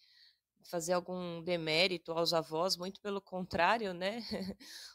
fazer 0.68 0.92
algum 0.92 1.42
demérito 1.42 2.12
aos 2.12 2.32
avós, 2.32 2.76
muito 2.76 3.00
pelo 3.00 3.20
contrário, 3.20 3.92
né? 3.92 4.22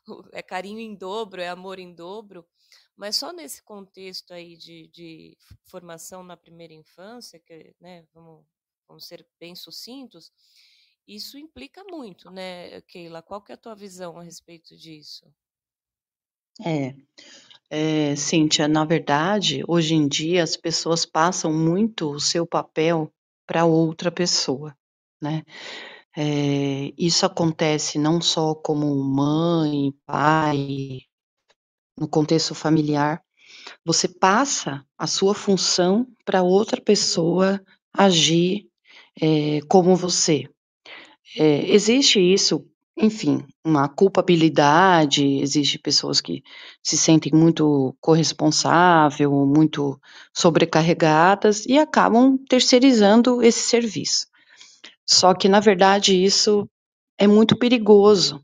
é 0.32 0.42
carinho 0.42 0.80
em 0.80 0.96
dobro, 0.96 1.42
é 1.42 1.50
amor 1.50 1.80
em 1.80 1.94
dobro. 1.94 2.48
Mas 2.96 3.18
só 3.18 3.34
nesse 3.34 3.62
contexto 3.64 4.34
aí 4.34 4.56
de, 4.56 4.88
de 4.90 5.38
formação 5.64 6.24
na 6.24 6.38
primeira 6.38 6.74
infância, 6.74 7.40
que, 7.40 7.76
né, 7.80 8.06
vamos, 8.14 8.46
vamos 8.88 9.08
ser 9.08 9.28
bem 9.40 9.56
sucintos, 9.56 10.32
isso 11.08 11.38
implica 11.38 11.84
muito, 11.84 12.30
né, 12.32 12.82
Keila? 12.82 13.22
Qual 13.22 13.42
que 13.42 13.52
é 13.52 13.56
a 13.56 13.58
tua 13.58 13.76
visão 13.76 14.18
a 14.18 14.24
respeito 14.24 14.76
disso? 14.76 15.26
É, 16.64 16.96
é, 17.70 18.16
Cíntia, 18.16 18.68
na 18.68 18.86
verdade, 18.86 19.64
hoje 19.68 19.96
em 19.96 20.08
dia 20.08 20.44
as 20.44 20.56
pessoas 20.56 21.06
passam 21.06 21.52
muito 21.52 22.12
o 22.12 22.20
seu 22.20 22.46
papel 22.46 23.12
para 23.48 23.66
outra 23.66 24.12
pessoa, 24.12 24.76
né? 25.22 25.44
É, 26.16 26.94
isso 26.96 27.26
acontece 27.26 27.98
não 27.98 28.22
só 28.22 28.54
como 28.54 28.94
mãe, 29.04 29.92
pai, 30.06 31.02
no 31.98 32.08
contexto 32.08 32.54
familiar, 32.54 33.24
você 33.84 34.08
passa 34.08 34.86
a 34.98 35.08
sua 35.08 35.34
função 35.34 36.08
para 36.24 36.44
outra 36.44 36.80
pessoa 36.82 37.60
agir 37.92 38.68
é, 39.22 39.62
como 39.68 39.96
você, 39.96 40.48
é, 41.38 41.72
existe 41.72 42.20
isso, 42.20 42.66
enfim, 42.98 43.44
uma 43.66 43.90
culpabilidade, 43.90 45.26
existe 45.40 45.80
pessoas 45.80 46.22
que 46.22 46.44
se 46.82 46.96
sentem 46.96 47.32
muito 47.34 47.96
corresponsável, 48.00 49.32
muito 49.46 50.00
sobrecarregadas 50.34 51.66
e 51.66 51.78
acabam 51.78 52.38
terceirizando 52.48 53.42
esse 53.42 53.62
serviço. 53.62 54.28
Só 55.06 55.34
que, 55.34 55.50
na 55.50 55.60
verdade, 55.60 56.24
isso 56.24 56.70
é 57.18 57.28
muito 57.28 57.58
perigoso. 57.58 58.44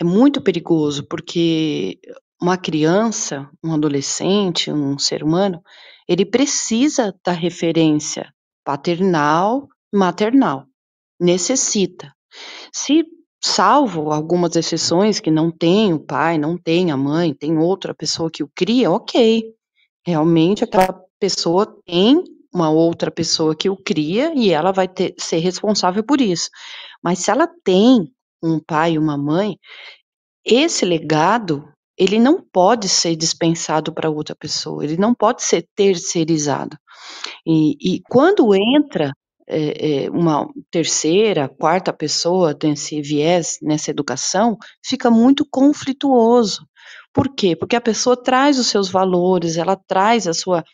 É 0.00 0.02
muito 0.02 0.40
perigoso, 0.40 1.06
porque 1.06 2.00
uma 2.40 2.56
criança, 2.56 3.48
um 3.62 3.74
adolescente, 3.74 4.72
um 4.72 4.98
ser 4.98 5.22
humano, 5.22 5.62
ele 6.08 6.24
precisa 6.24 7.14
da 7.24 7.32
referência 7.32 8.32
paternal, 8.64 9.68
maternal 9.92 10.66
necessita. 11.24 12.12
Se, 12.72 13.04
salvo 13.42 14.12
algumas 14.12 14.54
exceções 14.56 15.20
que 15.20 15.30
não 15.30 15.50
tem 15.50 15.92
o 15.92 15.98
pai, 15.98 16.38
não 16.38 16.56
tem 16.58 16.90
a 16.90 16.96
mãe, 16.96 17.34
tem 17.34 17.58
outra 17.58 17.94
pessoa 17.94 18.30
que 18.30 18.42
o 18.42 18.50
cria, 18.54 18.90
ok. 18.90 19.44
Realmente 20.06 20.64
aquela 20.64 21.00
pessoa 21.18 21.66
tem 21.86 22.22
uma 22.52 22.70
outra 22.70 23.10
pessoa 23.10 23.56
que 23.56 23.68
o 23.68 23.76
cria 23.76 24.32
e 24.34 24.50
ela 24.50 24.72
vai 24.72 24.86
ter, 24.86 25.14
ser 25.18 25.38
responsável 25.38 26.04
por 26.04 26.20
isso. 26.20 26.48
Mas 27.02 27.18
se 27.20 27.30
ela 27.30 27.48
tem 27.64 28.12
um 28.42 28.60
pai 28.60 28.92
e 28.92 28.98
uma 28.98 29.16
mãe, 29.16 29.58
esse 30.44 30.84
legado 30.84 31.68
ele 31.96 32.18
não 32.18 32.42
pode 32.42 32.88
ser 32.88 33.16
dispensado 33.16 33.92
para 33.92 34.10
outra 34.10 34.34
pessoa, 34.34 34.84
ele 34.84 34.96
não 34.96 35.14
pode 35.14 35.42
ser 35.42 35.66
terceirizado. 35.76 36.76
E, 37.46 37.76
e 37.80 38.00
quando 38.08 38.54
entra 38.54 39.12
é, 39.46 40.04
é, 40.04 40.10
uma 40.10 40.48
terceira, 40.70 41.48
quarta 41.48 41.92
pessoa 41.92 42.56
nesse 42.62 43.00
viés, 43.02 43.58
nessa 43.62 43.90
educação, 43.90 44.56
fica 44.84 45.10
muito 45.10 45.46
conflituoso. 45.50 46.66
Por 47.12 47.34
quê? 47.34 47.54
Porque 47.54 47.76
a 47.76 47.80
pessoa 47.80 48.16
traz 48.20 48.58
os 48.58 48.66
seus 48.68 48.88
valores, 48.90 49.56
ela 49.56 49.76
traz 49.76 50.26
a 50.26 50.34
sua 50.34 50.64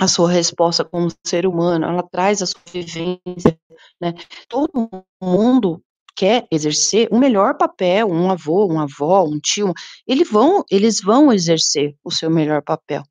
a 0.00 0.08
sua 0.08 0.28
resposta 0.28 0.84
como 0.84 1.08
ser 1.24 1.46
humano, 1.46 1.86
ela 1.86 2.02
traz 2.02 2.42
a 2.42 2.46
sua 2.46 2.60
vivência, 2.72 3.58
né? 4.00 4.12
Todo 4.48 4.90
mundo 5.22 5.80
quer 6.14 6.46
exercer 6.50 7.08
o 7.10 7.18
melhor 7.18 7.56
papel, 7.56 8.08
um 8.08 8.30
avô, 8.30 8.66
uma 8.66 8.84
avó, 8.84 9.24
um 9.24 9.38
tio, 9.38 9.72
eles 10.06 10.30
vão, 10.30 10.64
eles 10.70 11.00
vão 11.00 11.32
exercer 11.32 11.94
o 12.04 12.10
seu 12.10 12.30
melhor 12.30 12.62
papel 12.62 13.02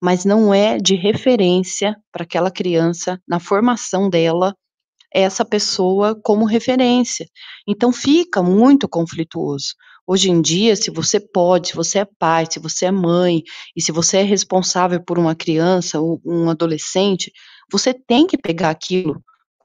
mas 0.00 0.24
não 0.24 0.52
é 0.52 0.78
de 0.78 0.94
referência 0.94 1.94
para 2.10 2.22
aquela 2.22 2.50
criança 2.50 3.20
na 3.28 3.38
formação 3.38 4.08
dela 4.08 4.56
essa 5.12 5.44
pessoa 5.44 6.18
como 6.22 6.44
referência. 6.44 7.26
Então 7.66 7.92
fica 7.92 8.42
muito 8.42 8.88
conflituoso. 8.88 9.74
Hoje 10.06 10.30
em 10.30 10.40
dia, 10.40 10.74
se 10.74 10.90
você 10.90 11.20
pode, 11.20 11.68
se 11.68 11.74
você 11.74 12.00
é 12.00 12.06
pai, 12.18 12.46
se 12.48 12.58
você 12.58 12.86
é 12.86 12.90
mãe, 12.90 13.42
e 13.76 13.82
se 13.82 13.92
você 13.92 14.18
é 14.18 14.22
responsável 14.22 15.02
por 15.04 15.18
uma 15.18 15.34
criança 15.34 16.00
ou 16.00 16.20
um 16.24 16.48
adolescente, 16.48 17.30
você 17.70 17.92
tem 17.92 18.26
que 18.26 18.38
pegar 18.38 18.70
aquilo 18.70 19.20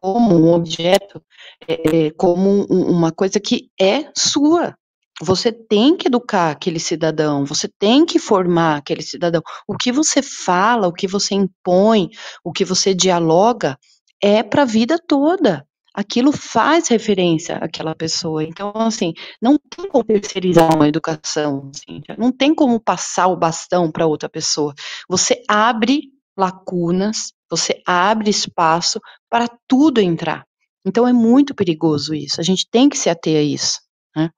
como 0.05 0.35
um 0.35 0.53
objeto, 0.53 1.21
é, 1.67 2.11
como 2.11 2.65
um, 2.69 2.91
uma 2.91 3.11
coisa 3.11 3.39
que 3.39 3.69
é 3.81 4.11
sua, 4.15 4.75
você 5.21 5.51
tem 5.51 5.97
que 5.97 6.07
educar 6.09 6.51
aquele 6.51 6.79
cidadão, 6.79 7.45
você 7.45 7.67
tem 7.79 8.05
que 8.05 8.19
formar 8.19 8.77
aquele 8.77 9.01
cidadão. 9.01 9.41
O 9.67 9.75
que 9.77 9.91
você 9.91 10.21
fala, 10.21 10.87
o 10.87 10.93
que 10.93 11.07
você 11.07 11.35
impõe, 11.35 12.09
o 12.43 12.51
que 12.51 12.65
você 12.65 12.93
dialoga 12.93 13.77
é 14.21 14.43
para 14.43 14.63
a 14.63 14.65
vida 14.65 14.97
toda. 15.07 15.65
aquilo 15.95 16.31
faz 16.31 16.89
referência 16.89 17.57
àquela 17.57 17.95
pessoa. 17.95 18.43
Então, 18.43 18.71
assim, 18.75 19.13
não 19.41 19.57
tem 19.57 19.87
como 19.89 20.03
terceirizar 20.03 20.75
uma 20.75 20.87
educação, 20.87 21.71
assim, 21.73 22.01
não 22.17 22.31
tem 22.31 22.53
como 22.53 22.79
passar 22.79 23.27
o 23.27 23.37
bastão 23.37 23.89
para 23.91 24.05
outra 24.05 24.29
pessoa. 24.29 24.73
Você 25.09 25.41
abre 25.47 26.09
lacunas, 26.37 27.31
você 27.55 27.81
abre 27.85 28.29
espaço 28.29 28.99
para 29.29 29.47
tudo 29.67 29.99
entrar. 29.99 30.45
Então 30.85 31.07
é 31.07 31.13
muito 31.13 31.55
perigoso 31.55 32.13
isso. 32.13 32.39
A 32.39 32.43
gente 32.43 32.67
tem 32.69 32.87
que 32.87 32.97
se 32.97 33.09
ater 33.09 33.37
a 33.37 33.41
isso. 33.41 33.79
Né? 34.15 34.29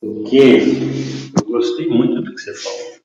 Porque 0.00 0.38
eu 1.36 1.44
gostei 1.46 1.88
muito 1.88 2.22
do 2.22 2.34
que 2.34 2.40
você 2.40 2.54
falou. 2.54 3.00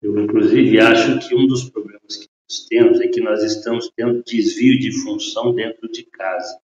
Eu, 0.00 0.18
inclusive, 0.18 0.78
acho 0.80 1.18
que 1.26 1.34
um 1.34 1.46
dos 1.46 1.68
problemas 1.70 2.16
que 2.16 2.28
nós 2.48 2.66
temos 2.68 3.00
é 3.00 3.08
que 3.08 3.20
nós 3.20 3.42
estamos 3.42 3.90
tendo 3.96 4.22
desvio 4.22 4.78
de 4.78 4.92
função 5.02 5.54
dentro 5.54 5.88
de 5.90 6.04
casa. 6.04 6.60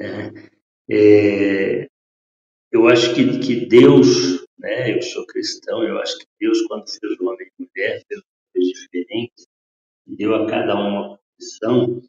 É, 0.00 0.32
é, 0.90 1.88
eu 2.72 2.88
acho 2.88 3.14
que, 3.14 3.38
que 3.38 3.66
Deus, 3.66 4.44
né, 4.58 4.96
eu 4.96 5.02
sou 5.02 5.24
cristão, 5.26 5.84
eu 5.84 5.96
acho 5.98 6.18
que 6.18 6.26
Deus, 6.40 6.60
quando 6.62 6.88
fez 6.88 7.20
o 7.20 7.26
homem 7.26 7.46
e 7.58 7.62
mulher, 7.62 8.02
fez 8.08 8.20
coisas 8.52 8.72
diferentes, 8.72 9.46
deu 10.06 10.34
a 10.34 10.46
cada 10.46 10.76
um 10.76 10.88
uma 10.88 11.18
posição 11.36 12.02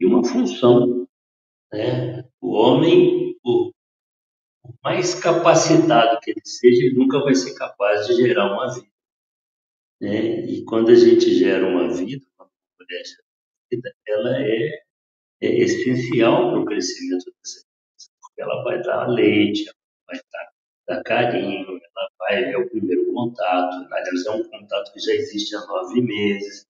e 0.00 0.06
uma 0.06 0.24
função. 0.24 1.06
Né? 1.72 2.24
O 2.40 2.52
homem, 2.52 3.36
o, 3.44 3.70
o 4.64 4.74
mais 4.82 5.14
capacitado 5.14 6.20
que 6.20 6.30
ele 6.30 6.42
seja, 6.44 6.86
ele 6.86 6.98
nunca 6.98 7.20
vai 7.20 7.34
ser 7.34 7.54
capaz 7.54 8.06
de 8.06 8.14
gerar 8.14 8.52
uma 8.52 8.72
vida. 8.72 8.92
Né? 10.00 10.46
E 10.46 10.64
quando 10.64 10.90
a 10.90 10.94
gente 10.94 11.34
gera 11.34 11.66
uma 11.66 11.88
vida, 11.94 12.24
uma 12.38 12.50
mulher 12.80 13.02
vida, 13.70 13.94
ela 14.06 14.42
é, 14.42 14.82
é 15.40 15.58
essencial 15.60 16.50
para 16.50 16.60
o 16.60 16.64
crescimento 16.64 17.24
dessa 17.24 17.64
criança, 17.64 18.10
porque 18.20 18.42
ela 18.42 18.62
vai 18.64 18.82
dar 18.82 19.06
leite, 19.08 19.64
ela 19.68 19.76
vai 20.06 20.20
dar, 20.32 20.52
dar 20.88 21.02
carinho, 21.04 21.68
ela 21.68 22.08
vai 22.18 22.52
é 22.52 22.58
o 22.58 22.68
primeiro 22.68 23.12
contato, 23.12 23.74
aliás, 23.92 24.26
é 24.26 24.30
um 24.30 24.48
contato 24.48 24.92
que 24.92 25.00
já 25.00 25.12
existe 25.12 25.54
há 25.54 25.60
nove 25.66 26.00
meses. 26.02 26.66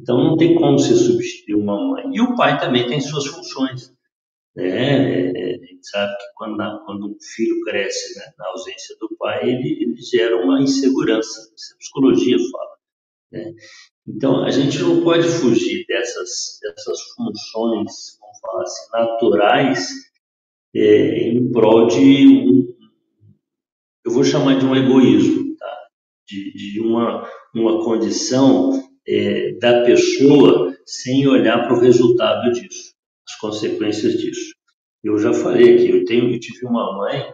Então 0.00 0.22
não 0.22 0.36
tem 0.36 0.54
como 0.54 0.78
se 0.78 0.94
substituir 0.94 1.54
uma 1.54 1.76
mãe. 1.76 2.04
E 2.12 2.20
o 2.20 2.34
pai 2.34 2.58
também 2.58 2.86
tem 2.86 3.00
suas 3.00 3.26
funções. 3.26 3.92
Né? 4.54 4.68
É, 4.68 5.54
a 5.54 5.66
gente 5.66 5.88
sabe 5.88 6.12
que 6.16 6.24
quando, 6.34 6.84
quando 6.84 7.06
um 7.06 7.16
filho 7.34 7.60
cresce 7.62 8.18
né, 8.18 8.24
na 8.38 8.48
ausência 8.48 8.96
do 9.00 9.08
pai, 9.18 9.48
ele, 9.48 9.82
ele 9.82 9.96
gera 9.96 10.36
uma 10.42 10.60
insegurança. 10.60 11.52
Isso 11.56 11.74
a 11.74 11.78
psicologia 11.78 12.36
fala. 12.50 12.76
Né? 13.32 13.54
Então, 14.08 14.44
a 14.44 14.50
gente 14.50 14.78
não 14.78 15.02
pode 15.02 15.26
fugir 15.26 15.84
dessas, 15.86 16.58
dessas 16.62 17.00
funções, 17.14 18.18
vamos 18.20 18.40
falar 18.40 18.62
assim, 18.62 18.90
naturais, 18.92 19.90
é, 20.74 21.28
em 21.30 21.50
prol 21.50 21.88
de 21.88 22.28
um, 22.28 22.76
eu 24.04 24.12
vou 24.12 24.22
chamar 24.22 24.58
de 24.58 24.64
um 24.64 24.76
egoísmo, 24.76 25.56
tá? 25.56 25.78
de, 26.28 26.52
de 26.52 26.80
uma, 26.80 27.28
uma 27.52 27.84
condição 27.84 28.85
é, 29.06 29.52
da 29.52 29.84
pessoa 29.84 30.76
sem 30.84 31.26
olhar 31.26 31.66
para 31.66 31.76
o 31.76 31.80
resultado 31.80 32.52
disso, 32.52 32.92
as 33.28 33.36
consequências 33.38 34.14
disso. 34.14 34.54
Eu 35.02 35.18
já 35.18 35.32
falei 35.32 35.74
aqui, 35.74 35.90
eu, 35.90 36.04
tenho, 36.04 36.32
eu 36.32 36.40
tive 36.40 36.66
uma 36.66 36.96
mãe 36.96 37.32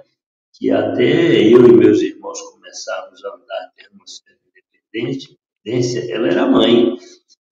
que 0.55 0.71
até 0.71 1.43
eu 1.43 1.67
e 1.67 1.73
meus 1.73 2.01
irmãos 2.03 2.41
começarmos 2.53 3.25
a 3.25 3.29
andar 3.29 3.73
independência, 4.47 5.37
independência, 5.65 6.15
ela 6.15 6.29
era 6.29 6.47
mãe. 6.47 6.97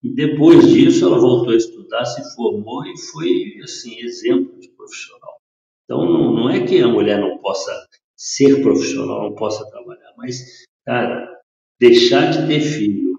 E 0.02 0.14
depois 0.14 0.68
disso 0.68 1.04
ela 1.06 1.18
voltou 1.18 1.52
a 1.52 1.56
estudar, 1.56 2.04
se 2.04 2.34
formou 2.34 2.84
e 2.86 2.98
foi 2.98 3.60
assim 3.62 4.00
exemplo 4.00 4.58
de 4.58 4.68
profissional. 4.70 5.40
Então 5.84 6.04
não, 6.04 6.34
não 6.34 6.50
é 6.50 6.66
que 6.66 6.80
a 6.80 6.88
mulher 6.88 7.20
não 7.20 7.38
possa 7.38 7.72
ser 8.16 8.62
profissional, 8.62 9.22
não 9.22 9.34
possa 9.34 9.68
trabalhar, 9.70 10.12
mas 10.16 10.64
cara, 10.84 11.40
deixar 11.78 12.30
de 12.30 12.46
ter 12.46 12.60
filho 12.60 13.09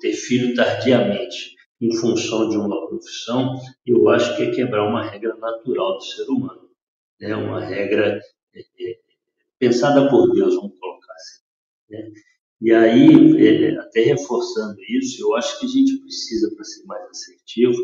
ter 0.00 0.12
filho 0.12 0.54
tardiamente 0.54 1.54
em 1.80 1.94
função 1.96 2.48
de 2.48 2.56
uma 2.56 2.88
profissão, 2.88 3.54
eu 3.86 4.08
acho 4.10 4.36
que 4.36 4.42
é 4.42 4.50
quebrar 4.50 4.86
uma 4.86 5.08
regra 5.08 5.34
natural 5.36 5.96
do 5.96 6.02
ser 6.02 6.24
humano, 6.24 6.68
né? 7.18 7.34
Uma 7.34 7.64
regra 7.64 8.20
é, 8.54 8.60
é, 8.60 8.98
pensada 9.58 10.08
por 10.10 10.30
Deus, 10.32 10.54
vamos 10.56 10.78
colocar 10.78 11.12
assim. 11.14 11.42
Né? 11.90 12.12
E 12.60 12.72
aí, 12.72 13.46
é, 13.46 13.78
até 13.78 14.00
reforçando 14.00 14.76
isso, 14.82 15.22
eu 15.22 15.34
acho 15.34 15.58
que 15.58 15.66
a 15.66 15.68
gente 15.68 15.98
precisa, 16.00 16.54
para 16.54 16.64
ser 16.64 16.84
mais 16.84 17.08
assertivo, 17.08 17.82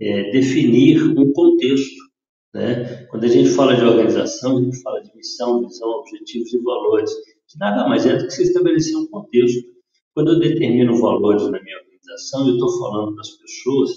é, 0.00 0.30
definir 0.32 1.00
um 1.16 1.32
contexto. 1.32 2.04
Né? 2.52 3.06
Quando 3.06 3.24
a 3.24 3.28
gente 3.28 3.50
fala 3.50 3.76
de 3.76 3.84
organização, 3.84 4.58
a 4.58 4.62
gente 4.62 4.82
fala 4.82 5.00
de 5.00 5.14
missão, 5.14 5.60
visão, 5.60 5.88
objetivos 5.88 6.52
e 6.52 6.58
valores, 6.58 7.10
que 7.46 7.58
nada 7.58 7.88
mais 7.88 8.04
é 8.04 8.16
do 8.16 8.24
que 8.24 8.32
se 8.32 8.42
estabelecer 8.42 8.96
um 8.96 9.06
contexto. 9.06 9.75
Quando 10.16 10.32
eu 10.32 10.38
determino 10.38 10.98
valores 10.98 11.42
na 11.42 11.62
minha 11.62 11.76
organização, 11.76 12.48
eu 12.48 12.54
estou 12.54 12.78
falando 12.78 13.12
para 13.12 13.20
as 13.20 13.30
pessoas 13.32 13.90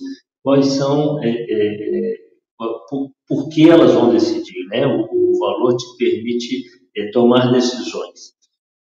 quais 0.44 0.66
são, 0.66 1.24
é, 1.24 1.30
é, 1.30 2.10
é, 2.10 2.16
por, 2.90 3.10
por, 3.26 3.48
que 3.48 3.70
elas 3.70 3.94
vão 3.94 4.12
decidir. 4.12 4.68
Né? 4.68 4.86
O, 4.86 5.08
o 5.14 5.40
valor 5.40 5.78
te 5.78 5.86
permite 5.98 6.66
é, 6.98 7.10
tomar 7.12 7.54
decisões. 7.54 8.36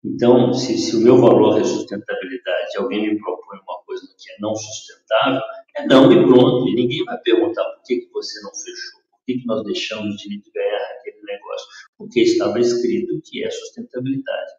Então, 0.05 0.53
se, 0.53 0.77
se, 0.77 0.95
o 0.95 1.01
meu 1.01 1.17
valor 1.17 1.59
é 1.59 1.65
sustentabilidade 1.65 2.77
alguém 2.77 3.01
me 3.01 3.19
propõe 3.19 3.61
uma 3.67 3.83
coisa 3.87 4.03
que 4.03 4.31
é 4.31 4.37
não 4.39 4.55
sustentável, 4.55 5.41
é 5.77 5.87
não 5.87 6.13
e 6.13 6.27
pronto. 6.27 6.69
E 6.69 6.75
ninguém 6.75 7.03
vai 7.05 7.17
perguntar 7.23 7.65
por 7.65 7.83
que, 7.85 7.97
que 7.97 8.13
você 8.13 8.43
não 8.43 8.51
fechou, 8.51 9.01
que, 9.27 9.39
que 9.39 9.47
nós 9.47 9.63
deixamos 9.65 10.17
de 10.17 10.43
ganhar 10.55 10.97
aquele 10.99 11.23
negócio, 11.23 11.67
porque 11.99 12.21
estava 12.21 12.61
escrito 12.61 13.21
que 13.25 13.45
é 13.45 13.51
sustentabilidade. 13.51 14.53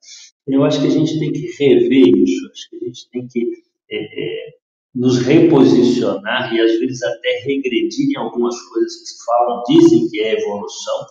Eu 0.47 0.63
acho 0.63 0.81
que 0.81 0.87
a 0.87 0.91
gente 0.91 1.19
tem 1.19 1.31
que 1.31 1.47
rever 1.57 2.17
isso, 2.17 2.49
acho 2.51 2.69
que 2.69 2.75
a 2.77 2.85
gente 2.85 3.09
tem 3.09 3.27
que 3.27 3.51
é, 3.91 3.97
é, 3.97 4.49
nos 4.93 5.19
reposicionar 5.19 6.53
e 6.53 6.59
às 6.59 6.79
vezes 6.79 7.01
até 7.03 7.43
regredir 7.45 8.11
em 8.11 8.17
algumas 8.17 8.59
coisas 8.69 8.95
que 8.97 9.05
se 9.07 9.25
falam, 9.25 9.63
dizem 9.67 10.09
que 10.09 10.19
é 10.21 10.39
evolução, 10.39 11.05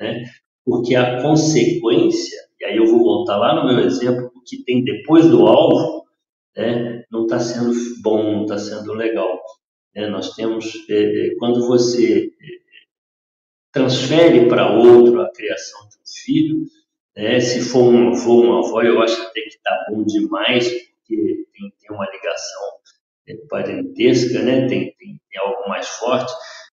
né? 0.00 0.24
porque 0.64 0.94
a 0.94 1.22
consequência 1.22 2.44
e 2.64 2.66
aí 2.66 2.76
eu 2.78 2.86
vou 2.86 3.00
voltar 3.00 3.36
lá 3.36 3.54
no 3.54 3.66
meu 3.66 3.84
exemplo, 3.84 4.30
o 4.34 4.40
que 4.40 4.64
tem 4.64 4.82
depois 4.82 5.28
do 5.28 5.46
alvo, 5.46 6.06
né, 6.56 7.04
não 7.12 7.24
está 7.24 7.38
sendo 7.38 7.74
bom, 8.02 8.22
não 8.22 8.42
está 8.42 8.56
sendo 8.56 8.94
legal. 8.94 9.38
É, 9.94 10.08
nós 10.08 10.34
temos, 10.34 10.72
é, 10.88 11.26
é 11.26 11.34
quando 11.36 11.66
você 11.66 12.30
é, 12.40 12.63
transfere 13.74 14.48
para 14.48 14.70
outro 14.70 15.20
a 15.20 15.30
criação 15.32 15.80
de 15.88 15.96
um 15.96 16.06
filho, 16.24 16.64
né, 17.16 17.40
se 17.40 17.60
for 17.60 17.92
um 17.92 18.10
avô, 18.10 18.42
uma 18.42 18.60
avó, 18.60 18.80
eu 18.82 19.02
acho 19.02 19.20
até 19.20 19.40
que 19.40 19.48
está 19.48 19.86
bom 19.90 20.04
demais, 20.04 20.68
porque 20.68 21.16
tem, 21.52 21.74
tem 21.80 21.90
uma 21.90 22.08
ligação 22.08 22.62
é, 23.28 23.34
parentesca, 23.48 24.40
né, 24.42 24.68
tem, 24.68 24.94
tem, 24.96 25.20
tem 25.28 25.40
algo 25.40 25.68
mais 25.68 25.88
forte, 25.88 26.32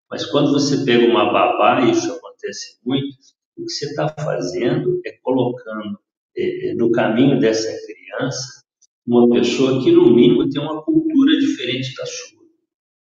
mas 0.09 0.25
quando 0.27 0.51
você 0.51 0.85
pega 0.85 1.07
uma 1.07 1.33
babá, 1.33 1.81
isso 1.81 2.13
acontece 2.13 2.77
muito, 2.85 3.17
o 3.57 3.65
que 3.65 3.71
você 3.71 3.87
está 3.87 4.07
fazendo 4.09 5.01
é 5.05 5.11
colocando 5.23 5.99
é, 6.37 6.69
é, 6.69 6.73
no 6.75 6.91
caminho 6.91 7.39
dessa 7.39 7.67
criança 7.85 8.61
uma 9.07 9.27
pessoa 9.31 9.83
que, 9.83 9.91
no 9.91 10.13
mínimo, 10.13 10.47
tem 10.49 10.61
uma 10.61 10.83
cultura 10.83 11.37
diferente 11.39 11.95
da 11.95 12.05
sua, 12.05 12.43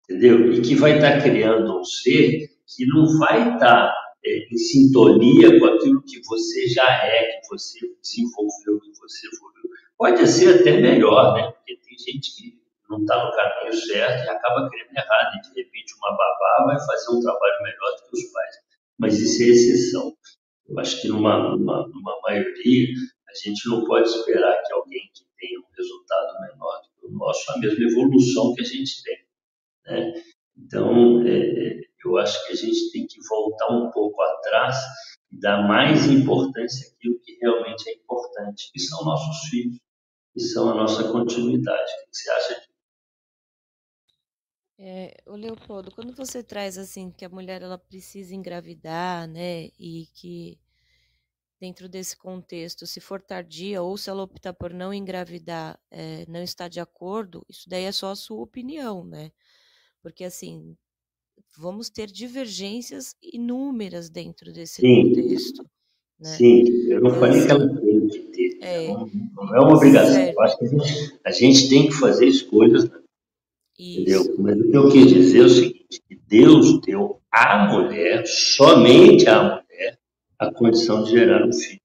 entendeu? 0.03 0.53
E 0.53 0.61
que 0.61 0.75
vai 0.75 0.95
estar 0.95 1.17
tá 1.17 1.21
criando 1.21 1.79
um 1.79 1.83
ser 1.83 2.52
que 2.67 2.85
não 2.87 3.17
vai 3.19 3.53
estar 3.53 3.87
tá, 3.87 3.95
é, 4.25 4.53
em 4.53 4.57
sintonia 4.57 5.59
com 5.59 5.65
aquilo 5.65 6.03
que 6.03 6.21
você 6.25 6.67
já 6.67 6.87
é, 7.05 7.39
que 7.39 7.47
você 7.49 7.79
desenvolveu, 8.01 8.79
que 8.79 8.99
você 8.99 9.27
evoluiu. 9.27 9.69
Pode 9.97 10.27
ser 10.27 10.59
até 10.59 10.79
melhor, 10.79 11.33
né? 11.35 11.51
Porque 11.51 11.75
tem 11.77 11.97
gente 11.97 12.35
que 12.35 12.61
não 12.89 13.01
está 13.01 13.25
no 13.25 13.31
caminho 13.31 13.73
certo 13.73 14.25
e 14.25 14.29
acaba 14.29 14.69
querendo 14.69 14.95
errado. 14.95 15.37
E, 15.37 15.41
de 15.41 15.61
repente, 15.61 15.93
uma 15.97 16.11
babá 16.11 16.65
vai 16.65 16.79
fazer 16.85 17.15
um 17.15 17.21
trabalho 17.21 17.63
melhor 17.63 17.91
do 17.95 18.09
que 18.09 18.17
os 18.17 18.31
pais 18.31 18.63
mas 19.03 19.19
isso 19.19 19.43
é 19.43 19.47
exceção. 19.47 20.15
Eu 20.67 20.79
acho 20.79 21.01
que 21.01 21.07
numa, 21.07 21.55
numa, 21.57 21.87
numa 21.87 22.21
maioria, 22.21 22.87
a 23.27 23.33
gente 23.43 23.67
não 23.67 23.83
pode 23.83 24.07
esperar 24.07 24.61
que 24.63 24.73
alguém 24.73 25.09
que 25.13 25.25
tenha 25.37 25.59
um 25.59 25.75
resultado 25.75 26.39
menor 26.41 26.81
do 26.81 26.89
que 26.99 27.07
o 27.07 27.17
nosso, 27.17 27.51
a 27.51 27.59
mesma 27.59 27.83
evolução 27.83 28.53
que 28.53 28.61
a 28.61 28.65
gente 28.65 29.03
tem. 29.03 29.17
Né? 29.85 30.23
Então, 30.57 31.21
é, 31.27 31.37
é, 31.37 31.81
eu 32.07 32.17
acho 32.17 32.45
que 32.45 32.53
a 32.53 32.55
gente 32.55 32.91
tem 32.91 33.07
que 33.07 33.19
voltar 33.27 33.71
um 33.71 33.91
pouco 33.91 34.21
atrás 34.21 34.75
e 35.31 35.39
dar 35.39 35.67
mais 35.67 36.05
importância 36.07 36.91
àquilo 36.91 37.19
que 37.19 37.37
realmente 37.41 37.89
é 37.89 37.93
importante, 37.93 38.71
que 38.71 38.79
são 38.79 39.03
nossos 39.03 39.49
filhos, 39.49 39.79
que 40.33 40.41
são 40.41 40.69
a 40.69 40.75
nossa 40.75 41.11
continuidade. 41.11 41.91
O 41.91 42.09
que 42.09 42.17
você 42.17 42.31
acha 42.31 42.55
disso? 42.55 42.73
É, 44.79 45.15
o 45.27 45.35
Leopoldo, 45.35 45.91
quando 45.91 46.13
você 46.13 46.43
traz 46.43 46.77
assim 46.77 47.11
que 47.11 47.23
a 47.23 47.29
mulher 47.29 47.61
ela 47.61 47.77
precisa 47.77 48.35
engravidar, 48.35 49.27
né, 49.27 49.69
e 49.79 50.07
que 50.13 50.59
dentro 51.63 51.87
desse 51.87 52.17
contexto, 52.17 52.85
se 52.85 52.99
for 52.99 53.21
tardia 53.21 53.81
ou 53.81 53.95
se 53.97 54.09
ela 54.09 54.23
optar 54.23 54.53
por 54.53 54.73
não 54.73 54.93
engravidar, 54.93 55.79
é, 55.89 56.25
não 56.27 56.41
está 56.43 56.67
de 56.67 56.81
acordo, 56.81 57.45
isso 57.47 57.69
daí 57.69 57.85
é 57.85 57.91
só 57.93 58.11
a 58.11 58.15
sua 58.17 58.41
opinião, 58.41 59.05
né? 59.05 59.31
Porque 60.01 60.25
assim, 60.25 60.77
vamos 61.57 61.89
ter 61.89 62.07
divergências 62.07 63.15
inúmeras 63.21 64.09
dentro 64.09 64.51
desse 64.51 64.81
Sim. 64.81 65.09
contexto. 65.09 65.65
Né? 66.19 66.29
Sim, 66.37 66.63
eu 66.89 67.01
não 67.01 67.09
Então, 67.09 67.19
falei 67.19 67.45
que 67.45 67.51
ela 67.51 67.65
assim, 67.65 67.75
tem 67.81 68.07
que 68.07 68.19
ter. 68.31 68.59
é, 68.61 68.87
Não, 68.87 69.07
não 69.35 69.55
é 69.55 69.59
uma 69.59 69.75
obrigação. 69.75 70.21
Eu 70.23 70.41
acho 70.41 70.57
que 70.57 70.65
a 70.65 70.67
gente, 70.69 71.19
a 71.25 71.31
gente 71.31 71.69
tem 71.69 71.87
que 71.87 71.93
fazer 71.93 72.25
escolhas, 72.27 72.89
entendeu? 73.79 74.21
isso, 74.21 74.41
Mas 74.41 74.57
o 74.59 74.69
que 74.69 74.77
eu 74.77 74.89
quis 74.91 75.07
dizer 75.07 75.39
é 75.39 75.43
o 75.45 75.49
seguinte: 75.49 76.01
que 76.07 76.15
Deus 76.27 76.79
deu 76.81 77.21
à 77.31 77.67
mulher, 77.71 78.25
somente 78.27 79.27
à 79.27 79.43
mulher, 79.43 79.99
a 80.39 80.51
condição 80.53 81.03
de 81.03 81.11
gerar 81.11 81.45
um 81.47 81.51
filho. 81.53 81.81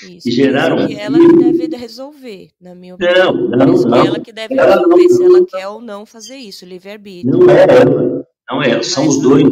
isso. 0.00 0.28
E 0.28 0.32
gerar 0.32 0.72
um 0.72 0.86
que 0.86 0.94
ela 0.94 1.18
deve 1.28 1.66
resolver, 1.76 2.52
na 2.60 2.74
minha 2.74 2.96
Não, 2.98 3.30
opinião. 3.30 3.48
Não, 3.48 3.82
que 3.82 3.88
não. 3.88 4.06
ela 4.06 4.20
que 4.20 4.32
deve 4.32 4.54
Ela 4.56 4.76
não, 4.76 4.96
resolver 4.96 5.08
se 5.08 5.22
ela 5.24 5.42
quer 5.44 5.68
ou 5.68 5.80
não 5.80 6.06
fazer 6.06 6.36
isso, 6.36 6.64
livre-arbítrio. 6.64 7.38
não 7.38 7.50
é 7.50 7.62
ela. 7.64 8.26
Não 8.50 8.62
é 8.62 8.80
são 8.82 9.06
os 9.06 9.20
dois. 9.20 9.44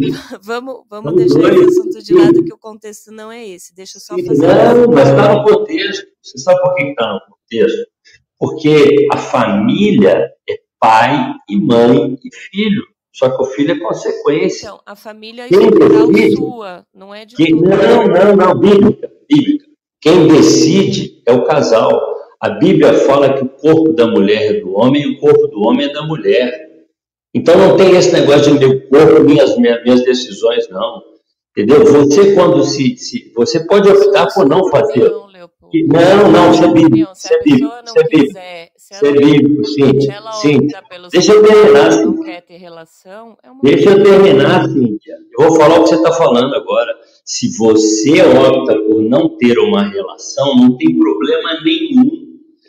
vamos, 0.43 0.82
vamos 0.88 1.14
deixar 1.14 1.41
esse 1.41 1.51
dois. 1.51 1.78
assunto 1.78 2.03
de 2.03 2.14
lado, 2.14 2.45
que 2.45 2.53
o 2.53 2.59
contexto 2.59 3.12
não 3.12 3.30
é 3.30 3.47
esse. 3.47 3.74
Deixa 3.74 3.99
eu 3.99 4.01
só 4.01 4.16
fazer 4.16 4.47
Não, 4.47 4.93
mas 4.93 5.09
está 5.09 5.34
no 5.34 5.45
contexto. 5.45 6.07
Você 6.22 6.38
sabe 6.38 6.61
por 6.61 6.74
que 6.74 6.82
está 6.84 7.12
no 7.12 7.20
contexto? 7.20 7.91
Porque 8.38 9.09
a 9.12 9.16
família 9.16 10.30
é 10.49 10.55
pai 10.78 11.34
e 11.49 11.61
mãe 11.61 12.16
e 12.24 12.34
filho. 12.34 12.82
Só 13.12 13.28
que 13.28 13.43
o 13.43 13.47
filho 13.47 13.72
é 13.72 13.78
consequência. 13.78 14.66
Então, 14.66 14.80
a 14.86 14.97
família 14.97 15.45
estrutural 15.45 16.07
decide, 16.07 16.36
sua, 16.36 16.86
não 16.95 17.14
é 17.14 17.24
de 17.24 17.36
quem, 17.36 17.53
não, 17.53 18.07
não, 18.07 18.36
não, 18.36 18.59
bíblica, 18.59 19.11
bíblica. 19.28 19.66
Quem 20.01 20.28
decide 20.28 21.22
é 21.26 21.32
o 21.32 21.45
casal. 21.45 22.01
A 22.41 22.49
Bíblia 22.49 22.95
fala 22.95 23.34
que 23.34 23.45
o 23.45 23.49
corpo 23.49 23.93
da 23.93 24.07
mulher 24.07 24.57
é 24.57 24.61
do 24.61 24.72
homem 24.72 25.03
e 25.03 25.16
o 25.16 25.20
corpo 25.20 25.49
do 25.49 25.61
homem 25.61 25.86
é 25.86 25.93
da 25.93 26.03
mulher. 26.03 26.69
Então 27.34 27.56
não 27.56 27.76
tem 27.76 27.96
esse 27.96 28.12
negócio 28.12 28.52
de 28.52 28.58
meu 28.58 28.88
corpo, 28.88 29.22
minhas, 29.22 29.56
minhas, 29.56 30.04
decisões, 30.04 30.68
não. 30.68 31.02
Entendeu? 31.50 31.84
Você 31.84 32.34
quando 32.34 32.64
se, 32.64 32.96
se 32.96 33.32
você 33.34 33.64
pode 33.66 33.88
optar 33.88 34.26
por 34.32 34.48
não 34.48 34.68
fazer. 34.68 35.10
Não, 35.10 36.30
não, 36.32 36.50
isso 36.50 36.64
é 36.64 36.66
isso 36.66 36.66
a 36.66 36.70
é 37.36 37.38
não 37.82 37.82
isso 37.82 38.38
é 38.38 38.70
se 38.82 38.90
isso 38.90 39.06
é 39.06 39.12
Deixa 41.12 41.32
eu 41.32 41.44
terminar, 41.44 41.92
Cíntia. 41.92 42.24
quer 42.24 42.40
ter 42.42 42.56
relação, 42.56 43.38
é 43.42 43.48
Deixa 43.62 43.90
eu 43.90 44.02
terminar, 44.02 44.68
Cíntia. 44.68 45.16
Eu 45.38 45.48
vou 45.48 45.56
falar 45.56 45.78
o 45.78 45.84
que 45.84 45.90
você 45.90 45.94
está 45.94 46.10
falando 46.12 46.52
agora. 46.56 46.92
Se 47.24 47.56
você 47.56 48.20
opta 48.22 48.80
por 48.80 49.00
não 49.00 49.36
ter 49.36 49.60
uma 49.60 49.88
relação, 49.88 50.56
não 50.56 50.76
tem 50.76 50.98
problema 50.98 51.60
nenhum. 51.62 52.10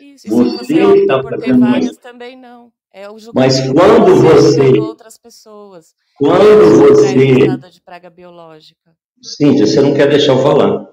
Isso, 0.00 0.28
você 0.28 0.64
Você 0.64 0.80
está 1.00 1.20
por 1.20 1.32
ter 1.32 1.40
fazendo 1.40 1.60
várias, 1.60 1.96
também 1.96 2.38
não. 2.38 2.70
É 2.94 3.08
o 3.08 3.16
Mas 3.34 3.58
quando 3.70 4.16
você 4.16 4.78
outras 4.78 5.16
pessoas. 5.16 5.94
quando 6.18 6.76
você, 6.78 7.70
de 7.70 7.80
praga 7.80 8.10
biológica. 8.10 8.94
Cíntia, 9.22 9.66
você 9.66 9.80
não 9.80 9.94
quer 9.94 10.10
deixar 10.10 10.32
eu 10.32 10.42
falar. 10.42 10.90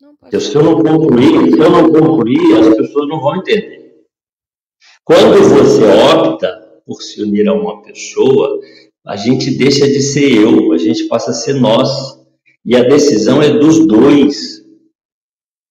Não, 0.00 0.16
Eu, 0.32 0.40
se 0.40 0.54
eu 0.54 0.62
não 0.62 0.82
concluir, 0.82 1.52
se 1.52 1.58
eu 1.58 1.70
não 1.70 1.92
concluir, 1.92 2.58
as 2.58 2.76
pessoas 2.76 3.08
não 3.08 3.20
vão 3.20 3.36
entender. 3.36 3.96
Quando 5.04 5.38
você 5.42 5.84
opta 5.84 6.80
por 6.86 7.02
se 7.02 7.22
unir 7.22 7.46
a 7.48 7.52
uma 7.52 7.82
pessoa, 7.82 8.58
a 9.06 9.16
gente 9.16 9.50
deixa 9.58 9.86
de 9.86 10.00
ser 10.00 10.38
eu, 10.38 10.72
a 10.72 10.78
gente 10.78 11.04
passa 11.04 11.32
a 11.32 11.34
ser 11.34 11.54
nós. 11.54 12.16
E 12.64 12.74
a 12.74 12.82
decisão 12.82 13.42
é 13.42 13.50
dos 13.50 13.86
dois. 13.86 14.55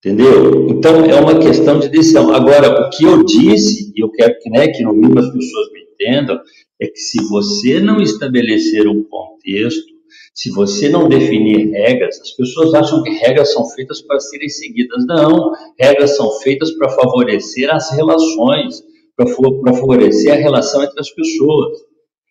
Entendeu? 0.06 0.68
Então 0.70 1.04
é 1.04 1.20
uma 1.20 1.40
questão 1.40 1.80
de 1.80 1.90
decisão. 1.90 2.32
Agora, 2.32 2.80
o 2.80 2.90
que 2.92 3.04
eu 3.04 3.24
disse, 3.24 3.92
e 3.96 4.04
eu 4.04 4.12
quero 4.12 4.38
que, 4.40 4.52
né, 4.52 4.68
que 4.68 4.84
no 4.84 4.94
mínimo 4.94 5.18
as 5.18 5.32
pessoas 5.32 5.72
me 5.72 5.80
entendam, 5.82 6.40
é 6.80 6.86
que 6.86 7.00
se 7.00 7.28
você 7.28 7.80
não 7.80 8.00
estabelecer 8.00 8.88
um 8.88 9.04
contexto, 9.04 9.96
se 10.32 10.52
você 10.52 10.90
não 10.90 11.10
definir 11.10 11.72
regras, 11.72 12.22
as 12.22 12.32
pessoas 12.36 12.76
acham 12.76 13.02
que 13.02 13.10
regras 13.10 13.52
são 13.52 13.68
feitas 13.70 14.00
para 14.04 14.20
serem 14.20 14.48
seguidas. 14.48 15.08
Não, 15.08 15.54
regras 15.80 16.16
são 16.16 16.30
feitas 16.40 16.70
para 16.78 16.90
favorecer 16.90 17.74
as 17.74 17.90
relações, 17.90 18.84
para 19.16 19.26
favorecer 19.74 20.34
a 20.34 20.36
relação 20.36 20.84
entre 20.84 21.00
as 21.00 21.10
pessoas. 21.10 21.80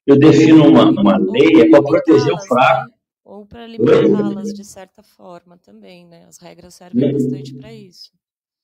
Eu 0.06 0.16
defino 0.16 0.68
uma, 0.68 0.90
uma 0.90 1.18
lei 1.18 1.62
é 1.62 1.68
para 1.68 1.82
proteger 1.82 2.34
o 2.34 2.38
fraco. 2.38 2.93
Ou 3.44 3.46
para 3.46 3.66
limitá-las 3.66 4.54
de 4.54 4.64
certa 4.64 5.02
forma 5.02 5.58
também, 5.58 6.06
né? 6.06 6.24
As 6.26 6.38
regras 6.38 6.74
servem 6.74 7.12
bastante 7.12 7.54
para 7.54 7.70
isso. 7.74 8.10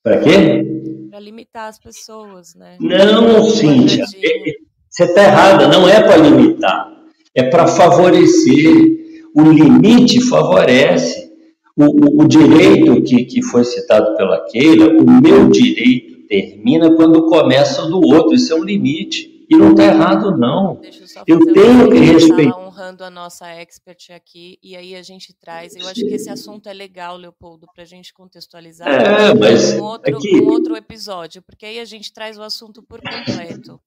Para 0.03 0.21
quê? 0.21 0.65
Para 1.11 1.21
limitar 1.21 1.69
as 1.69 1.79
pessoas, 1.79 2.55
né? 2.55 2.79
Não, 2.81 3.45
Cíntia, 3.51 4.07
quadradinho. 4.07 4.55
você 4.89 5.05
está 5.05 5.25
errada, 5.25 5.69
não 5.69 5.87
é 5.87 6.03
para 6.03 6.17
limitar, 6.17 6.91
é 7.35 7.43
para 7.43 7.67
favorecer. 7.67 9.01
O 9.37 9.43
limite 9.43 10.23
favorece. 10.23 11.31
O, 11.77 11.85
o, 11.85 12.23
o 12.23 12.29
direito 12.29 13.03
que, 13.03 13.25
que 13.27 13.43
foi 13.43 13.65
citado 13.65 14.17
pela 14.17 14.41
Keila, 14.47 14.89
o 14.89 15.21
meu 15.21 15.51
direito 15.51 16.27
termina 16.27 16.95
quando 16.95 17.27
começa 17.27 17.83
o 17.83 17.91
do 17.91 18.01
outro, 18.01 18.35
isso 18.35 18.53
é 18.53 18.57
um 18.57 18.65
limite. 18.65 19.45
E 19.49 19.57
não 19.57 19.73
está 19.73 19.85
errado, 19.85 20.37
não. 20.39 20.81
Eu 21.27 21.53
tenho 21.53 21.91
que 21.91 21.99
respeitar. 21.99 22.60
Honrando 22.81 23.05
a 23.05 23.11
nossa 23.11 23.47
expert 23.49 24.11
aqui, 24.11 24.59
e 24.63 24.75
aí 24.75 24.97
a 24.97 25.03
gente 25.03 25.35
traz. 25.35 25.77
Eu 25.77 25.87
acho 25.87 26.01
que 26.01 26.15
esse 26.15 26.31
assunto 26.31 26.69
é 26.69 26.73
legal, 26.73 27.17
Leopoldo, 27.17 27.67
para 27.75 27.83
a 27.83 27.87
gente 27.87 28.13
contextualizar 28.13 28.89
É, 28.89 29.35
mas 29.35 29.75
um 29.75 29.83
outro, 29.83 30.17
aqui, 30.17 30.41
um 30.41 30.49
outro 30.49 30.77
episódio, 30.77 31.43
porque 31.43 31.67
aí 31.67 31.79
a 31.79 31.85
gente 31.85 32.13
traz 32.13 32.39
o 32.39 32.43
assunto 32.43 32.83
por 32.83 33.01
completo. 33.01 33.81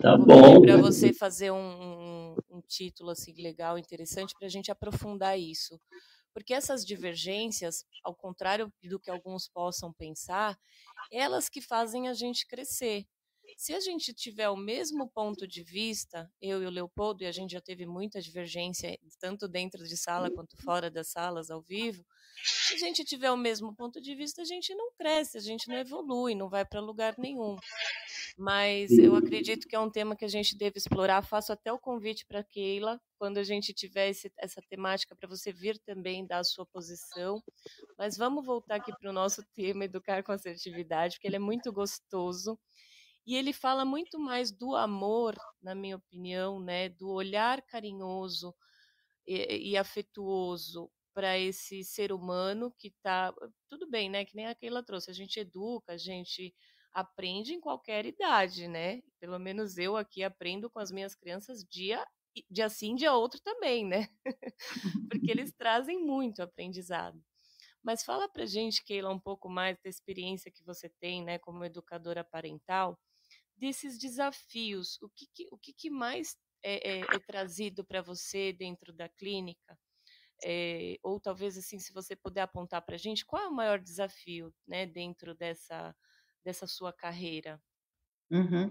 tá 0.00 0.16
bom. 0.16 0.60
para 0.60 0.76
você 0.76 1.12
fazer 1.12 1.52
um, 1.52 1.56
um, 1.56 2.36
um 2.50 2.60
título 2.66 3.10
assim 3.10 3.32
legal, 3.40 3.78
interessante, 3.78 4.34
para 4.36 4.46
a 4.46 4.50
gente 4.50 4.70
aprofundar 4.70 5.38
isso. 5.38 5.80
Porque 6.34 6.54
essas 6.54 6.84
divergências, 6.84 7.84
ao 8.02 8.14
contrário 8.14 8.72
do 8.82 8.98
que 8.98 9.10
alguns 9.10 9.48
possam 9.48 9.92
pensar, 9.92 10.58
elas 11.12 11.48
que 11.48 11.60
fazem 11.60 12.08
a 12.08 12.14
gente 12.14 12.46
crescer. 12.46 13.04
Se 13.56 13.74
a 13.74 13.80
gente 13.80 14.12
tiver 14.12 14.48
o 14.48 14.56
mesmo 14.56 15.08
ponto 15.08 15.46
de 15.46 15.62
vista, 15.62 16.30
eu 16.40 16.62
e 16.62 16.66
o 16.66 16.70
Leopoldo, 16.70 17.22
e 17.22 17.26
a 17.26 17.32
gente 17.32 17.52
já 17.52 17.60
teve 17.60 17.86
muita 17.86 18.20
divergência, 18.20 18.98
tanto 19.20 19.48
dentro 19.48 19.84
de 19.86 19.96
sala 19.96 20.30
quanto 20.30 20.56
fora 20.62 20.90
das 20.90 21.08
salas, 21.08 21.50
ao 21.50 21.62
vivo, 21.62 22.04
se 22.44 22.74
a 22.74 22.78
gente 22.78 23.04
tiver 23.04 23.30
o 23.30 23.36
mesmo 23.36 23.74
ponto 23.74 24.00
de 24.00 24.14
vista, 24.14 24.42
a 24.42 24.44
gente 24.44 24.74
não 24.74 24.92
cresce, 24.94 25.36
a 25.36 25.40
gente 25.40 25.68
não 25.68 25.76
evolui, 25.76 26.34
não 26.34 26.48
vai 26.48 26.64
para 26.64 26.80
lugar 26.80 27.14
nenhum. 27.16 27.56
Mas 28.36 28.90
eu 28.98 29.14
acredito 29.14 29.68
que 29.68 29.76
é 29.76 29.78
um 29.78 29.90
tema 29.90 30.16
que 30.16 30.24
a 30.24 30.28
gente 30.28 30.56
deve 30.56 30.78
explorar. 30.78 31.22
Faço 31.22 31.52
até 31.52 31.72
o 31.72 31.78
convite 31.78 32.26
para 32.26 32.42
Keila, 32.42 33.00
quando 33.18 33.38
a 33.38 33.44
gente 33.44 33.72
tiver 33.72 34.08
esse, 34.08 34.32
essa 34.38 34.60
temática, 34.68 35.14
para 35.14 35.28
você 35.28 35.52
vir 35.52 35.78
também 35.78 36.26
dar 36.26 36.38
a 36.38 36.44
sua 36.44 36.66
posição. 36.66 37.42
Mas 37.96 38.16
vamos 38.16 38.44
voltar 38.44 38.76
aqui 38.76 38.92
para 38.98 39.10
o 39.10 39.12
nosso 39.12 39.42
tema, 39.54 39.84
Educar 39.84 40.22
com 40.24 40.32
Assertividade, 40.32 41.16
porque 41.16 41.28
ele 41.28 41.36
é 41.36 41.40
muito 41.40 41.72
gostoso. 41.72 42.58
E 43.26 43.36
ele 43.36 43.52
fala 43.52 43.84
muito 43.84 44.18
mais 44.18 44.50
do 44.50 44.74
amor, 44.74 45.36
na 45.62 45.74
minha 45.74 45.96
opinião, 45.96 46.58
né? 46.60 46.88
do 46.88 47.08
olhar 47.10 47.62
carinhoso 47.62 48.54
e, 49.26 49.70
e 49.70 49.76
afetuoso 49.76 50.90
para 51.14 51.38
esse 51.38 51.84
ser 51.84 52.12
humano 52.12 52.72
que 52.78 52.88
está. 52.88 53.32
Tudo 53.68 53.88
bem, 53.88 54.10
né? 54.10 54.24
Que 54.24 54.34
nem 54.34 54.46
a 54.46 54.54
Keila 54.54 54.82
trouxe. 54.82 55.10
A 55.10 55.14
gente 55.14 55.38
educa, 55.38 55.92
a 55.92 55.96
gente 55.96 56.54
aprende 56.92 57.54
em 57.54 57.60
qualquer 57.60 58.06
idade, 58.06 58.66
né? 58.68 59.00
Pelo 59.20 59.38
menos 59.38 59.78
eu 59.78 59.96
aqui 59.96 60.22
aprendo 60.22 60.70
com 60.70 60.78
as 60.78 60.90
minhas 60.90 61.14
crianças 61.14 61.64
dia, 61.64 62.04
dia 62.50 62.68
sim, 62.68 62.94
dia 62.94 63.12
outro 63.12 63.40
também, 63.42 63.86
né? 63.86 64.08
Porque 65.10 65.30
eles 65.30 65.52
trazem 65.56 65.98
muito 66.04 66.42
aprendizado. 66.42 67.22
Mas 67.82 68.04
fala 68.04 68.28
pra 68.28 68.46
gente, 68.46 68.84
Keila, 68.84 69.10
um 69.10 69.20
pouco 69.20 69.48
mais 69.48 69.76
da 69.82 69.90
experiência 69.90 70.50
que 70.52 70.64
você 70.64 70.88
tem, 71.00 71.24
né, 71.24 71.38
como 71.38 71.64
educadora 71.64 72.22
parental, 72.22 72.98
desses 73.56 73.98
desafios. 73.98 74.98
O 75.02 75.08
que, 75.08 75.26
que 75.34 75.48
o 75.50 75.58
que, 75.58 75.72
que 75.72 75.90
mais 75.90 76.36
é, 76.62 76.98
é, 76.98 77.00
é 77.00 77.18
trazido 77.18 77.84
para 77.84 78.02
você 78.02 78.52
dentro 78.52 78.92
da 78.92 79.08
clínica? 79.08 79.78
É, 80.44 80.98
ou 81.02 81.20
talvez 81.20 81.56
assim, 81.56 81.78
se 81.78 81.92
você 81.92 82.16
puder 82.16 82.42
apontar 82.42 82.82
para 82.82 82.96
a 82.96 82.98
gente, 82.98 83.24
qual 83.24 83.42
é 83.42 83.48
o 83.48 83.54
maior 83.54 83.78
desafio, 83.78 84.52
né, 84.66 84.86
dentro 84.86 85.34
dessa 85.34 85.94
dessa 86.44 86.66
sua 86.66 86.92
carreira? 86.92 87.62
Uhum. 88.28 88.70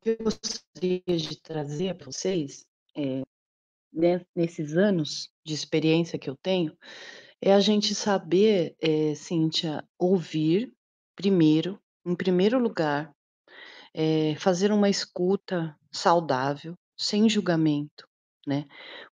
Que 0.00 0.10
eu 0.10 0.18
gostaria 0.18 1.02
de 1.02 1.40
trazer 1.40 1.96
para 1.96 2.06
vocês, 2.06 2.64
né, 3.92 4.24
nesses 4.34 4.76
anos 4.76 5.32
de 5.44 5.54
experiência 5.54 6.18
que 6.18 6.30
eu 6.30 6.36
tenho, 6.36 6.76
é 7.40 7.52
a 7.52 7.60
gente 7.60 7.94
saber, 7.94 8.76
é, 8.80 9.14
Cíntia, 9.14 9.86
ouvir 9.98 10.72
primeiro, 11.16 11.80
em 12.04 12.14
primeiro 12.14 12.58
lugar, 12.58 13.12
é, 13.94 14.34
fazer 14.36 14.72
uma 14.72 14.88
escuta 14.90 15.76
saudável, 15.92 16.74
sem 16.98 17.28
julgamento, 17.28 18.06
né? 18.46 18.66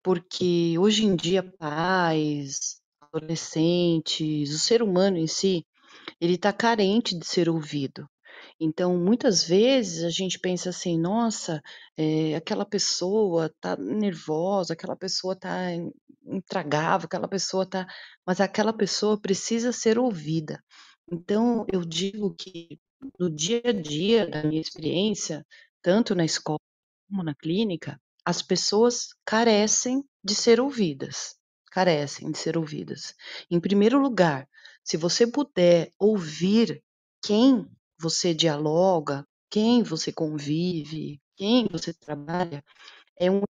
Porque 0.03 0.77
hoje 0.79 1.05
em 1.05 1.15
dia, 1.15 1.43
pais, 1.59 2.81
adolescentes, 3.01 4.53
o 4.53 4.59
ser 4.59 4.81
humano 4.83 5.17
em 5.17 5.27
si, 5.27 5.65
ele 6.19 6.35
está 6.35 6.53
carente 6.53 7.17
de 7.17 7.25
ser 7.25 7.49
ouvido. 7.49 8.07
Então, 8.59 8.97
muitas 8.97 9.43
vezes 9.43 10.03
a 10.03 10.09
gente 10.09 10.39
pensa 10.39 10.69
assim: 10.69 10.99
"Nossa, 10.99 11.61
eh, 11.97 12.35
aquela 12.35 12.65
pessoa 12.65 13.53
tá 13.61 13.75
nervosa, 13.77 14.73
aquela 14.73 14.95
pessoa 14.95 15.35
tá 15.35 15.71
in 15.73 15.91
intragável, 16.25 17.07
aquela 17.07 17.27
pessoa 17.27 17.65
tá" 17.65 17.87
mas 18.25 18.39
aquela 18.41 18.73
pessoa 18.73 19.19
precisa 19.19 19.71
ser 19.71 19.97
ouvida. 19.99 20.63
Então 21.11 21.65
eu 21.71 21.81
digo 21.83 22.33
que 22.33 22.79
no 23.19 23.29
dia 23.29 23.61
a 23.65 23.73
dia 23.73 24.25
da 24.29 24.43
minha 24.43 24.61
experiência, 24.61 25.45
tanto 25.81 26.15
na 26.15 26.23
escola 26.23 26.59
como 27.09 27.23
na 27.23 27.35
clínica, 27.35 27.99
as 28.25 28.41
pessoas 28.41 29.09
carecem 29.25 30.03
de 30.23 30.35
ser 30.35 30.61
ouvidas, 30.61 31.35
carecem 31.71 32.31
de 32.31 32.37
ser 32.37 32.57
ouvidas. 32.57 33.13
Em 33.49 33.59
primeiro 33.59 33.99
lugar, 33.99 34.47
se 34.85 34.95
você 34.97 35.27
puder 35.27 35.91
ouvir 35.99 36.81
quem 37.23 37.67
você 37.99 38.33
dialoga, 38.33 39.27
quem 39.49 39.83
você 39.83 40.13
convive, 40.13 41.21
quem 41.35 41.67
você 41.69 41.93
trabalha, 41.93 42.63
é 43.19 43.31
um 43.31 43.43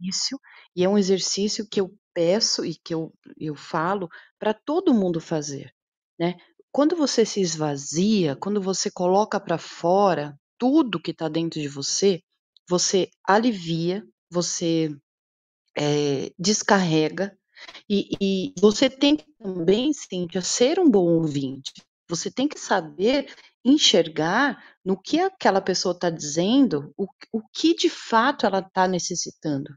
exercício, 0.00 0.40
e 0.76 0.84
é 0.84 0.88
um 0.90 0.98
exercício 0.98 1.68
que 1.68 1.80
eu 1.80 1.94
peço 2.14 2.64
e 2.66 2.74
que 2.76 2.94
eu 2.94 3.12
eu 3.38 3.54
falo 3.56 4.08
pra 4.38 4.54
todo 4.54 4.94
mundo 4.94 5.20
fazer, 5.20 5.72
né. 6.18 6.36
Quando 6.76 6.94
você 6.94 7.24
se 7.24 7.40
esvazia, 7.40 8.36
quando 8.36 8.60
você 8.60 8.90
coloca 8.90 9.40
pra 9.40 9.56
fora 9.56 10.38
tudo 10.58 11.00
que 11.00 11.14
tá 11.14 11.26
dentro 11.26 11.58
de 11.58 11.68
você, 11.68 12.20
você 12.68 13.08
alivia, 13.26 14.04
você, 14.30 14.94
eh, 15.78 16.30
descarrega, 16.38 17.36
e 17.88 18.08
e 18.20 18.54
você 18.60 18.90
tem 18.90 19.16
que 19.16 19.26
também, 19.38 19.92
Cíntia, 19.94 20.42
ser 20.42 20.78
um 20.80 20.90
bom 20.90 21.06
ouvinte. 21.22 21.72
Você 22.10 22.30
tem 22.30 22.48
que 22.48 22.58
saber 22.60 23.32
enxergar 23.64 24.62
no 24.84 25.00
que 25.00 25.20
aquela 25.20 25.62
pessoa 25.62 25.98
tá 25.98 26.10
dizendo, 26.10 26.92
o 26.98 27.06
o 27.32 27.42
que 27.54 27.74
de 27.74 27.90
fato 27.90 28.46
ela 28.46 28.62
tá 28.62 28.88
necessitando. 28.88 29.70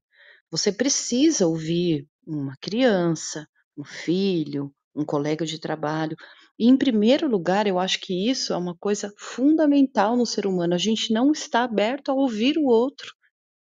Você 0.51 0.71
precisa 0.71 1.47
ouvir 1.47 2.07
uma 2.27 2.55
criança, 2.61 3.47
um 3.77 3.85
filho, 3.85 4.73
um 4.95 5.05
colega 5.05 5.45
de 5.45 5.59
trabalho. 5.59 6.17
E 6.59 6.67
em 6.67 6.77
primeiro 6.77 7.27
lugar, 7.29 7.67
eu 7.67 7.79
acho 7.79 7.99
que 8.01 8.29
isso 8.29 8.53
é 8.53 8.57
uma 8.57 8.75
coisa 8.77 9.13
fundamental 9.17 10.17
no 10.17 10.25
ser 10.25 10.45
humano, 10.45 10.75
a 10.75 10.77
gente 10.77 11.13
não 11.13 11.31
está 11.31 11.63
aberto 11.63 12.09
a 12.11 12.13
ouvir 12.13 12.57
o 12.57 12.65
outro. 12.65 13.13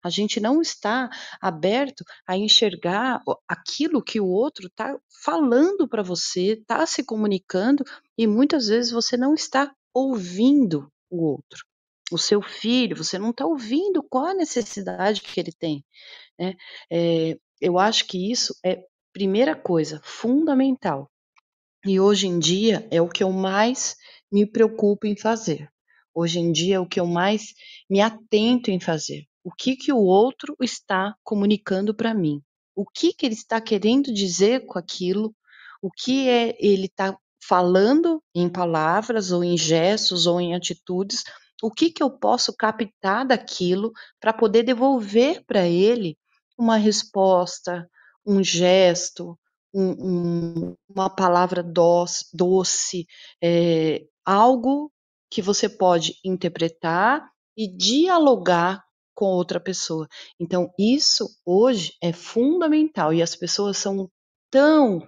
A 0.04 0.10
gente 0.10 0.40
não 0.40 0.62
está 0.62 1.10
aberto 1.42 2.04
a 2.28 2.38
enxergar 2.38 3.22
aquilo 3.50 4.04
que 4.04 4.22
o 4.22 4.28
outro 4.28 4.70
tá 4.76 4.98
falando 5.24 5.88
pra 5.90 6.04
você, 6.04 6.62
tá 6.68 6.86
se 6.86 7.04
comunicando, 7.04 7.84
e 8.18 8.28
muitas 8.28 8.68
vezes 8.68 8.92
você 8.92 9.18
não 9.18 9.34
está 9.34 9.74
ouvindo 9.94 10.88
o 11.10 11.26
outro. 11.26 11.66
O 12.12 12.18
seu 12.20 12.42
filho, 12.42 12.96
você 12.98 13.20
não 13.20 13.34
tá 13.34 13.46
ouvindo 13.48 14.04
qual 14.04 14.28
a 14.28 14.34
necessidade 14.36 15.22
que 15.22 15.40
ele 15.40 15.52
tem, 15.60 15.84
né. 16.40 16.56
Eh, 16.92 17.38
eu 17.62 17.80
acho 17.80 18.08
que 18.08 18.32
isso 18.32 18.56
é 18.66 18.84
primeira 19.14 19.56
coisa, 19.56 20.02
fundamental. 20.04 21.10
E 21.88 22.00
hoje 22.00 22.26
em 22.26 22.40
dia 22.40 22.88
é 22.90 23.00
o 23.00 23.08
que 23.08 23.24
eu 23.24 23.32
mais 23.32 23.96
me 24.32 24.44
preocupo 24.44 25.06
em 25.06 25.16
fazer. 25.16 25.70
Hoje 26.16 26.40
em 26.40 26.52
dia 26.52 26.78
é 26.78 26.80
o 26.80 26.88
que 26.88 27.00
eu 27.00 27.06
mais 27.06 27.54
me 27.88 28.02
atento 28.02 28.72
em 28.72 28.80
fazer. 28.80 29.26
O 29.44 29.52
que 29.52 29.76
que 29.76 29.94
o 29.94 30.00
outro 30.00 30.56
está 30.62 31.14
comunicando 31.24 31.94
pra 31.94 32.12
mim? 32.12 32.42
O 32.76 32.88
que 32.88 33.14
que 33.14 33.24
ele 33.24 33.36
está 33.36 33.62
querendo 33.62 34.12
dizer 34.12 34.66
com 34.66 34.80
aquilo? 34.80 35.32
O 35.80 35.92
que 35.92 36.28
é 36.28 36.58
ele 36.60 36.90
tá 36.90 37.16
falando 37.48 38.20
em 38.34 38.50
palavras 38.50 39.32
ou 39.32 39.44
em 39.44 39.56
gestos 39.56 40.26
ou 40.26 40.42
em 40.42 40.56
atitudes? 40.56 41.24
O 41.62 41.70
que 41.70 41.92
que 41.92 42.02
eu 42.02 42.10
posso 42.10 42.52
captar 42.58 43.28
daquilo 43.28 43.92
pra 44.20 44.34
poder 44.34 44.64
devolver 44.64 45.44
pra 45.46 45.68
ele 45.68 46.18
uma 46.58 46.78
resposta, 46.78 47.88
um 48.26 48.44
gesto, 48.44 49.38
um 49.76 50.72
um 50.72 50.76
uma 50.90 51.10
palavra 51.12 51.64
doce 51.64 52.26
doce, 52.34 53.08
eh, 53.44 54.06
algo 54.26 54.92
que 55.32 55.42
você 55.44 55.70
pode 55.70 56.16
interpretar 56.26 57.30
e 57.58 57.68
dialogar 57.70 58.84
com 59.16 59.28
outra 59.28 59.60
pessoa. 59.62 60.08
Então 60.40 60.72
isso 60.80 61.28
hoje 61.46 61.94
é 62.04 62.14
fundamental 62.14 63.14
e 63.14 63.22
as 63.24 63.36
pessoas 63.36 63.78
são 63.78 64.10
tão, 64.52 65.02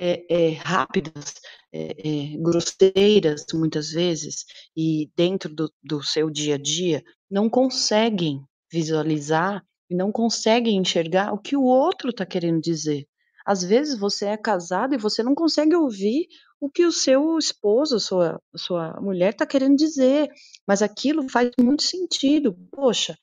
eh 0.00 0.24
eh, 0.30 0.50
rápidas, 0.54 1.34
eh 1.74 1.94
eh, 2.04 2.36
grosseiras 2.38 3.44
muitas 3.54 3.90
vezes, 3.92 4.44
e 4.76 5.10
dentro 5.16 5.54
do 5.54 5.72
do 5.84 6.02
seu 6.04 6.30
dia 6.30 6.56
a 6.56 6.58
dia, 6.58 7.02
não 7.30 7.50
conseguem 7.50 8.42
visualizar 8.72 9.64
e 9.90 9.96
não 9.96 10.12
conseguem 10.12 10.76
enxergar 10.78 11.32
o 11.34 11.38
que 11.40 11.56
o 11.56 11.64
outro 11.64 12.12
tá 12.14 12.26
querendo 12.26 12.60
dizer. 12.62 13.06
Às 13.52 13.62
vezes 13.64 13.98
você 13.98 14.26
é 14.26 14.36
casado 14.36 14.94
e 14.94 14.98
você 14.98 15.22
não 15.22 15.34
consegue 15.34 15.74
ouvir 15.76 16.26
o 16.60 16.70
que 16.70 16.84
o 16.86 16.92
seu 16.92 17.38
esposo, 17.38 17.98
sua 18.00 18.40
sua 18.56 19.00
mulher 19.00 19.34
tá 19.34 19.46
querendo 19.46 19.76
dizer, 19.76 20.28
mas 20.66 20.82
aquilo 20.82 21.28
faz 21.28 21.50
muito 21.60 21.82
sentido. 21.82 22.48
"Poxa, 22.72 23.16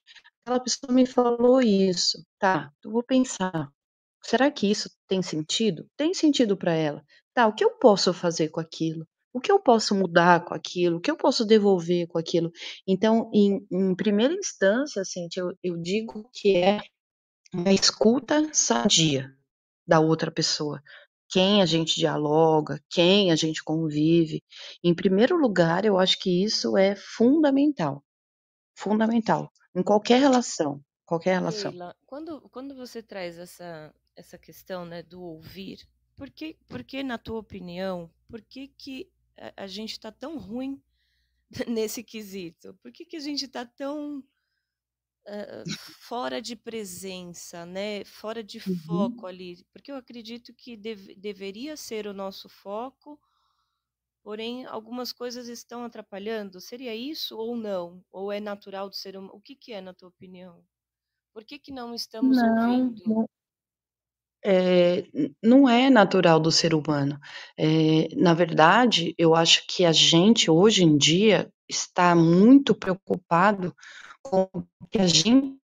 aquela 0.46 0.60
pessoa 0.60 0.94
me 0.94 1.06
falou 1.06 1.62
isso, 1.62 2.18
tá, 2.40 2.72
eu 2.84 2.92
vou 2.92 3.04
pensar, 3.04 3.70
será 4.24 4.52
que 4.52 4.70
isso 4.72 4.90
tem 5.08 5.22
sentido? 5.22 5.88
Tem 5.98 6.14
sentido 6.14 6.58
pra 6.58 6.74
ela. 6.74 7.04
Tá, 7.34 7.48
o 7.48 7.54
que 7.56 7.64
eu 7.66 7.72
posso 7.80 8.14
fazer 8.14 8.50
com 8.50 8.60
aquilo? 8.62 9.08
O 9.34 9.40
que 9.42 9.52
eu 9.52 9.60
posso 9.62 9.96
mudar 9.96 10.44
com 10.46 10.54
aquilo? 10.56 10.98
O 10.98 11.02
que 11.02 11.12
eu 11.12 11.18
posso 11.18 11.46
devolver 11.46 12.08
com 12.08 12.18
aquilo?". 12.20 12.52
Então 12.88 13.30
em 13.34 13.66
em 13.72 13.96
primeira 13.96 14.34
instância, 14.34 15.04
Cíntia, 15.06 15.42
eu 15.42 15.54
eu 15.64 15.78
digo 15.82 16.30
que 16.34 16.58
é 16.58 16.82
uma 17.54 17.74
escuta 17.74 18.50
sadia 18.54 19.37
da 19.88 20.00
outra 20.00 20.32
pessoa. 20.32 20.82
Quem 21.30 21.62
a 21.62 21.66
gente 21.66 21.96
dialoga, 21.96 22.82
quem 22.90 23.32
a 23.32 23.36
gente 23.36 23.64
convive. 23.64 24.44
Em 24.84 24.94
primeiro 24.94 25.38
lugar, 25.38 25.86
eu 25.86 25.98
acho 25.98 26.20
que 26.20 26.44
isso 26.44 26.78
é 26.78 26.96
fundamental, 26.96 28.04
fundamental, 28.76 29.52
em 29.76 29.84
qualquer 29.84 30.20
relação, 30.20 30.82
qualquer 31.06 31.34
relação. 31.40 31.72
Keila, 31.72 31.96
quando 32.06 32.42
quando 32.50 32.76
você 32.76 33.04
traz 33.04 33.38
essa 33.38 33.94
essa 34.16 34.38
questão, 34.38 34.86
né, 34.86 35.04
do 35.04 35.22
ouvir, 35.22 35.88
por 36.16 36.30
que 36.30 36.58
por 36.68 36.84
que 36.84 37.04
na 37.04 37.18
tua 37.18 37.40
opinião, 37.40 38.10
por 38.30 38.42
que 38.42 38.70
que 38.70 39.10
a 39.38 39.64
a 39.64 39.68
gente 39.68 40.00
tá 40.00 40.12
tão 40.12 40.38
ruim 40.38 40.82
nesse 41.68 42.04
quesito? 42.04 42.74
Por 42.82 42.92
que 42.92 43.06
que 43.06 43.18
a 43.18 43.22
gente 43.22 43.48
tá 43.48 43.66
tão, 43.66 44.24
hã, 45.28 45.66
fora 45.74 46.42
de 46.42 46.56
presença, 46.56 47.66
né, 47.66 48.04
fora 48.06 48.44
de 48.44 48.60
foco 48.60 49.26
Uhum. 49.26 49.28
ali? 49.28 49.66
Porque 49.74 49.92
eu 49.92 49.96
acredito 49.98 50.54
que 50.54 50.78
deve 50.78 51.16
deveria 51.16 51.78
ser 51.78 52.08
o 52.08 52.14
nosso 52.14 52.50
foco, 52.50 53.20
porém 54.24 54.66
algumas 54.66 55.12
coisas 55.14 55.48
estão 55.48 55.84
atrapalhando. 55.84 56.62
Seria 56.62 56.96
isso 56.96 57.38
ou 57.38 57.56
não? 57.58 58.04
Ou 58.12 58.32
é 58.32 58.40
natural 58.40 58.90
do 58.90 58.96
ser 58.96 59.18
huma 59.18 59.34
o 59.36 59.42
que 59.42 59.56
que 59.56 59.74
é 59.74 59.82
na 59.82 59.94
tua 59.94 60.10
opinião? 60.10 60.64
Por 61.34 61.46
que 61.46 61.60
que 61.60 61.72
não 61.72 61.94
estamos 61.96 62.44
Não, 62.44 62.44
ouvindo? 62.44 63.04
não 63.06 63.28
Eh, 64.46 65.04
n 65.14 65.36
não 65.44 65.68
é 65.68 65.90
natural 65.90 66.40
do 66.40 66.52
ser 66.52 66.74
humano. 66.74 67.20
Eh, 67.58 68.08
na 68.16 68.34
verdade, 68.34 69.14
eu 69.18 69.34
acho 69.36 69.64
que 69.68 69.84
a 69.86 69.92
gente 69.92 70.50
hoje 70.52 70.84
em 70.84 70.98
dia 70.98 71.50
está 71.68 72.16
muito 72.16 72.74
preocupado 72.76 73.74
com 74.30 74.50
o 74.82 74.88
que 74.92 75.00
a 75.00 75.08
gente 75.08 75.58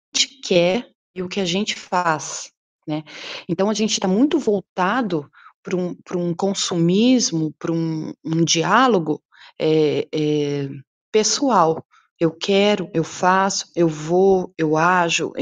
quer 0.44 0.88
e 1.14 1.22
o 1.22 1.28
que 1.28 1.40
a 1.40 1.44
gente 1.46 1.74
faz, 1.76 2.50
né. 2.88 3.02
Então 3.48 3.70
a 3.70 3.74
gente 3.74 4.00
tá 4.00 4.08
muito 4.08 4.38
voltado 4.38 5.28
pra 5.62 5.76
um 5.76 5.96
um 6.16 6.34
consumismo, 6.34 7.54
pra 7.58 7.72
um 7.72 8.12
um 8.24 8.44
diálogo, 8.44 9.22
eh 9.60 10.08
eh, 10.14 10.68
pessoal. 11.12 11.84
Eu 12.20 12.32
quero, 12.32 12.90
eu 12.94 13.04
faço, 13.04 13.66
eu 13.76 13.88
vou, 13.88 14.52
eu 14.58 14.76
ajo, 14.76 15.32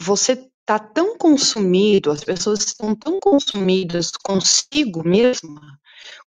você 0.00 0.36
tá 0.66 0.78
tão 0.78 1.16
consumido, 1.18 2.10
as 2.12 2.24
pessoas 2.24 2.60
estão 2.66 2.94
tão 2.96 3.18
consumidas 3.20 4.10
consigo 4.24 5.02
mesma, 5.08 5.60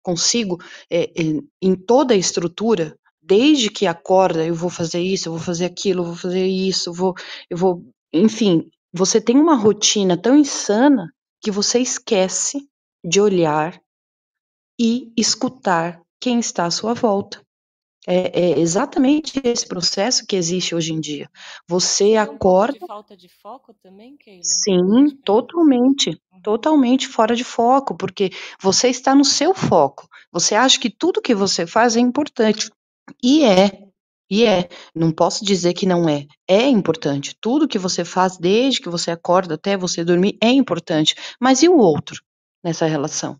consigo, 0.04 0.60
eh, 0.92 1.12
em 1.62 1.76
toda 1.76 2.14
a 2.16 2.18
estrutura, 2.18 2.98
desde 3.24 3.70
que 3.70 3.88
acorda: 3.88 4.46
"Eu 4.46 4.56
vou 4.56 4.70
fazer 4.70 5.02
isso, 5.02 5.30
eu 5.30 5.34
vou 5.34 5.42
fazer 5.42 5.66
aquilo, 5.66 6.02
eu 6.02 6.08
vou 6.08 6.16
fazer 6.16 6.46
isso, 6.48 6.90
eu 6.90 6.94
vou 6.94 7.14
eu 7.50 7.58
vou", 7.58 7.84
enfim, 8.14 8.70
você 8.94 9.22
tem 9.22 9.38
uma 9.38 9.56
rotina 9.56 10.18
tão 10.22 10.38
insana 10.38 11.08
que 11.42 11.52
você 11.52 11.80
esquece 11.80 12.68
de 13.06 13.22
olhar 13.22 13.80
e 14.80 15.12
escutar 15.18 16.02
quem 16.22 16.40
está 16.40 16.66
à 16.66 16.72
sua 16.72 16.94
volta. 16.94 17.42
É 18.08 18.52
é 18.52 18.60
exatamente 18.60 19.42
esse 19.44 19.68
processo 19.68 20.26
que 20.28 20.36
existe 20.36 20.76
hoje 20.76 20.94
em 20.94 21.00
dia. 21.02 21.30
Você 21.68 22.16
pouco 22.22 22.66
de 22.68 22.80
acorda 22.80 22.80
falta 22.80 23.16
de 23.16 23.30
foco 23.30 23.74
também, 23.74 24.18
Keila? 24.18 24.56
Sim, 24.56 25.10
assim? 25.10 25.24
totalmente, 25.24 26.20
Uhum. 26.32 26.42
totalmente 26.44 27.08
fora 27.08 27.36
de 27.36 27.44
foco, 27.44 27.96
porque 27.96 28.30
você 28.62 28.90
está 28.90 29.16
no 29.16 29.24
seu 29.24 29.54
foco. 29.56 30.08
Você 30.32 30.54
acha 30.56 30.80
que 30.80 30.90
tudo 30.90 31.22
que 31.22 31.34
você 31.34 31.66
faz 31.66 31.96
é 31.96 32.00
importante, 32.00 32.70
e 33.22 33.44
é. 33.44 33.84
E 34.30 34.46
é, 34.46 34.68
não 34.96 35.12
posso 35.12 35.46
dizer 35.46 35.74
que 35.74 35.86
não 35.86 36.10
é. 36.10 36.26
É 36.48 36.68
importante. 36.68 37.36
Tudo 37.40 37.68
que 37.68 37.78
você 37.78 38.04
faz 38.04 38.38
desde 38.38 38.82
que 38.82 38.90
você 38.90 39.12
acorda 39.12 39.56
até 39.56 39.78
você 39.78 40.04
dormir 40.04 40.38
é 40.42 40.50
importante. 40.50 41.16
Mas 41.40 41.62
e 41.62 41.70
o 41.70 41.78
outro 41.78 42.24
nessa 42.64 42.88
relação? 42.88 43.40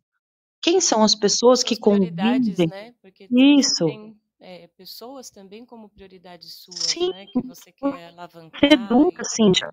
Quem 0.62 0.80
são 0.80 1.04
as 1.04 1.16
pessoas 1.16 1.60
Suas 1.60 1.64
que 1.64 1.78
convivem? 1.78 2.68
né? 2.70 2.94
Porque 3.02 3.28
você 3.28 3.60
Isso. 3.60 3.86
tem 3.86 4.16
é, 4.40 4.68
pessoas 4.78 5.30
também 5.30 5.66
como 5.66 5.90
prioridades 5.90 6.54
suas, 6.54 6.80
Sim, 6.80 7.10
né? 7.10 7.26
Que 7.26 7.42
você 7.42 7.72
quer 7.72 7.92
você 7.92 8.04
alavancar 8.04 8.72
educa, 8.72 9.22
e 9.22 9.26
Cíntia. 9.26 9.70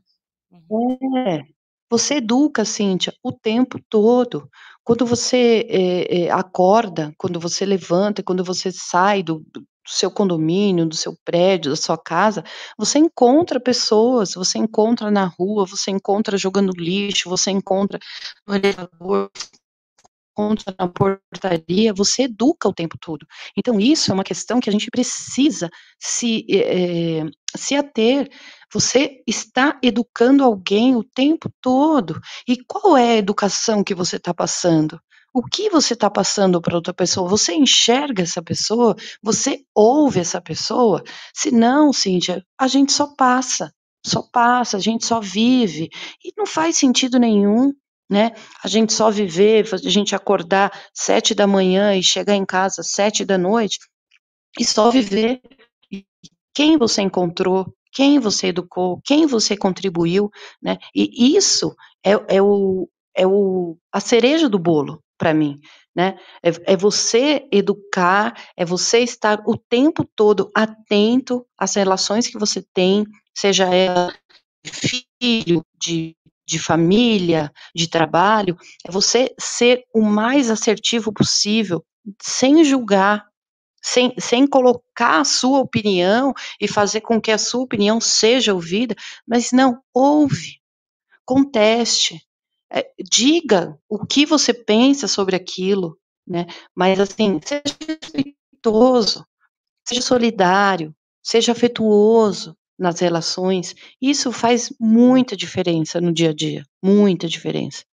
Uhum. 0.51 1.19
É, 1.19 1.45
você 1.91 2.15
educa, 2.15 2.65
Cíntia, 2.65 3.13
o 3.23 3.33
tempo 3.33 3.79
todo. 3.89 4.49
Quando 4.83 5.05
você, 5.05 5.67
eh, 5.69 6.31
acorda, 6.31 7.13
quando 7.19 7.39
você 7.39 7.67
levanta, 7.67 8.23
quando 8.23 8.43
você 8.43 8.73
sai 8.73 9.23
do 9.23 9.41
do 9.53 9.67
seu 9.91 10.11
condomínio, 10.11 10.87
do 10.87 10.97
seu 10.97 11.15
prédio, 11.25 11.71
da 11.71 11.77
sua 11.77 11.99
casa, 11.99 12.45
você 12.79 12.99
encontra 12.99 13.61
pessoas, 13.61 14.35
você 14.35 14.59
encontra 14.59 15.11
na 15.11 15.27
rua, 15.27 15.67
você 15.67 15.91
encontra 15.91 16.37
jogando 16.39 16.73
lixo, 16.77 17.29
você 17.31 17.51
encontra 17.51 17.99
no 18.47 18.55
elevador, 18.55 19.31
encontra 20.33 20.75
na 20.79 20.89
portaria, 20.89 21.93
você 21.95 22.23
educa 22.25 22.69
o 22.69 22.73
tempo 22.75 22.97
todo. 23.01 23.27
Então 23.57 23.79
isso 23.81 24.11
é 24.11 24.15
uma 24.15 24.25
questão 24.25 24.61
que 24.61 24.71
a 24.71 24.73
gente 24.73 24.91
precisa 24.91 25.69
se, 25.99 26.47
eh, 26.51 27.25
se 27.57 27.75
ater. 27.77 28.29
Você 28.73 29.23
está 29.27 29.79
educando 29.83 30.45
alguém 30.45 30.97
o 30.97 31.05
tempo 31.05 31.51
todo. 31.61 32.21
E 32.49 32.57
qual 32.67 32.97
é 32.97 33.13
a 33.15 33.17
educação 33.17 33.83
que 33.85 33.95
você 33.95 34.19
tá 34.19 34.33
passando? 34.35 35.01
O 35.33 35.43
que 35.45 35.71
você 35.71 35.95
tá 35.95 36.11
passando 36.11 36.61
pra 36.61 36.75
outra 36.75 36.93
pessoa? 36.93 37.29
Você 37.29 37.55
enxerga 37.55 38.23
essa 38.25 38.43
pessoa? 38.43 38.97
Você 39.23 39.65
ouve 39.75 40.19
essa 40.19 40.41
pessoa? 40.41 41.03
Se 41.33 41.53
não, 41.53 41.93
Cíntia, 41.93 42.45
a 42.59 42.67
gente 42.67 42.93
só 42.93 43.15
passa, 43.15 43.73
só 44.05 44.23
passa, 44.23 44.77
a 44.77 44.81
gente 44.81 45.05
só 45.05 45.21
vive, 45.21 45.89
e 46.25 46.33
não 46.37 46.47
faz 46.47 46.77
sentido 46.77 47.19
nenhum, 47.19 47.73
né, 48.11 48.33
a 48.65 48.67
gente 48.67 48.93
só 48.93 49.09
viver, 49.09 49.69
a 49.73 49.77
gente 49.77 50.17
acordar 50.17 50.73
7h 50.93 51.97
e 51.97 52.03
chegar 52.03 52.35
em 52.35 52.45
casa 52.45 52.83
19h 52.83 53.79
e 54.59 54.65
só 54.65 54.91
viver. 54.91 55.41
Quem 56.53 56.77
você 56.77 57.03
encontrou, 57.03 57.73
quem 57.93 58.19
você 58.19 58.49
educou, 58.49 59.01
quem 59.05 59.27
você 59.27 59.57
contribuiu, 59.57 60.29
né, 60.61 60.77
e 60.93 61.37
isso 61.37 61.73
é 62.05 62.13
é 62.37 62.43
o 62.43 62.89
é 63.15 63.25
o 63.27 63.79
a 63.93 64.01
cereja 64.01 64.49
do 64.49 64.59
bolo 64.59 65.01
pra 65.21 65.35
mim, 65.35 65.61
né. 65.97 66.17
É 66.45 66.75
é 66.75 66.79
você 66.79 67.47
educar, 67.53 68.35
é 68.59 68.67
você 68.67 69.01
estar 69.01 69.41
o 69.47 69.57
tempo 69.59 70.05
todo 70.17 70.51
atento 70.57 71.47
às 71.59 71.77
relações 71.77 72.29
que 72.29 72.41
você 72.41 72.65
tem, 72.75 73.05
seja 73.37 73.67
ela 73.75 74.13
de 74.65 74.73
filho, 75.23 75.65
de 75.81 76.17
de 76.49 76.59
família, 76.61 77.53
de 77.77 77.89
trabalho, 77.89 78.57
é 78.87 78.93
você 78.93 79.35
ser 79.41 79.85
o 79.95 80.03
mais 80.03 80.51
assertivo 80.51 81.13
possível, 81.13 81.85
sem 82.23 82.65
julgar, 82.65 83.25
sem 83.83 84.15
sem 84.19 84.47
colocar 84.49 85.21
a 85.21 85.25
sua 85.27 85.61
opinião 85.61 86.35
e 86.61 86.69
fazer 86.69 87.03
com 87.03 87.21
que 87.21 87.33
a 87.33 87.39
sua 87.39 87.63
opinião 87.63 88.01
seja 88.01 88.55
ouvida, 88.55 88.95
mas 89.29 89.53
não, 89.53 89.81
ouve, 89.95 90.59
conteste, 91.27 92.21
eh, 92.73 92.91
diga 93.03 93.79
o 93.89 94.05
que 94.07 94.27
você 94.27 94.55
pensa 94.55 95.09
sobre 95.09 95.37
aquilo, 95.37 95.99
né, 96.27 96.47
mas 96.75 97.01
assim, 97.01 97.41
seja 97.45 97.77
respeitoso, 97.87 99.27
seja 99.89 100.03
solidário, 100.03 100.95
seja 101.23 101.53
afetuoso 101.53 102.57
nas 102.79 103.01
relações, 103.01 103.75
isso 104.03 104.33
faz 104.33 104.73
muita 104.81 105.37
diferença 105.37 106.01
no 106.01 106.13
dia 106.13 106.31
a 106.31 106.35
dia, 106.35 106.65
muita 106.83 107.29
diferença. 107.29 107.85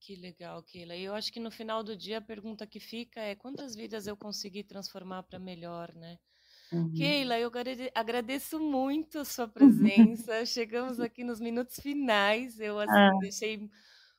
Que 0.00 0.14
legal, 0.16 0.62
Keila. 0.62 0.96
E 0.96 1.04
eu 1.04 1.14
acho 1.14 1.32
que 1.32 1.40
no 1.40 1.50
final 1.50 1.82
do 1.84 1.96
dia 1.96 2.18
a 2.18 2.20
pergunta 2.32 2.66
que 2.66 2.80
fica 2.80 3.20
é: 3.20 3.34
"Quantas 3.34 3.74
vidas 3.74 4.06
eu 4.06 4.16
consegui 4.16 4.64
transformar 4.64 5.22
pra 5.24 5.38
melhor", 5.38 5.94
né. 5.94 6.18
Uhum. 6.72 6.92
Keila, 6.94 7.38
eu 7.38 7.48
agrade 7.48 7.90
agradeço 7.94 8.60
muito 8.60 9.18
a 9.20 9.24
sua 9.24 9.48
presença, 10.06 10.44
chegamos 10.46 11.00
aqui 11.00 11.24
nos 11.24 11.40
minutos 11.40 11.78
finais, 11.80 12.60
eu, 12.60 12.78
Ah. 12.86 13.10
assim, 13.10 13.18
deixei 13.18 13.70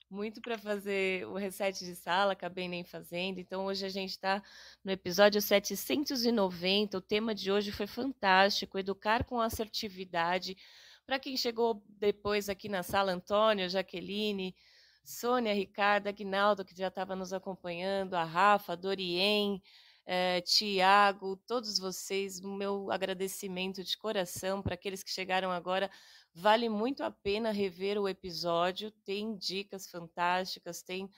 muito 0.10 0.42
pra 0.42 0.58
fazer 0.58 1.28
o 1.28 1.36
reset 1.36 1.86
de 1.86 1.96
sala, 1.96 2.34
acabei 2.34 2.68
nem 2.68 2.84
fazendo, 2.84 3.40
então 3.40 3.66
hoje 3.66 3.86
a 3.86 3.90
gente 3.90 4.20
tá 4.20 4.42
no 4.84 4.92
episódio 4.92 5.42
790, 5.42 6.98
o 6.98 7.02
tema 7.02 7.36
de 7.36 7.52
hoje 7.52 7.72
foi 7.72 7.86
fantástico, 7.88 8.80
educar 8.80 9.24
com 9.26 9.40
assertividade. 9.40 10.58
Pra 11.06 11.20
quem 11.20 11.38
chegou 11.38 11.84
depois 11.90 12.50
aqui 12.50 12.70
na 12.70 12.84
sala, 12.84 13.12
Antônio, 13.12 13.70
Jaqueline, 13.70 14.56
Sônia, 15.04 15.54
Ricardo, 15.54 16.08
Aguinaldo, 16.08 16.66
que 16.66 16.76
já 16.78 16.88
estava 16.88 17.16
nos 17.16 17.34
acompanhando, 17.34 18.16
a 18.16 18.24
Rafa, 18.24 18.76
Dorien, 18.78 19.62
eh, 20.10 20.42
Tiago, 20.42 21.38
todos 21.48 21.80
vocês, 21.80 22.42
meu 22.42 22.92
agradecimento 22.92 23.84
de 23.84 23.98
coração 23.98 24.62
pra 24.64 24.76
aqueles 24.76 25.04
que 25.04 25.12
chegaram 25.12 25.52
agora. 25.52 25.92
Vale 26.34 26.70
muito 26.70 27.04
a 27.04 27.12
pena 27.12 27.52
rever 27.52 28.00
o 28.00 28.10
episódio, 28.10 28.92
tem 29.06 29.38
dicas 29.38 29.90
fantásticas, 29.90 30.84
tem 30.84 31.10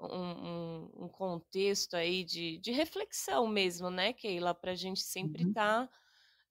um 0.00 0.84
um 0.88 1.04
um 1.06 1.08
contexto 1.08 1.94
aí 1.96 2.24
de 2.24 2.58
de 2.58 2.72
reflexão 2.72 3.46
mesmo, 3.48 3.90
né, 3.90 4.12
Keila, 4.12 4.54
pra 4.54 4.74
gente 4.74 5.00
sempre 5.02 5.44
Uhum. 5.44 5.54
tá, 5.54 5.88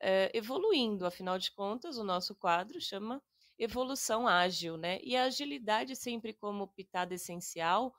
eh, 0.01 0.31
evoluindo, 0.33 1.05
afinal 1.05 1.37
de 1.39 1.51
contas 1.51 1.97
o 1.97 2.03
nosso 2.03 2.35
quadro 2.35 2.79
chama 2.81 3.21
Evolução 3.57 4.27
Ágil, 4.27 4.77
né, 4.77 4.99
e 5.03 5.15
a 5.15 5.25
agilidade 5.25 5.95
sempre 5.95 6.33
como 6.33 6.67
pitada 6.67 7.13
essencial, 7.15 7.93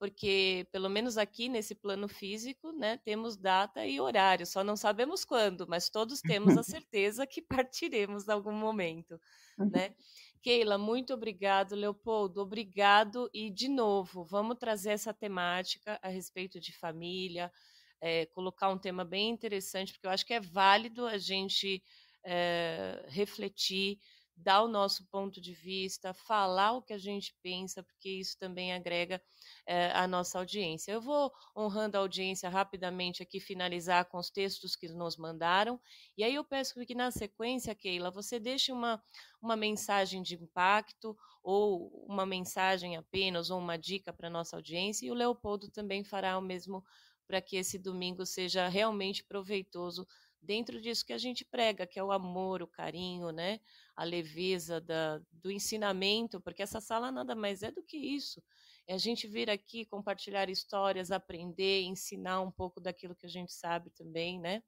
porque 0.00 0.66
pelo 0.72 0.90
menos 0.90 1.18
aqui 1.18 1.48
nesse 1.50 1.76
plano 1.76 2.08
físico, 2.08 2.72
né, 2.72 2.98
temos 2.98 3.36
data 3.38 3.86
e 3.86 4.00
horário, 4.00 4.46
só 4.46 4.64
não 4.64 4.76
sabemos 4.76 5.26
quando, 5.26 5.68
mas 5.68 5.90
todos 5.90 6.22
temos 6.22 6.56
a 6.56 6.64
certeza 6.64 7.26
que 7.28 7.42
partiremos 7.42 8.28
algum 8.30 8.54
momento, 8.54 9.20
Uhum. 9.58 9.70
né. 9.70 9.94
Keila, 10.42 10.78
muito 10.78 11.12
obrigado, 11.14 11.74
Leopoldo, 11.76 12.40
obrigado 12.40 13.30
e 13.34 13.50
de 13.50 13.68
novo, 13.68 14.24
vamos 14.24 14.56
trazer 14.58 14.92
essa 14.92 15.12
temática 15.14 15.98
a 16.02 16.08
respeito 16.08 16.58
de 16.58 16.72
família, 16.76 17.52
eh, 18.00 18.26
colocar 18.26 18.70
um 18.70 18.78
tema 18.78 19.04
bem 19.04 19.30
interessante, 19.30 19.92
porque 19.92 20.06
eu 20.06 20.10
acho 20.10 20.26
que 20.26 20.34
é 20.34 20.40
válido 20.40 21.06
a 21.06 21.18
gente, 21.18 21.82
eh, 22.24 23.04
refletir, 23.08 23.98
dar 24.42 24.62
o 24.62 24.68
nosso 24.68 25.06
ponto 25.08 25.40
de 25.40 25.52
vista, 25.52 26.12
falar 26.14 26.72
o 26.72 26.82
que 26.82 26.92
a 26.92 26.98
gente 26.98 27.34
pensa, 27.42 27.82
porque 27.82 28.08
isso 28.10 28.36
também 28.38 28.72
agrega, 28.72 29.22
eh, 29.66 29.90
à 29.94 30.06
nossa 30.08 30.38
audiência. 30.38 30.92
Eu 30.92 31.00
vou 31.00 31.32
honrando 31.56 31.96
a 31.96 32.00
audiência 32.00 32.48
rapidamente 32.48 33.22
aqui, 33.22 33.40
finalizar 33.40 34.06
com 34.06 34.18
os 34.18 34.30
textos 34.30 34.76
que 34.76 34.88
nos 34.88 35.16
mandaram, 35.16 35.80
e 36.16 36.24
aí 36.24 36.34
eu 36.34 36.44
peço 36.44 36.74
que 36.86 36.94
na 36.94 37.10
sequência, 37.10 37.74
Keila, 37.74 38.10
você 38.10 38.38
deixe 38.40 38.72
uma 38.72 39.02
uma 39.42 39.56
mensagem 39.56 40.22
de 40.22 40.34
impacto, 40.34 41.16
ou 41.42 41.88
uma 42.06 42.26
mensagem 42.26 42.96
apenas, 42.96 43.48
ou 43.50 43.58
uma 43.58 43.78
dica 43.78 44.12
pra 44.12 44.28
nossa 44.30 44.56
audiência, 44.56 45.06
e 45.06 45.10
o 45.10 45.14
Leopoldo 45.14 45.70
também 45.70 46.04
fará 46.04 46.36
o 46.38 46.42
mesmo 46.42 46.84
pra 47.26 47.40
que 47.40 47.56
esse 47.56 47.78
domingo 47.78 48.26
seja 48.26 48.68
realmente 48.68 49.24
proveitoso 49.24 50.06
dentro 50.42 50.80
disso 50.80 51.04
que 51.04 51.12
a 51.12 51.18
gente 51.18 51.44
prega, 51.44 51.86
que 51.86 51.98
é 51.98 52.04
o 52.04 52.12
amor, 52.12 52.62
o 52.62 52.66
carinho, 52.68 53.30
né, 53.32 53.60
a 53.96 54.04
leveza 54.04 54.80
da 54.80 55.20
do 55.32 55.50
ensinamento, 55.50 56.40
porque 56.40 56.62
essa 56.62 56.80
sala 56.80 57.10
nada 57.12 57.34
mais 57.34 57.62
é 57.62 57.70
do 57.70 57.82
que 57.82 57.96
isso, 57.98 58.42
é 58.86 58.94
a 58.94 58.98
gente 58.98 59.26
vir 59.28 59.50
aqui 59.50 59.84
compartilhar 59.86 60.48
histórias, 60.50 61.10
aprender, 61.10 61.82
ensinar 61.82 62.40
um 62.40 62.50
pouco 62.50 62.80
daquilo 62.80 63.14
que 63.16 63.26
a 63.26 63.28
gente 63.28 63.52
sabe 63.52 63.90
também, 63.90 64.38
né. 64.40 64.62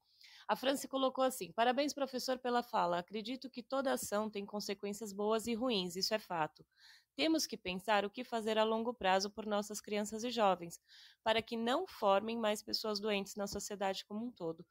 A 0.49 0.57
Franci 0.57 0.87
colocou 0.89 1.25
assim: 1.25 1.53
"Parabéns 1.53 1.93
professor 1.95 2.39
pela 2.39 2.63
fala, 2.63 2.99
acredito 2.99 3.51
que 3.51 3.63
toda 3.63 3.93
ação 3.93 4.31
tem 4.31 4.45
consequências 4.47 5.13
boas 5.13 5.47
e 5.47 5.55
ruins, 5.55 5.97
isso 5.97 6.15
é 6.15 6.19
fato. 6.19 6.65
Temos 7.17 7.47
que 7.47 7.57
pensar 7.59 8.05
o 8.05 8.11
que 8.11 8.25
fazer 8.25 8.59
a 8.59 8.65
longo 8.65 8.95
prazo 8.95 9.31
por 9.31 9.45
nossas 9.47 9.81
crianças 9.81 10.25
e 10.25 10.31
jovens, 10.31 10.81
para 11.23 11.43
que 11.43 11.57
não 11.57 11.87
formem 11.87 12.39
mais 12.39 12.63
pessoas 12.63 13.01
doentes 13.01 13.37
na 13.37 13.47
sociedade 13.47 14.05
como 14.05 14.27
um 14.27 14.33
todo". 14.33 14.65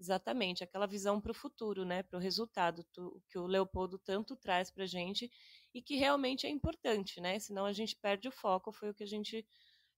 Exatamente, 0.00 0.64
aquela 0.64 0.86
visão 0.86 1.20
para 1.20 1.30
o 1.30 1.34
futuro, 1.34 1.84
né, 1.84 2.02
para 2.02 2.16
o 2.18 2.20
resultado 2.20 2.84
do 2.92 3.22
que 3.28 3.38
o 3.38 3.46
Leopoldo 3.46 3.96
tanto 3.98 4.36
traz 4.36 4.68
pra 4.70 4.86
gente, 4.86 5.30
e 5.72 5.80
que 5.80 5.94
realmente 5.94 6.46
é 6.46 6.50
importante, 6.50 7.20
né, 7.20 7.38
senão 7.38 7.64
a 7.64 7.72
gente 7.72 7.96
perde 7.96 8.26
o 8.28 8.32
foco, 8.32 8.72
foi 8.72 8.90
o 8.90 8.94
que 8.94 9.04
a 9.04 9.06
gente, 9.06 9.46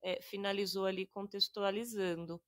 eh, 0.02 0.20
finalizou 0.22 0.86
ali 0.86 1.06
contextualizando. 1.06 2.42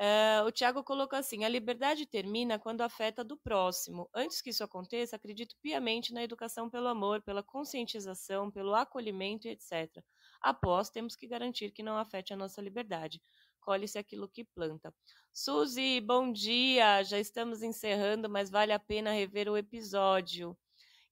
Hã, 0.00 0.44
o 0.46 0.52
Tiago 0.52 0.84
colocou 0.84 1.18
assim: 1.18 1.44
"A 1.44 1.48
liberdade 1.50 2.06
termina 2.06 2.58
quando 2.58 2.82
afeta 2.82 3.22
a 3.22 3.24
do 3.24 3.36
próximo. 3.38 4.08
Antes 4.14 4.42
que 4.42 4.50
isso 4.50 4.64
aconteça, 4.64 5.16
acredito 5.16 5.56
piamente 5.62 6.12
na 6.14 6.22
educação 6.24 6.70
pelo 6.70 6.88
amor, 6.88 7.22
pela 7.22 7.42
conscientização, 7.44 8.50
pelo 8.50 8.74
acolhimento 8.74 9.48
e 9.48 9.52
etc. 9.52 10.04
Após, 10.42 10.90
temos 10.90 11.16
que 11.16 11.26
garantir 11.28 11.72
que 11.72 11.82
não 11.82 11.98
afete 11.98 12.32
a 12.34 12.36
nossa 12.36 12.62
liberdade. 12.62 13.22
Colhe-se 13.64 13.98
aquilo 13.98 14.28
que 14.28 14.44
planta. 14.44 14.94
Suzy, 15.32 16.00
bom 16.00 16.32
dia! 16.32 17.02
Já 17.04 17.18
estamos 17.18 17.62
encerrando, 17.62 18.28
mas 18.30 18.50
vale 18.50 18.72
a 18.72 18.78
pena 18.78 19.12
rever 19.12 19.48
o 19.50 19.56
episódio. 19.56 20.56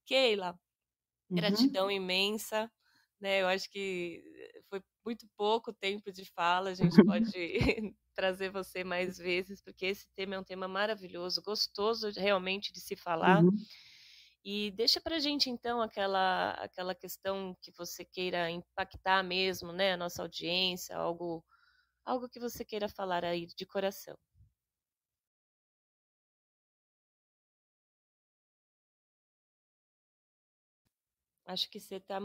Keila, 0.07 0.59
Uhum. 1.31 1.77
gratidão 1.77 1.91
imensa. 1.91 2.71
Né? 3.21 3.43
Eu 3.43 3.49
acho 3.49 3.71
que 3.71 4.23
foi 4.71 4.83
muito 5.05 5.27
pouco 5.37 5.73
tempo 5.73 6.13
de 6.13 6.25
fala, 6.27 6.71
a 6.71 6.75
gente 6.75 7.01
pode 7.03 7.31
trazer 8.15 8.51
você 8.51 8.85
mais 8.85 9.19
vezes, 9.19 9.63
porque 9.63 9.87
esse 9.87 10.09
tema 10.15 10.35
é 10.37 10.41
um 10.41 10.45
tema 10.45 10.69
maravilhoso, 10.69 11.43
gostoso 11.43 12.11
realmente 12.17 12.73
de 12.73 12.81
se 12.81 12.97
falar. 12.97 13.45
Uhum. 13.45 13.67
E 14.45 14.71
deixa 14.73 15.01
pra 15.01 15.19
gente 15.21 15.49
então 15.51 15.81
aquela 15.83 16.53
aquela 16.55 16.95
questão 16.95 17.57
que 17.61 17.71
você 17.77 18.05
queira 18.05 18.51
impactar 18.51 19.23
mesmo, 19.23 19.73
né, 19.73 19.93
a 19.93 19.97
nossa 19.97 20.23
audiência, 20.23 20.97
algo 20.97 21.45
algo 22.05 22.29
que 22.29 22.41
você 22.41 22.65
queira 22.65 22.89
falar 22.89 23.25
aí 23.25 23.47
de 23.47 23.67
coração. 23.67 24.17
Acho 31.45 31.69
que 31.71 31.81
você 31.81 32.01
tá 32.01 32.19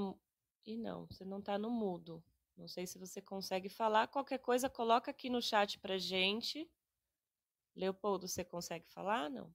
e 0.66 0.78
não, 0.78 1.06
você 1.08 1.26
não 1.26 1.42
tá 1.42 1.58
no 1.58 1.70
mudo. 1.70 2.24
Não 2.56 2.68
sei 2.68 2.88
se 2.88 2.98
você 2.98 3.22
consegue 3.22 3.70
falar. 3.70 4.08
Qualquer 4.08 4.40
coisa, 4.40 4.70
coloca 4.70 5.12
aqui 5.12 5.30
no 5.30 5.42
chat 5.42 5.80
pra 5.80 5.98
gente. 5.98 6.70
Leopoldo, 7.76 8.28
você 8.28 8.44
consegue 8.44 8.90
falar? 8.90 9.30
Não. 9.30 9.54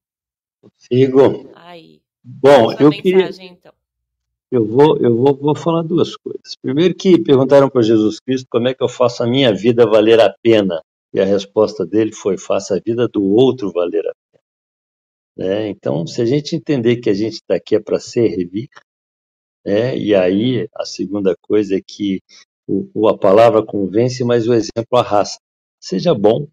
Consigo. 0.60 1.50
Aí. 1.54 2.02
Bom, 2.22 2.72
eu 2.72 2.90
queria. 2.90 3.16
mensagem, 3.16 3.48
então. 3.48 3.74
Eu 4.52 4.66
vou, 4.66 4.98
eu 4.98 5.16
vou, 5.16 5.34
vou 5.34 5.54
falar 5.56 5.80
duas 5.80 6.14
coisas. 6.14 6.54
Primeiro 6.60 6.94
que 6.94 7.18
perguntaram 7.18 7.70
para 7.70 7.80
Jesus 7.80 8.20
Cristo 8.20 8.46
como 8.50 8.68
é 8.68 8.74
que 8.74 8.84
eu 8.84 8.88
faço 8.88 9.22
a 9.22 9.26
minha 9.26 9.50
vida 9.50 9.86
valer 9.86 10.20
a 10.20 10.28
pena. 10.42 10.82
E 11.10 11.18
a 11.18 11.24
resposta 11.24 11.86
dele 11.86 12.12
foi: 12.12 12.36
faça 12.36 12.76
a 12.76 12.80
vida 12.84 13.08
do 13.08 13.24
outro 13.24 13.72
valer 13.72 14.06
a 14.06 14.12
pena. 14.12 14.42
Né? 15.38 15.68
Então, 15.70 16.06
se 16.06 16.20
a 16.20 16.26
gente 16.26 16.54
entender 16.54 16.96
que 16.96 17.08
a 17.08 17.14
gente 17.14 17.36
está 17.36 17.54
aqui 17.54 17.76
é 17.76 17.80
para 17.80 17.98
servir, 17.98 18.68
né? 19.64 19.96
e 19.96 20.14
aí 20.14 20.68
a 20.74 20.84
segunda 20.84 21.34
coisa 21.40 21.74
é 21.74 21.80
que 21.80 22.20
o, 22.68 23.08
a 23.08 23.16
palavra 23.16 23.64
convence, 23.64 24.22
mas 24.22 24.46
o 24.46 24.52
exemplo 24.52 24.98
arrasta. 24.98 25.40
Seja 25.80 26.12
bom, 26.12 26.46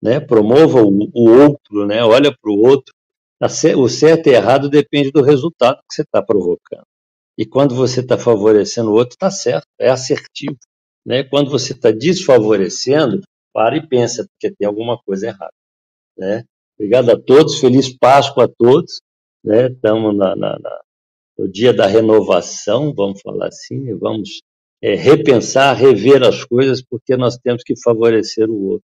né? 0.00 0.20
promova 0.20 0.84
o, 0.84 1.10
o 1.12 1.28
outro, 1.28 1.84
né? 1.84 2.04
olha 2.04 2.30
para 2.30 2.52
o 2.52 2.60
outro. 2.60 2.94
Tá 3.40 3.48
O 3.76 3.88
certo 3.88 4.28
e 4.28 4.34
errado 4.34 4.68
depende 4.68 5.10
do 5.10 5.20
resultado 5.20 5.78
que 5.78 5.96
você 5.96 6.02
está 6.02 6.22
provocando. 6.22 6.84
E 7.40 7.46
quando 7.46 7.74
você 7.74 8.00
está 8.02 8.18
favorecendo 8.18 8.90
o 8.90 8.94
outro, 8.94 9.14
está 9.14 9.30
certo, 9.32 9.66
é 9.80 9.90
assertivo. 9.90 10.58
Né? 11.06 11.24
Quando 11.24 11.50
você 11.50 11.72
está 11.72 11.90
desfavorecendo, 11.92 13.22
para 13.54 13.78
e 13.78 13.88
pensa, 13.88 14.26
porque 14.28 14.54
tem 14.54 14.68
alguma 14.68 14.98
coisa 14.98 15.28
errada. 15.28 15.54
Né? 16.18 16.44
Obrigado 16.78 17.10
a 17.10 17.20
todos, 17.20 17.60
feliz 17.60 17.96
Páscoa 17.98 18.44
a 18.44 18.48
todos. 18.48 19.00
Né? 19.44 19.68
Estamos 19.68 20.16
na, 20.16 20.36
na- 20.36 20.58
na- 20.58 20.82
no 21.38 21.48
dia 21.50 21.72
da 21.72 21.86
renovação, 21.86 22.94
vamos 22.94 23.22
falar 23.22 23.48
assim, 23.48 23.94
vamos 23.98 24.42
é, 24.82 24.94
repensar, 24.94 25.74
rever 25.74 26.22
as 26.22 26.44
coisas, 26.44 26.82
porque 26.82 27.16
nós 27.16 27.38
temos 27.38 27.62
que 27.64 27.74
favorecer 27.82 28.50
o 28.50 28.62
outro. 28.72 28.86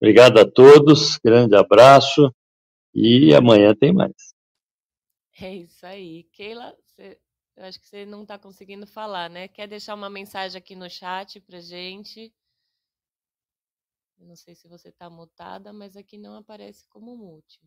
Obrigado 0.00 0.38
a 0.40 0.50
todos, 0.50 1.18
grande 1.24 1.56
abraço 1.56 2.32
e 2.94 3.34
amanhã 3.34 3.74
tem 3.74 3.92
mais. 3.94 4.14
É 5.40 5.54
isso 5.56 5.86
aí. 5.86 6.24
Keila, 6.32 6.76
você- 6.84 7.18
eu 7.62 7.68
acho 7.68 7.78
que 7.78 7.86
você 7.86 8.04
não 8.04 8.22
está 8.22 8.36
conseguindo 8.36 8.86
falar, 8.88 9.30
né? 9.30 9.46
Quer 9.46 9.68
deixar 9.68 9.94
uma 9.94 10.10
mensagem 10.10 10.58
aqui 10.58 10.74
no 10.74 10.90
chat 10.90 11.40
pra 11.40 11.60
gente? 11.60 12.34
Eu 14.18 14.26
não 14.26 14.34
sei 14.34 14.56
se 14.56 14.66
você 14.66 14.88
está 14.88 15.08
mutada, 15.08 15.72
mas 15.72 15.96
aqui 15.96 16.18
não 16.18 16.36
aparece 16.36 16.84
como 16.88 17.16
mute. 17.16 17.60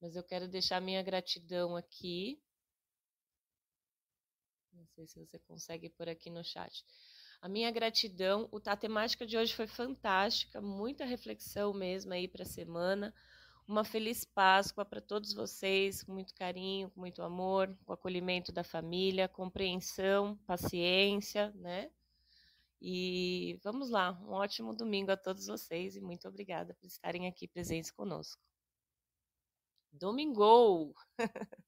Mas 0.00 0.16
eu 0.16 0.24
quero 0.24 0.48
deixar 0.48 0.80
minha 0.80 1.00
gratidão 1.04 1.76
aqui. 1.76 2.42
Não 4.72 4.86
sei 4.86 5.06
se 5.06 5.20
você 5.20 5.38
consegue 5.38 5.88
por 5.88 6.08
aqui 6.08 6.30
no 6.30 6.42
chat. 6.42 6.84
A 7.40 7.48
minha 7.48 7.70
gratidão, 7.70 8.50
a 8.66 8.76
temática 8.76 9.24
de 9.24 9.38
hoje 9.38 9.54
foi 9.54 9.68
fantástica, 9.68 10.60
muita 10.60 11.04
reflexão 11.04 11.72
mesmo 11.72 12.12
aí 12.12 12.26
para 12.26 12.42
a 12.42 12.46
semana. 12.46 13.14
Uma 13.68 13.84
feliz 13.84 14.24
Páscoa 14.24 14.82
para 14.82 14.98
todos 14.98 15.34
vocês, 15.34 16.02
com 16.02 16.14
muito 16.14 16.34
carinho, 16.34 16.90
com 16.90 17.00
muito 17.00 17.22
amor, 17.22 17.76
com 17.84 17.92
acolhimento 17.92 18.50
da 18.50 18.64
família, 18.64 19.28
compreensão, 19.28 20.38
paciência, 20.46 21.52
né? 21.54 21.90
E 22.80 23.60
vamos 23.62 23.90
lá, 23.90 24.18
um 24.22 24.30
ótimo 24.30 24.74
domingo 24.74 25.10
a 25.10 25.18
todos 25.18 25.46
vocês 25.46 25.96
e 25.96 26.00
muito 26.00 26.26
obrigada 26.26 26.72
por 26.80 26.86
estarem 26.86 27.26
aqui 27.26 27.46
presentes 27.46 27.90
conosco. 27.90 28.40
Domingo! 29.92 30.94